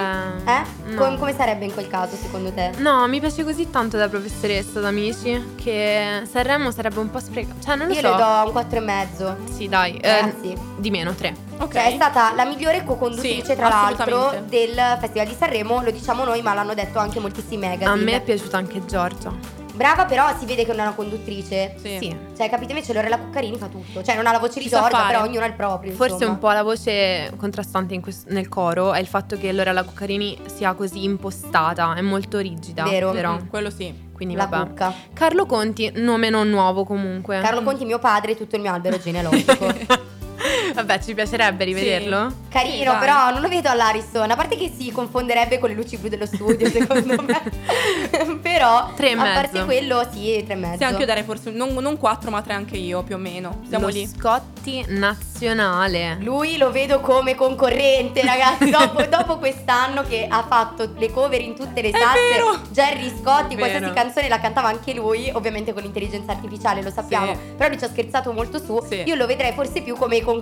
Eh? 0.51 0.61
no. 0.93 0.95
Com- 0.95 1.17
come 1.17 1.33
sarebbe 1.35 1.65
in 1.65 1.73
quel 1.73 1.87
caso 1.87 2.15
secondo 2.15 2.51
te? 2.51 2.69
No, 2.77 3.07
mi 3.07 3.19
piace 3.19 3.43
così 3.43 3.71
tanto 3.71 3.97
da 3.97 4.07
professoressa 4.07 4.79
d'amici 4.79 5.53
che 5.55 6.21
Sanremo 6.31 6.69
sarebbe 6.69 6.99
un 6.99 7.09
po' 7.09 7.19
sprecato. 7.19 7.61
Cioè, 7.63 7.75
non 7.75 7.87
lo 7.87 7.93
Io 7.93 7.99
so. 8.01 8.11
le 8.11 8.15
do 8.15 8.43
un 8.45 8.51
4 8.51 8.77
e 8.77 8.81
mezzo. 8.81 9.37
Sì, 9.51 9.67
dai. 9.67 9.97
eh, 9.97 10.33
di 10.77 10.91
meno, 10.91 11.13
tre. 11.15 11.33
Ok. 11.57 11.73
Cioè, 11.73 11.91
è 11.91 11.95
stata 11.95 12.33
la 12.35 12.45
migliore 12.45 12.83
co-conduttrice, 12.83 13.45
Sì, 13.45 13.55
tra 13.55 13.67
l'altro, 13.69 14.43
del 14.47 14.75
Festival 14.99 15.27
di 15.27 15.35
Sanremo. 15.37 15.81
Lo 15.81 15.91
diciamo 15.91 16.23
noi, 16.23 16.41
ma 16.41 16.53
l'hanno 16.53 16.73
detto 16.73 16.99
anche 16.99 17.19
moltissimi 17.19 17.65
magazine. 17.67 17.89
A 17.89 17.95
me 17.95 18.13
è 18.15 18.21
piaciuta 18.21 18.57
anche 18.57 18.83
Giorgia. 18.85 19.63
Brava, 19.75 20.05
però 20.05 20.33
si 20.39 20.45
vede 20.45 20.63
che 20.63 20.71
non 20.71 20.79
è 20.79 20.83
una 20.83 20.93
conduttrice. 20.93 21.75
Sì. 21.81 21.97
Sì. 21.99 22.17
Cioè, 22.37 22.49
capite 22.49 22.71
invece 22.71 22.93
Lorella 22.93 23.17
Cuccarini 23.17 23.57
fa 23.57 23.67
tutto. 23.67 24.01
Cioè, 24.01 24.15
non 24.15 24.25
ha 24.25 24.31
la 24.31 24.39
voce 24.39 24.61
di 24.61 24.69
Giorgia, 24.69 24.89
fare. 24.89 25.11
però 25.13 25.23
ognuno 25.25 25.43
ha 25.43 25.47
il 25.47 25.53
proprio. 25.53 25.91
Forse 25.93 26.13
insomma. 26.13 26.31
un 26.31 26.39
po' 26.39 26.51
la 26.51 26.63
voce 26.63 27.33
contrastante 27.35 27.93
in 27.93 28.01
quest- 28.01 28.29
nel 28.29 28.47
coro 28.47 28.93
è 28.93 28.99
il 28.99 29.07
fatto 29.07 29.37
che 29.37 29.51
Lorella 29.51 29.83
Cuccarini 29.83 30.37
sia 30.45 30.73
così 30.73 31.03
impostata, 31.03 31.93
è 31.93 32.01
molto 32.01 32.37
rigida. 32.39 32.83
Vero. 32.83 33.11
Però. 33.11 33.33
Mm, 33.33 33.47
quello 33.49 33.69
sì. 33.69 33.93
Quindi 34.13 34.35
La 34.35 34.45
vabbè. 34.45 34.67
cucca. 34.69 34.93
Carlo 35.11 35.45
Conti, 35.45 35.91
nome 35.95 36.29
non 36.29 36.47
nuovo 36.49 36.85
comunque. 36.85 37.41
Carlo 37.41 37.61
Conti, 37.63 37.83
mio 37.83 37.99
padre, 37.99 38.37
tutto 38.37 38.55
il 38.55 38.61
mio 38.61 38.71
albero 38.71 38.97
genealogico. 39.03 40.13
vabbè, 40.73 40.99
ci 40.99 41.13
piacerebbe 41.13 41.63
rivederlo? 41.63 42.33
Carino, 42.49 42.91
Sì, 42.93 42.97
però 42.99 43.31
non 43.31 43.41
lo 43.41 43.47
vedo 43.49 43.69
all'Ariston. 43.69 44.31
A 44.31 44.35
parte 44.35 44.55
che 44.57 44.71
si 44.75 44.91
confonderebbe 44.91 45.59
con 45.59 45.69
le 45.69 45.75
luci 45.75 45.97
blu 45.97 46.09
dello 46.09 46.25
studio, 46.25 46.69
secondo 46.69 47.21
me. 47.23 48.37
però, 48.41 48.91
Tre 48.95 49.09
e 49.09 49.13
a 49.13 49.15
mezzo. 49.15 49.33
parte 49.33 49.65
quello, 49.65 50.07
sì, 50.11 50.43
tre 50.45 50.53
e 50.53 50.57
mezzo. 50.57 50.77
Sì, 50.77 50.83
anche 50.83 50.99
io 51.01 51.05
darei 51.05 51.23
forse 51.23 51.51
non, 51.51 51.73
non 51.73 51.97
4, 51.97 52.31
ma 52.31 52.41
3 52.41 52.53
anche 52.53 52.77
io, 52.77 53.03
più 53.03 53.15
o 53.15 53.19
meno. 53.19 53.61
Siamo 53.67 53.85
Lo 53.87 53.91
lì. 53.91 54.07
Scotti 54.07 54.83
nazionale. 54.87 56.17
Lui 56.21 56.57
lo 56.57 56.71
vedo 56.71 56.99
come 57.01 57.35
concorrente, 57.35 58.21
ragazzi. 58.23 58.69
dopo, 58.69 59.03
dopo 59.07 59.37
quest'anno 59.37 60.03
che 60.03 60.25
ha 60.29 60.43
fatto 60.47 60.89
le 60.97 61.11
cover 61.11 61.41
in 61.41 61.55
tutte 61.55 61.81
le 61.81 61.91
salse! 61.91 62.69
Jerry 62.71 63.11
Scotti, 63.21 63.55
qualsiasi 63.55 63.91
canzone 63.93 64.27
la 64.29 64.39
cantava 64.39 64.67
anche 64.69 64.93
lui, 64.93 65.29
ovviamente 65.33 65.73
con 65.73 65.81
l'intelligenza 65.83 66.31
artificiale, 66.31 66.81
lo 66.81 66.91
sappiamo. 66.91 67.33
Sì. 67.33 67.39
Però 67.57 67.69
lui 67.69 67.77
ci 67.77 67.83
ha 67.85 67.89
scherzato 67.89 68.31
molto 68.31 68.59
su. 68.59 68.81
Sì. 68.87 69.03
Io 69.05 69.15
lo 69.15 69.25
vedrei 69.25 69.51
forse 69.53 69.81
più 69.81 69.95
come 69.95 70.21
concorrente, 70.21 70.34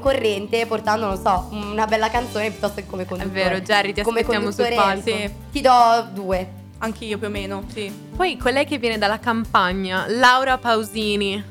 portando, 0.66 1.06
non 1.08 1.20
so, 1.22 1.48
una 1.52 1.86
bella 1.86 2.10
canzone 2.10 2.50
piuttosto 2.52 2.82
che 2.82 2.86
come 2.88 3.04
È 3.04 3.06
conduttore. 3.06 3.44
vero, 3.44 3.60
Jerry, 3.62 3.94
ti 3.94 4.02
come 4.02 4.20
aspettiamo 4.22 4.52
sul 4.52 4.66
conduttore, 4.66 4.94
palco. 4.94 5.10
Sì. 5.10 5.34
Ti 5.52 5.62
do 5.62 6.08
due. 6.14 6.52
Anche 6.80 7.06
io 7.06 7.18
più 7.18 7.28
o 7.28 7.30
meno, 7.30 7.64
sì. 7.72 7.90
Poi 8.16 8.36
colei 8.38 8.66
che 8.66 8.78
viene 8.78 8.98
dalla 8.98 9.20
campagna, 9.20 10.06
Laura 10.10 10.58
Pausini. 10.58 11.42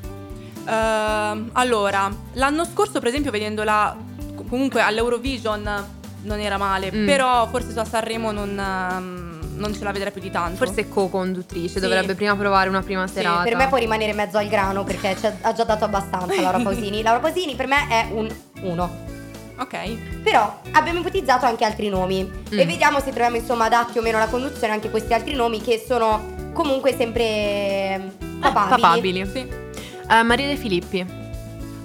Ehm, 0.67 1.49
allora, 1.53 2.11
l'anno 2.33 2.65
scorso, 2.65 2.99
per 2.99 3.07
esempio, 3.09 3.31
vedendola 3.31 3.95
co- 4.35 4.43
comunque 4.47 4.81
all'Eurovision 4.81 5.85
non 6.23 6.39
era 6.39 6.57
male, 6.57 6.91
Mm. 6.93 7.05
però 7.05 7.47
forse 7.47 7.71
su 7.71 7.79
a 7.79 7.85
Sanremo 7.85 8.31
non, 8.31 8.57
ehm, 8.57 9.42
non 9.55 9.73
ce 9.73 9.83
la 9.83 9.91
vedrei 9.91 10.11
più 10.11 10.21
di 10.21 10.29
tanto. 10.31 10.57
Forse 10.57 10.81
è 10.81 10.89
co-conduttrice, 10.89 11.75
Sì. 11.75 11.79
dovrebbe 11.79 12.15
prima 12.15 12.35
provare 12.35 12.69
una 12.69 12.81
prima 12.81 13.07
Sì, 13.07 13.13
serata. 13.15 13.43
Per 13.43 13.55
me 13.55 13.67
può 13.67 13.77
rimanere 13.77 14.11
in 14.11 14.17
mezzo 14.17 14.37
al 14.37 14.47
grano 14.47 14.83
perché 14.83 15.15
ha- 15.41 15.53
già 15.53 15.63
dato 15.63 15.85
abbastanza 15.85 16.39
Laura 16.41 16.59
Pausini. 16.63 17.01
Laura 17.01 17.19
Pausini 17.19 17.55
per 17.55 17.67
me 17.67 17.87
è 17.89 18.07
un 18.11 18.29
1. 18.61 19.11
Ok. 19.59 20.21
Però 20.23 20.59
abbiamo 20.71 20.99
ipotizzato 20.99 21.45
anche 21.45 21.63
altri 21.63 21.87
nomi 21.89 22.23
Mm. 22.23 22.59
e 22.59 22.65
vediamo 22.65 22.97
se 22.99 23.11
troviamo 23.11 23.35
insomma 23.37 23.65
adatti 23.65 23.97
o 23.99 24.01
meno 24.01 24.17
alla 24.17 24.27
conduzione 24.27 24.73
anche 24.73 24.89
questi 24.89 25.13
altri 25.13 25.35
nomi 25.35 25.61
che 25.61 25.83
sono 25.87 26.51
comunque 26.53 26.95
sempre 26.95 27.23
eh, 27.23 28.01
papabili. 28.39 28.81
Papabili. 28.81 29.25
Sì. 29.31 29.47
Eh, 30.09 30.23
Maria 30.23 30.47
De 30.47 30.55
Filippi. 30.55 31.21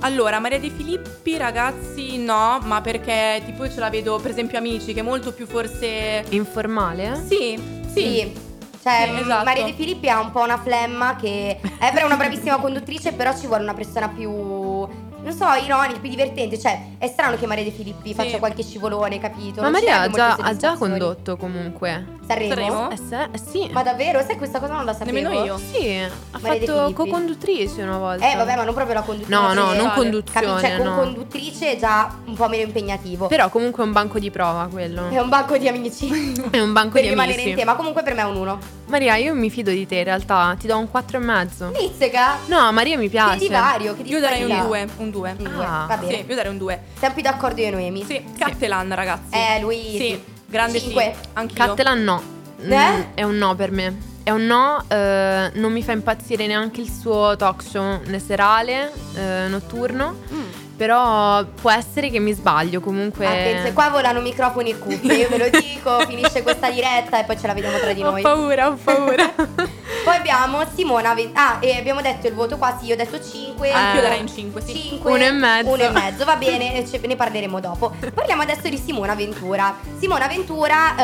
Allora, 0.01 0.39
Maria 0.39 0.61
De 0.61 0.71
Filippi, 0.71 1.37
ragazzi, 1.37 2.19
no, 2.19 2.61
ma 2.63 2.81
perché 2.81 3.43
tipo 3.45 3.65
io 3.65 3.71
ce 3.71 3.81
la 3.81 3.91
vedo, 3.91 4.19
per 4.19 4.31
esempio, 4.31 4.57
amici, 4.59 4.93
che 4.95 5.01
è 5.01 5.03
molto 5.03 5.33
più 5.33 5.47
forse. 5.47 6.25
Informale? 6.31 7.17
Sì, 7.27 7.61
sì. 7.93 8.01
Sì. 8.01 8.47
Cioè, 8.81 9.11
Sì, 9.13 9.21
esatto. 9.23 9.45
Maria 9.45 9.65
De 9.65 9.73
Filippi 9.73 10.09
ha 10.09 10.21
un 10.21 10.31
po' 10.31 10.41
una 10.41 10.57
flemma 10.57 11.17
che 11.17 11.59
è 11.79 12.05
una 12.05 12.17
bravissima 12.17 12.59
conduttrice, 12.59 13.13
però 13.13 13.37
ci 13.37 13.47
vuole 13.47 13.65
una 13.65 13.75
persona 13.75 14.09
più 14.09 14.31
non 14.31 15.33
so, 15.37 15.47
ironica, 15.65 15.99
più 15.99 16.09
divertente. 16.09 16.59
Cioè, 16.59 16.95
è 16.99 17.09
strano 17.09 17.37
che 17.37 17.47
Maria 17.47 17.65
De 17.65 17.73
Filippi 17.73 18.15
faccia 18.15 18.39
qualche 18.39 18.63
scivolone, 18.63 19.19
capito? 19.19 19.61
Ma 19.61 19.69
Non 19.69 19.73
Maria 19.73 20.03
ha 20.03 20.09
già, 20.09 20.35
ha 20.37 20.57
già 20.57 20.77
condotto 20.77 21.37
comunque. 21.37 22.18
Sanremo? 22.29 22.55
Sanremo? 22.55 22.91
Eh, 22.91 22.97
se- 22.97 23.29
eh, 23.33 23.39
sì. 23.51 23.69
Ma 23.73 23.83
davvero? 23.83 24.23
Sai 24.23 24.37
questa 24.37 24.61
cosa 24.61 24.75
non 24.75 24.85
la 24.85 24.93
sapevo? 24.93 25.19
Nemmeno 25.19 25.45
io. 25.45 25.59
Sì, 25.59 25.97
ha 25.99 26.39
Maria 26.41 26.59
De 26.61 26.67
fatto 26.67 26.93
co-conduttrice 26.93 27.83
una 27.83 27.99
volta. 27.99 28.31
Eh 28.31 28.37
vabbè 28.37 28.57
ma 28.57 28.65
non 28.65 28.75
proprio 28.75 28.95
la 28.95 29.03
conduttrice 29.03 29.41
No, 29.41 29.53
no, 29.55 29.73
non 29.73 29.93
conduzione, 29.95 30.47
Capi- 30.47 30.61
Cioè 30.67 30.77
con 30.77 30.87
no. 30.87 30.95
conduttrice 30.97 31.73
è 31.73 31.79
già 31.79 32.15
un 32.27 32.35
po' 32.35 32.49
meno 32.49 32.65
impegnativo 32.65 33.27
Però 33.29 33.49
comunque 33.49 33.83
è 33.83 33.87
un 33.87 33.93
banco 33.93 34.19
di 34.19 34.31
prova 34.31 34.69
quello. 34.71 35.09
È 35.09 35.19
un 35.19 35.29
banco 35.29 35.57
di 35.57 35.69
amici 35.69 36.09
È 36.51 36.61
un 36.61 36.73
banco 36.73 36.93
Per 36.95 37.03
di 37.03 37.09
rimanere 37.09 37.35
amici. 37.35 37.51
in 37.51 37.57
tema 37.57 37.75
Comunque 37.75 38.03
per 38.03 38.15
me 38.15 38.21
è 38.23 38.25
un 38.25 38.37
1 38.37 38.59
Maria, 38.89 39.17
io 39.17 39.35
mi 39.35 39.51
fido 39.51 39.71
di 39.71 39.87
te 39.87 39.97
in 39.97 40.05
realtà, 40.05 40.55
ti 40.59 40.67
do 40.67 40.79
un 40.79 40.91
4 40.91 41.19
e 41.19 41.21
mezzo. 41.21 41.71
Mizzica 41.79 42.37
No, 42.47 42.73
Maria 42.73 42.97
mi 42.97 43.05
Che 43.05 43.11
piace. 43.11 43.39
divario 43.39 43.95
Che 43.95 44.03
Io 44.03 44.19
darei 44.21 44.41
un 44.43 44.47
disparità. 44.49 44.67
2, 44.67 44.89
un 45.05 45.11
2. 45.11 45.37
Un 45.39 45.53
due, 45.53 45.65
Ah. 45.65 45.85
Va 45.87 45.97
bene 45.99 46.15
Sì, 46.15 46.25
io 46.27 46.35
darei 46.35 46.51
un 46.53 46.59
2. 46.59 46.81
Siamo 46.99 47.15
più 47.15 47.23
d'accordo 47.23 47.61
io 47.61 47.67
e 47.67 47.71
Noemi 47.71 48.05
Sì, 48.05 48.25
Cattelan, 48.39 48.95
ragazzi. 48.95 49.35
Eh 49.35 49.61
lui 49.61 49.77
Sì, 49.91 49.99
sì. 49.99 50.23
Grande 50.49 50.81
Cinque. 50.81 51.15
sì. 51.21 51.29
Anch'io. 51.35 51.65
Cattelan 51.65 52.03
no. 52.03 52.23
Mm, 52.63 52.73
Eh? 52.73 53.15
È 53.15 53.23
un 53.23 53.37
no 53.37 53.55
per 53.55 53.71
me. 53.71 54.07
È 54.23 54.31
un 54.31 54.45
no, 54.45 54.85
eh, 54.89 55.51
non 55.55 55.73
mi 55.73 55.83
fa 55.83 55.93
impazzire 55.93 56.47
neanche 56.47 56.81
il 56.83 56.91
suo 56.91 57.35
talk 57.37 57.63
show 57.63 58.01
ne 58.05 58.19
serale, 58.19 58.93
eh, 59.15 59.47
notturno. 59.49 60.17
Mm. 60.33 60.43
Però 60.79 61.43
può 61.61 61.73
essere 61.73 62.09
che 62.09 62.21
mi 62.21 62.33
sbaglio 62.33 62.79
comunque. 62.81 63.27
Attenzione, 63.27 63.73
qua 63.73 63.89
volano 63.91 64.21
microfoni 64.21 64.71
e 64.71 64.79
cuffie, 64.79 65.13
io 65.15 65.29
ve 65.29 65.37
lo 65.39 65.49
dico, 65.59 65.99
finisce 66.07 66.45
questa 66.45 66.71
diretta 66.71 67.19
e 67.19 67.25
poi 67.25 67.37
ce 67.37 67.49
la 67.49 67.53
vediamo 67.53 67.79
tra 67.79 67.93
di 67.93 68.01
Ho 68.05 68.11
noi. 68.13 68.23
paura, 68.23 68.69
ho 68.69 68.79
paura. 68.83 69.29
Poi 70.05 70.17
abbiamo 70.17 70.61
Simona, 70.75 71.15
ah, 71.35 71.57
e 71.61 71.77
abbiamo 71.77 72.01
detto 72.01 72.29
il 72.29 72.33
voto 72.33 72.57
qua, 72.57 72.79
sì, 72.81 72.87
io 72.87 72.95
ho 72.95 72.97
detto 72.97 73.21
5. 73.23 73.71
Anch'io 73.71 73.99
Eh. 73.99 74.03
darei 74.03 74.21
un 74.21 74.29
5, 74.29 74.61
sì. 74.63 74.73
5, 74.75 75.11
Uno 75.13 75.23
e 75.23 75.31
mezzo. 75.33 75.69
Uno 75.71 75.83
e 75.83 75.89
mezzo, 75.91 76.25
va 76.25 76.37
bene, 76.37 76.87
ce- 76.89 77.01
ne 77.05 77.15
parleremo 77.17 77.61
dopo. 77.61 77.95
Parliamo 78.15 78.41
adesso 78.43 78.69
di 78.69 78.79
Simona 78.79 79.15
Ventura. 79.15 79.75
Simona 79.99 80.27
Ventura 80.27 80.95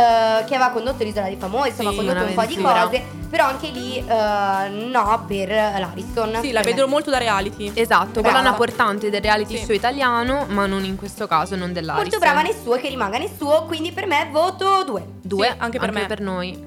eh, 0.40 0.44
che 0.44 0.54
aveva 0.54 0.70
condotto 0.70 1.02
l'isola 1.04 1.26
dei 1.26 1.36
famosi, 1.36 1.70
insomma, 1.70 1.90
Sì, 1.90 1.96
ha 1.98 1.98
condotto 1.98 2.24
un 2.24 2.34
po' 2.34 2.44
di 2.46 2.56
cose, 2.56 3.02
però 3.28 3.44
anche 3.46 3.68
lì 3.68 3.98
eh, 3.98 4.68
no 4.68 5.24
per 5.26 5.48
l'Ariston. 5.48 6.38
Sì, 6.40 6.52
la 6.52 6.60
Per 6.60 6.68
me. 6.70 6.74
vedo 6.74 6.88
molto 6.88 7.10
da 7.10 7.18
reality. 7.18 7.72
Esatto, 7.74 8.20
Brava. 8.22 8.38
colonna 8.38 8.54
portante 8.54 9.10
del 9.10 9.20
reality 9.20 9.58
Sì. 9.58 9.63
Show 9.64 9.74
italiano, 9.74 10.46
ma 10.48 10.66
non 10.66 10.84
in 10.84 10.96
questo 10.96 11.26
caso, 11.26 11.56
non 11.56 11.72
dell'Ariston. 11.72 12.08
Molto 12.10 12.18
brava 12.18 12.42
nel 12.42 12.54
suo, 12.62 12.76
che 12.76 12.88
rimanga 12.88 13.18
nel 13.18 13.30
suo, 13.36 13.64
quindi 13.64 13.92
per 13.92 14.06
me 14.06 14.28
voto 14.30 14.84
2. 14.84 15.06
Due, 15.22 15.46
Sì, 15.48 15.54
anche 15.58 15.78
per 15.78 15.92
me. 15.92 16.06
noi. 16.20 16.62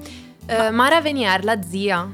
Eh, 0.46 0.70
Mara 0.70 1.00
Venier, 1.00 1.44
la 1.44 1.58
zia. 1.62 2.08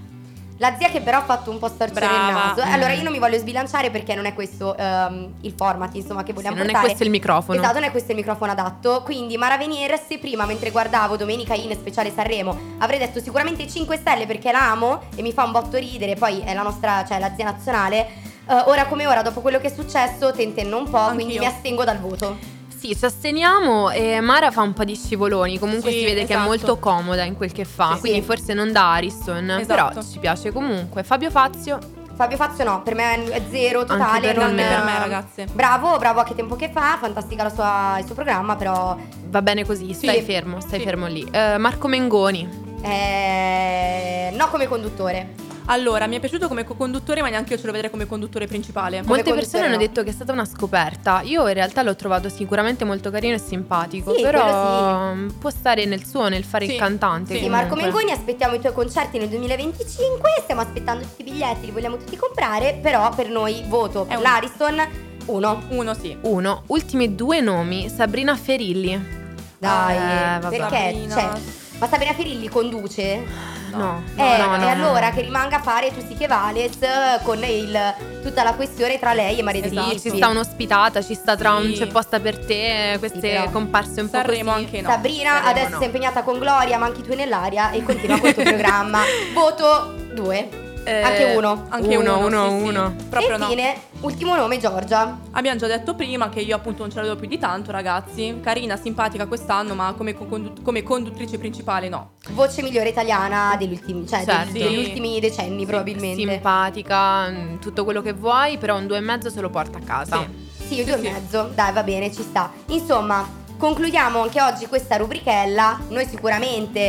La 0.59 0.77
zia 0.79 0.89
che 0.89 1.01
però 1.01 1.19
ha 1.19 1.23
fatto 1.25 1.51
un 1.51 1.59
po' 1.59 1.67
storcere 1.67 2.05
il 2.07 2.11
Brava. 2.13 2.33
naso. 2.47 2.61
Eh, 2.63 2.69
Mm. 2.69 2.73
Allora 2.73 2.93
io 2.93 3.03
non 3.03 3.11
mi 3.13 3.19
voglio 3.19 3.39
sbilanciare 3.39 3.91
perché 3.91 4.15
non 4.15 4.25
è 4.25 4.35
questo 4.35 4.77
ehm, 4.77 5.35
il 5.41 5.53
format, 5.57 5.93
insomma, 5.97 6.23
che 6.23 6.33
vogliamo 6.33 6.55
Sì, 6.55 6.61
non 6.61 6.69
è 6.69 6.73
portare. 6.73 6.87
questo 6.87 7.03
il 7.03 7.11
microfono. 7.11 7.59
Esatto, 7.59 7.75
non 7.75 7.83
è 7.83 7.91
questo 7.91 8.13
il 8.13 8.17
microfono 8.19 8.53
adatto. 8.53 9.03
Quindi 9.05 9.37
Mara 9.37 9.57
Venier, 9.59 9.99
se 9.99 10.19
prima 10.19 10.47
mentre 10.47 10.71
guardavo 10.71 11.17
Domenica 11.17 11.55
In 11.55 11.73
speciale 11.73 12.13
Sanremo 12.15 12.57
avrei 12.79 13.01
detto 13.01 13.21
sicuramente 13.21 13.67
5 13.69 13.97
stelle 13.97 14.27
perché 14.27 14.53
la 14.53 14.71
amo 14.71 15.03
e 15.17 15.23
mi 15.23 15.33
fa 15.33 15.43
un 15.43 15.51
botto 15.51 15.77
ridere, 15.77 16.15
poi 16.15 16.41
è 16.41 16.55
la 16.55 16.63
nostra, 16.63 17.05
cioè 17.05 17.19
la 17.19 17.33
zia 17.35 17.45
nazionale. 17.45 18.07
Eh, 18.49 18.63
ora 18.67 18.87
come 18.87 19.07
ora, 19.07 19.23
dopo 19.23 19.41
quello 19.41 19.59
che 19.59 19.69
è 19.69 19.73
successo, 19.75 20.33
tentenno 20.33 20.79
un 20.79 20.89
po', 20.91 20.97
Anch'io. 20.99 21.15
quindi 21.15 21.39
mi 21.39 21.47
astengo 21.47 21.85
dal 21.85 21.99
voto. 21.99 22.37
Sì, 22.77 22.95
ci 22.97 23.05
asteniamo 23.07 23.89
e 23.91 24.21
Mara 24.21 24.51
fa 24.51 24.61
un 24.61 24.75
po' 24.75 24.85
di 24.85 24.95
scivoloni, 24.95 25.59
comunque 25.59 25.91
Sì, 25.91 26.01
si 26.01 26.05
vede 26.05 26.21
che 26.27 26.33
è 26.35 26.37
esatto. 26.37 26.49
molto 26.49 26.79
comoda 26.79 27.23
in 27.25 27.35
quel 27.35 27.51
che 27.53 27.65
fa, 27.65 27.95
Sì. 27.95 28.01
quindi 28.01 28.21
Sì. 28.21 28.25
forse 28.27 28.53
non 28.53 28.73
da 28.73 28.93
Ariston, 28.93 29.51
Esatto. 29.51 29.67
però 29.91 30.03
ci 30.03 30.19
piace 30.19 30.53
comunque. 30.53 31.03
Fabio 31.03 31.31
Fazio, 31.31 31.79
Fabio 32.15 32.37
Fazio 32.37 32.63
no, 32.65 32.83
per 32.83 32.95
me 32.95 33.25
è 33.25 33.43
zero 33.51 33.85
totale. 33.87 34.33
per 34.33 34.37
non- 34.37 34.55
me, 34.55 34.67
per 34.69 34.85
me, 34.85 34.99
ragazze. 34.99 35.47
Bravo, 35.51 35.97
bravo 35.97 36.21
a 36.21 36.25
che 36.25 36.35
tempo 36.35 36.57
che 36.57 36.69
fa, 36.71 36.99
fantastica 37.01 37.43
la 37.45 37.51
sua- 37.51 37.97
il 37.99 38.05
suo 38.05 38.15
programma, 38.15 38.55
però 38.55 38.97
va 39.29 39.41
bene 39.43 39.65
così, 39.65 39.93
stai 39.95 40.19
Sì. 40.19 40.23
fermo, 40.23 40.61
stai 40.61 40.79
Sì. 40.81 40.85
fermo 40.85 41.07
lì. 41.07 41.27
Eh, 41.31 41.57
Marco 41.57 41.89
Mengoni, 41.89 42.47
eh, 42.83 44.31
no 44.37 44.49
come 44.49 44.69
conduttore. 44.69 45.35
Allora, 45.67 46.07
mi 46.07 46.17
è 46.17 46.21
piaciuto 46.21 46.47
come 46.47 46.65
co-conduttore, 46.65 47.23
ma 47.23 47.31
neanche 47.31 47.55
io 47.55 47.59
ce 47.59 47.67
lo 47.67 47.73
vedrei 47.73 47.91
come 47.91 48.07
conduttore 48.07 48.47
principale. 48.47 48.99
Come 48.99 49.07
molte 49.09 49.23
conduttore 49.31 49.41
persone 49.41 49.65
hanno 49.65 49.75
no. 49.77 49.81
detto 49.81 50.03
che 50.03 50.11
è 50.11 50.13
stata 50.13 50.33
una 50.33 50.45
scoperta, 50.45 51.23
io 51.23 51.47
in 51.49 51.55
realtà 51.55 51.83
l'ho 51.83 51.97
trovato 51.97 52.29
sicuramente 52.29 52.85
molto 52.85 53.11
carino 53.11 53.35
e 53.35 53.39
simpatico, 53.39 54.15
Sì, 54.15 54.21
però 54.23 55.15
mm, 55.15 55.29
può 55.41 55.49
stare 55.51 55.87
nel 55.87 56.05
suo, 56.05 56.29
nel 56.29 56.45
fare 56.45 56.67
Sì, 56.67 56.73
il 56.73 56.79
cantante. 56.79 57.35
sì. 57.37 57.43
Sì. 57.45 57.49
Marco 57.49 57.77
Mengoni, 57.77 58.11
aspettiamo 58.11 58.55
i 58.57 58.61
tuoi 58.61 58.73
concerti 58.75 59.17
nel 59.19 59.29
2025. 59.29 60.31
Stiamo 60.43 60.61
aspettando 60.61 61.05
tutti 61.05 61.23
i 61.23 61.25
biglietti, 61.25 61.67
li 61.67 61.73
vogliamo 61.73 61.97
tutti 61.97 62.17
comprare. 62.17 62.79
Però 62.83 63.09
per 63.15 63.29
noi 63.31 63.63
voto 63.67 64.05
per 64.05 64.17
un- 64.19 64.23
l'Ariston 64.23 64.83
1. 65.27 65.63
Uno 65.71 65.95
sì. 65.95 66.15
Uno, 66.23 66.63
ultimi 66.67 67.15
due 67.15 67.41
nomi, 67.41 67.89
Sabrina 67.89 68.37
Ferilli. 68.37 69.23
Dai, 69.59 69.97
Eh, 69.97 70.39
vabbè. 70.41 70.57
perché? 70.59 70.77
Sabrina. 70.77 71.15
Cioè, 71.15 71.31
ma 71.79 71.89
Sabrina 71.89 72.13
Ferilli 72.15 72.49
conduce? 72.49 73.53
No, 73.75 74.05
eh, 74.15 74.37
no, 74.39 74.57
no, 74.57 74.65
e 74.65 74.69
allora 74.71 75.09
no. 75.09 75.15
che 75.17 75.23
rimanga 75.23 75.57
a 75.57 75.61
fare 75.61 75.93
tu 75.93 76.01
sì 76.07 76.15
che 76.15 76.29
vales 76.29 76.81
eh, 76.81 77.19
con 77.25 77.43
il, 77.43 77.77
tutta 78.23 78.45
la 78.45 78.53
questione 78.55 79.01
tra 79.01 79.13
lei 79.15 79.39
e 79.41 79.43
Maria 79.43 79.63
De 79.63 79.67
Esatto. 79.67 79.83
Sì, 79.83 79.89
Filippi. 79.99 80.11
ci 80.11 80.17
sta 80.17 80.29
un'ospitata, 80.29 81.03
ci 81.03 81.15
sta 81.15 81.35
tra 81.37 81.55
un 81.55 81.65
Sì. 81.65 81.79
c'è 81.79 81.87
posta 81.89 82.21
per 82.21 82.39
te, 82.39 82.95
queste 83.01 83.19
però. 83.19 83.51
comparse 83.51 84.01
un 84.01 84.09
po' 84.11 84.17
Sanremo 84.19 84.53
così. 84.53 84.65
anche 84.65 84.81
no. 84.81 84.89
Sabrina 84.89 85.31
Sanremo 85.33 85.51
adesso 85.51 85.69
no. 85.71 85.77
si 85.79 85.83
è 85.83 85.87
impegnata 85.87 86.23
con 86.23 86.39
Gloria, 86.39 86.79
ma 86.79 86.87
anche 86.87 87.03
tu 87.03 87.15
nell'aria 87.17 87.71
e 87.73 87.83
continua 87.83 88.19
col 88.21 88.33
tuo 88.35 88.43
programma. 88.45 89.01
Voto 89.33 89.95
2. 90.15 90.63
Eh, 90.85 91.01
Anche 91.01 91.25
uno. 91.37 91.67
Anche 91.71 91.97
uno, 91.97 92.19
uno, 92.19 92.27
uno, 92.27 92.49
sì, 92.51 92.57
sì. 92.59 92.69
uno. 92.69 92.97
Proprio 93.09 93.35
e 93.35 93.39
no. 93.39 93.45
infine, 93.45 93.75
ultimo 94.01 94.37
nome, 94.37 94.59
Giorgia. 94.59 95.19
Abbiamo 95.33 95.59
già 95.59 95.67
detto 95.67 95.95
prima 95.95 96.29
che 96.29 96.41
io 96.41 96.55
appunto 96.55 96.83
non 96.83 96.91
ce 96.91 96.97
la 96.97 97.03
vedo 97.03 97.17
più 97.17 97.27
di 97.27 97.39
tanto, 97.39 97.71
ragazzi. 97.73 98.39
Carina, 98.43 98.77
simpatica 98.77 99.27
quest'anno, 99.27 99.75
ma 99.75 99.95
come, 99.97 100.15
co-condu- 100.15 100.63
come 100.63 100.83
conduttrice 100.83 101.39
principale 101.39 101.89
no. 101.89 102.11
Voce 102.31 102.61
migliore 102.63 102.91
italiana 102.91 103.57
degli 103.59 103.73
ultimi, 103.73 104.07
cioè 104.07 104.25
Certo. 104.25 104.53
degli, 104.53 104.63
degli 104.63 104.79
ultimi 104.79 105.21
decenni 105.21 105.65
probabilmente. 105.65 106.21
Simpatica, 106.21 107.29
mm, 107.31 107.59
tutto 107.61 107.85
quello 107.85 108.03
che 108.03 108.13
vuoi, 108.13 108.59
però 108.59 108.77
un 108.77 108.87
due 108.87 108.99
e 108.99 109.01
mezzo 109.01 109.31
se 109.31 109.41
lo 109.41 109.49
porta 109.51 109.79
a 109.79 109.83
casa. 109.83 110.19
Sì. 110.19 110.53
Sì, 110.67 110.75
Sì, 110.77 110.85
due 110.85 110.99
sì. 110.99 111.07
e 111.07 111.11
mezzo. 111.13 111.51
Dai, 111.55 111.73
va 111.73 111.83
bene, 111.83 112.13
ci 112.13 112.23
sta. 112.23 112.51
Insomma, 112.67 113.27
concludiamo 113.57 114.21
anche 114.23 114.41
oggi 114.43 114.67
questa 114.67 114.97
rubrichella. 114.97 115.79
Noi 115.89 116.07
sicuramente 116.07 116.81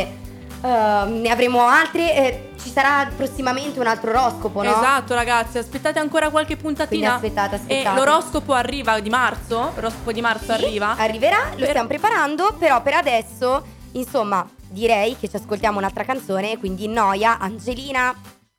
eh, 0.62 1.04
ne 1.08 1.28
avremo 1.30 1.66
altre. 1.66 2.14
eh, 2.14 2.50
ci 2.66 2.72
sarà 2.72 3.08
prossimamente 3.14 3.78
un 3.78 3.86
altro 3.86 4.10
oroscopo, 4.10 4.60
no? 4.62 4.68
Esatto, 4.70 5.14
ragazzi, 5.14 5.58
aspettate 5.58 6.00
ancora 6.00 6.30
qualche 6.30 6.56
Quindi 6.56 6.74
puntatina. 6.78 7.14
aspettate, 7.14 7.54
aspettate. 7.54 7.88
E 7.88 7.94
l'oroscopo 7.94 8.52
arriva 8.54 8.98
di 8.98 9.08
marzo. 9.08 9.70
L'oroscopo 9.76 10.10
di 10.10 10.20
marzo 10.20 10.46
Sì, 10.46 10.50
arriva. 10.64 10.96
Arriverà, 10.98 11.50
lo 11.52 11.56
Per- 11.58 11.68
stiamo 11.68 11.86
preparando, 11.86 12.54
però 12.58 12.82
per 12.82 12.94
adesso, 12.94 13.64
insomma, 13.92 14.44
direi 14.68 15.16
che 15.18 15.28
ci 15.28 15.36
ascoltiamo 15.36 15.78
un'altra 15.78 16.02
canzone, 16.04 16.58
quindi 16.58 16.88
Noia, 16.88 17.38
Angelina. 17.38 18.12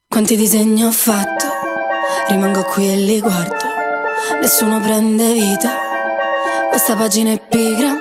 Quanti 0.07 0.37
disegni 0.37 0.85
ho 0.85 0.91
fatto, 0.91 1.45
rimango 2.29 2.63
qui 2.63 2.89
e 2.89 2.95
li 2.95 3.19
guardo, 3.19 3.57
nessuno 4.39 4.79
prende 4.79 5.33
vita, 5.33 5.69
questa 6.69 6.95
pagina 6.95 7.31
è 7.31 7.39
pigra, 7.45 7.93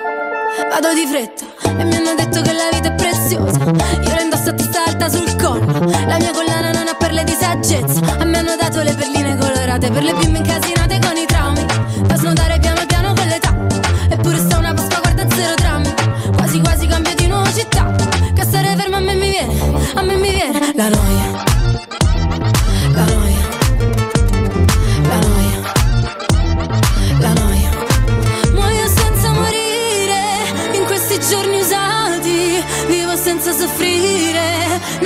vado 0.71 0.95
di 0.95 1.05
fretta 1.05 1.45
e 1.65 1.85
mi 1.85 1.97
hanno 1.97 2.15
detto 2.15 2.41
che 2.43 2.53
la 2.53 2.69
vita 2.71 2.89
è 2.89 2.95
preziosa, 2.95 3.59
io 3.59 4.15
la 4.15 4.23
indosso 4.47 4.51
a 4.51 4.53
testa 4.53 4.85
alta 4.85 5.09
sul 5.09 5.37
collo, 5.37 5.67
la 5.67 6.19
mia 6.19 6.31
collana 6.33 6.71
non 6.71 6.87
ha 6.89 6.95
perle 6.95 7.25
di 7.25 7.33
saggezza, 7.33 8.01
a 8.19 8.25
me 8.25 8.39
hanno 8.39 8.57
dato 8.57 8.83
le 8.83 8.95
perline 8.95 9.37
colorate 9.37 9.91
per 9.91 10.03
le 10.03 10.15
bimbe 10.15 10.39
incasinate 10.39 10.99
con 11.01 11.17
i 11.17 11.27
traumi, 11.27 11.67
da 12.07 12.17
snodare 12.17 12.59
piano 12.61 12.85
piano 12.87 13.15
con 13.15 13.27
l'età, 13.27 13.55
eppure 14.09 14.39
sta 14.39 14.59
una 14.59 14.75
Pasqua 14.75 15.01
guarda 15.01 15.27
zero 15.35 15.55
drammi, 15.57 15.95
quasi 16.35 16.61
quasi 16.61 16.87
cambio 16.87 17.15
di 17.15 17.27
nuova 17.27 17.53
città, 17.53 17.93
che 18.35 18.43
stare 18.43 18.75
fermo 18.77 18.97
a 18.97 19.01
me 19.01 19.15
mi 19.15 19.31
viene, 19.31 19.81
a 19.95 20.03
me 20.03 20.17
mi 20.17 20.31
viene 20.31 20.73
la 20.75 20.89
noia. 20.89 21.36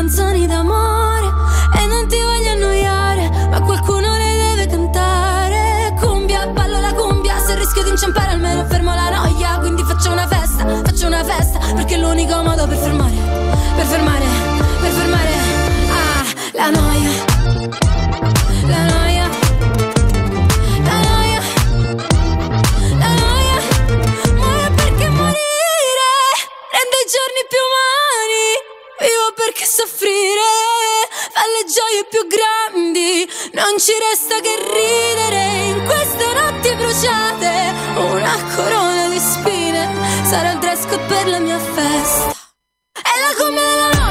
Canzoni 0.00 0.46
d'amore 0.46 1.26
e 1.76 1.86
non 1.86 2.08
ti 2.08 2.16
voglio 2.20 2.50
annoiare, 2.50 3.28
ma 3.50 3.60
qualcuno 3.60 4.16
le 4.16 4.54
deve 4.54 4.66
cantare. 4.66 5.94
Cumbia, 6.00 6.46
ballo 6.46 6.80
la 6.80 6.92
cumbia, 6.94 7.38
se 7.38 7.54
rischio 7.54 7.82
di 7.82 7.90
inciampare 7.90 8.30
almeno 8.30 8.64
fermo 8.66 8.94
la 8.94 9.10
noia, 9.10 9.58
quindi 9.58 9.82
faccio 9.82 10.10
una 10.10 10.26
festa, 10.26 10.64
faccio 10.82 11.06
una 11.06 11.22
festa, 11.22 11.58
perché 11.74 11.96
è 11.96 11.98
l'unico 11.98 12.42
modo 12.42 12.66
per 12.66 12.78
fermare, 12.78 13.14
per 13.76 13.84
fermare, 13.84 14.24
per 14.80 14.90
fermare, 14.90 15.32
ah, 15.90 16.24
la 16.54 16.70
noia. 16.70 17.29
Perché 29.44 29.64
soffrire 29.64 30.48
le 31.56 31.64
gioie 31.64 32.04
più 32.08 32.26
grandi. 32.26 33.28
Non 33.52 33.78
ci 33.78 33.92
resta 34.10 34.38
che 34.40 34.54
ridere 34.56 35.42
in 35.68 35.84
queste 35.84 36.26
notti 36.34 36.74
bruciate. 36.74 37.72
Una 37.96 38.36
corona 38.54 39.08
di 39.08 39.18
spine 39.18 39.88
sarà 40.24 40.52
il 40.52 40.58
dress 40.58 40.86
code 40.86 41.04
per 41.06 41.26
la 41.28 41.38
mia 41.38 41.58
festa. 41.58 42.34
È 42.92 43.14
la 43.20 43.42
come 43.42 43.60
della 43.60 43.90
noia. 43.92 44.09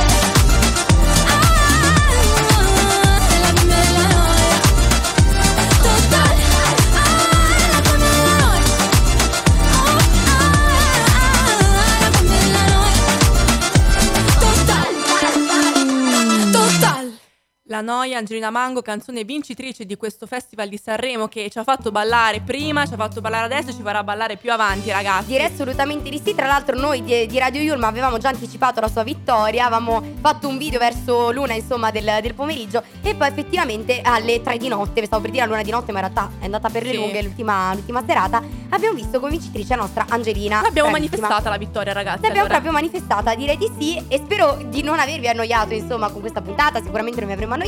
Noia, 17.82 18.18
Angelina 18.18 18.50
Mango, 18.50 18.82
canzone 18.82 19.24
vincitrice 19.24 19.86
di 19.86 19.96
questo 19.98 20.26
festival 20.26 20.70
di 20.70 20.78
Sanremo 20.78 21.28
che 21.28 21.50
ci 21.50 21.58
ha 21.60 21.64
fatto 21.64 21.92
ballare 21.92 22.42
prima, 22.42 22.86
ci 22.86 22.94
ha 22.94 22.98
fatto 22.98 23.22
ballare 23.22 23.46
adesso 23.46 23.70
e 23.70 23.74
ci 23.74 23.82
farà 23.82 24.04
ballare 24.04 24.38
più 24.38 24.52
avanti, 24.52 24.92
ragazzi. 24.92 25.28
Direi 25.28 25.46
assolutamente 25.46 26.10
di 26.10 26.22
sì. 26.24 26.36
Tra 26.36 26.48
l'altro, 26.48 26.78
noi 26.78 27.04
di, 27.04 27.26
di 27.28 27.38
Radio 27.40 27.62
Yulma 27.62 27.88
avevamo 27.88 28.18
già 28.18 28.30
anticipato 28.30 28.80
la 28.80 28.88
sua 28.88 29.04
vittoria. 29.04 29.66
Avevamo 29.66 30.04
fatto 30.22 30.48
un 30.48 30.58
video 30.58 30.80
verso 30.80 31.32
l'una, 31.32 31.54
insomma, 31.54 31.92
del, 31.92 32.20
del 32.22 32.34
pomeriggio. 32.34 32.84
E 33.02 33.16
poi, 33.16 33.28
effettivamente, 33.28 34.02
alle 34.04 34.42
tre 34.42 34.58
di 34.58 34.68
notte, 34.68 35.06
stavo 35.06 35.22
per 35.22 35.32
dire 35.32 35.44
a 35.44 35.48
l'una 35.48 35.62
di 35.64 35.72
notte, 35.72 35.92
ma 35.92 36.00
in 36.00 36.06
realtà 36.12 36.32
è 36.40 36.46
andata 36.46 36.70
per 36.70 36.84
le 36.84 36.90
Sì. 36.92 36.96
lunghe 36.96 37.22
l'ultima, 37.22 37.74
l'ultima 37.74 38.04
serata. 38.06 38.42
Abbiamo 38.70 38.96
visto 38.96 39.20
come 39.20 39.32
vincitrice 39.32 39.76
la 39.76 39.82
nostra 39.82 40.06
Angelina. 40.10 40.62
L'abbiamo 40.62 40.90
manifestata 40.90 41.50
la 41.50 41.58
vittoria, 41.58 41.94
ragazzi. 41.94 42.22
L'abbiamo 42.22 42.48
allora. 42.48 42.62
proprio 42.62 42.72
manifestata, 42.72 43.34
direi 43.36 43.58
di 43.58 43.70
sì. 43.80 44.04
E 44.08 44.18
spero 44.18 44.58
di 44.68 44.84
non 44.84 45.00
avervi 45.00 45.28
annoiato, 45.28 45.74
insomma, 45.74 46.10
con 46.10 46.20
questa 46.22 46.42
puntata. 46.42 46.82
Sicuramente 46.82 47.20
non 47.20 47.30
mi 47.30 47.34
avremo 47.34 47.54
annoiato. 47.54 47.68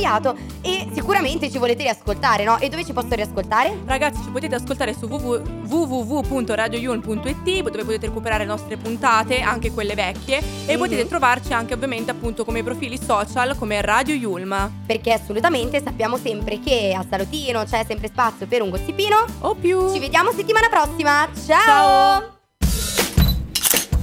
E 0.60 0.88
sicuramente 0.92 1.50
ci 1.50 1.58
volete 1.58 1.82
riascoltare, 1.82 2.44
no? 2.44 2.58
E 2.58 2.68
dove 2.68 2.84
ci 2.84 2.92
posso 2.92 3.14
riascoltare? 3.14 3.78
Ragazzi, 3.84 4.22
ci 4.22 4.30
potete 4.30 4.54
ascoltare 4.54 4.94
su 4.94 5.06
www 5.06 5.60
www.radioyulm.it 5.72 7.62
dove 7.62 7.84
potete 7.84 8.06
recuperare 8.06 8.44
le 8.44 8.50
nostre 8.50 8.76
puntate, 8.76 9.40
anche 9.40 9.70
quelle 9.72 9.94
vecchie, 9.94 10.42
e 10.66 10.72
Mhm. 10.74 10.78
potete 10.78 11.06
trovarci 11.08 11.52
anche 11.52 11.74
ovviamente 11.74 12.10
appunto 12.10 12.44
come 12.44 12.62
profili 12.62 12.98
social 13.02 13.56
come 13.56 13.80
Radio 13.80 14.14
Yulma. 14.14 14.70
Perché 14.86 15.12
assolutamente 15.12 15.80
sappiamo 15.82 16.16
sempre 16.18 16.60
che 16.60 16.94
a 16.96 17.04
Salotino 17.08 17.64
c'è 17.64 17.84
sempre 17.86 18.08
spazio 18.08 18.46
per 18.46 18.60
un 18.62 18.70
gossipino. 18.70 19.24
O 19.40 19.54
più. 19.54 19.92
Ci 19.92 19.98
vediamo 19.98 20.30
settimana 20.32 20.68
prossima. 20.68 21.28
Ciao! 21.46 21.64
Ciao. 21.64 22.40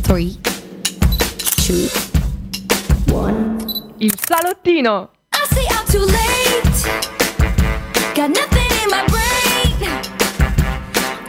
Three, 0.02 0.36
two, 1.66 1.88
one. 3.14 3.58
Il 3.98 4.18
salottino. 4.20 5.10
Too 5.90 6.06
late. 6.06 6.84
Got 8.16 8.30
nothing 8.30 8.70
in 8.84 8.90
my 8.92 9.04
brain. 9.10 9.74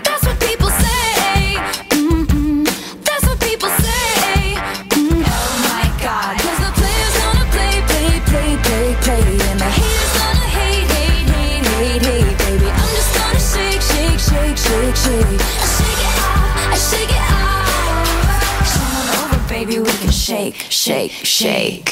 That's 0.05 0.25
what 0.27 0.39
people 0.41 0.69
say. 0.69 1.57
Mm-mm. 1.97 2.65
That's 3.05 3.25
what 3.27 3.41
people 3.41 3.71
say. 3.71 4.57
Mm. 5.01 5.25
Oh 5.25 5.53
my 5.69 5.87
God. 6.05 6.37
'Cause 6.39 6.59
the 6.65 6.73
players 6.81 7.15
gonna 7.23 7.47
play, 7.55 7.77
play, 7.91 8.13
play, 8.29 8.51
play, 8.67 8.89
play. 9.05 9.25
And 9.51 9.61
the 9.61 9.71
haters 9.81 10.13
gonna 10.21 10.49
hate, 10.59 10.89
hate, 10.97 11.29
hate, 11.35 11.67
hate, 11.67 12.03
hate, 12.05 12.39
baby. 12.45 12.69
I'm 12.81 12.91
just 12.99 13.11
gonna 13.17 13.41
shake, 13.53 13.83
shake, 13.91 14.21
shake, 14.29 14.59
shake, 14.67 14.97
shake. 15.05 15.41
I 15.57 15.67
shake 15.77 16.03
it 16.09 16.17
off, 16.29 16.75
I 16.75 16.79
shake 16.91 17.15
it 17.19 17.27
off. 17.41 18.75
Come 18.77 19.09
over, 19.25 19.41
baby, 19.49 19.79
we 19.81 19.91
can 20.03 20.11
shake, 20.11 20.57
shake, 20.69 21.13
shake. 21.25 21.91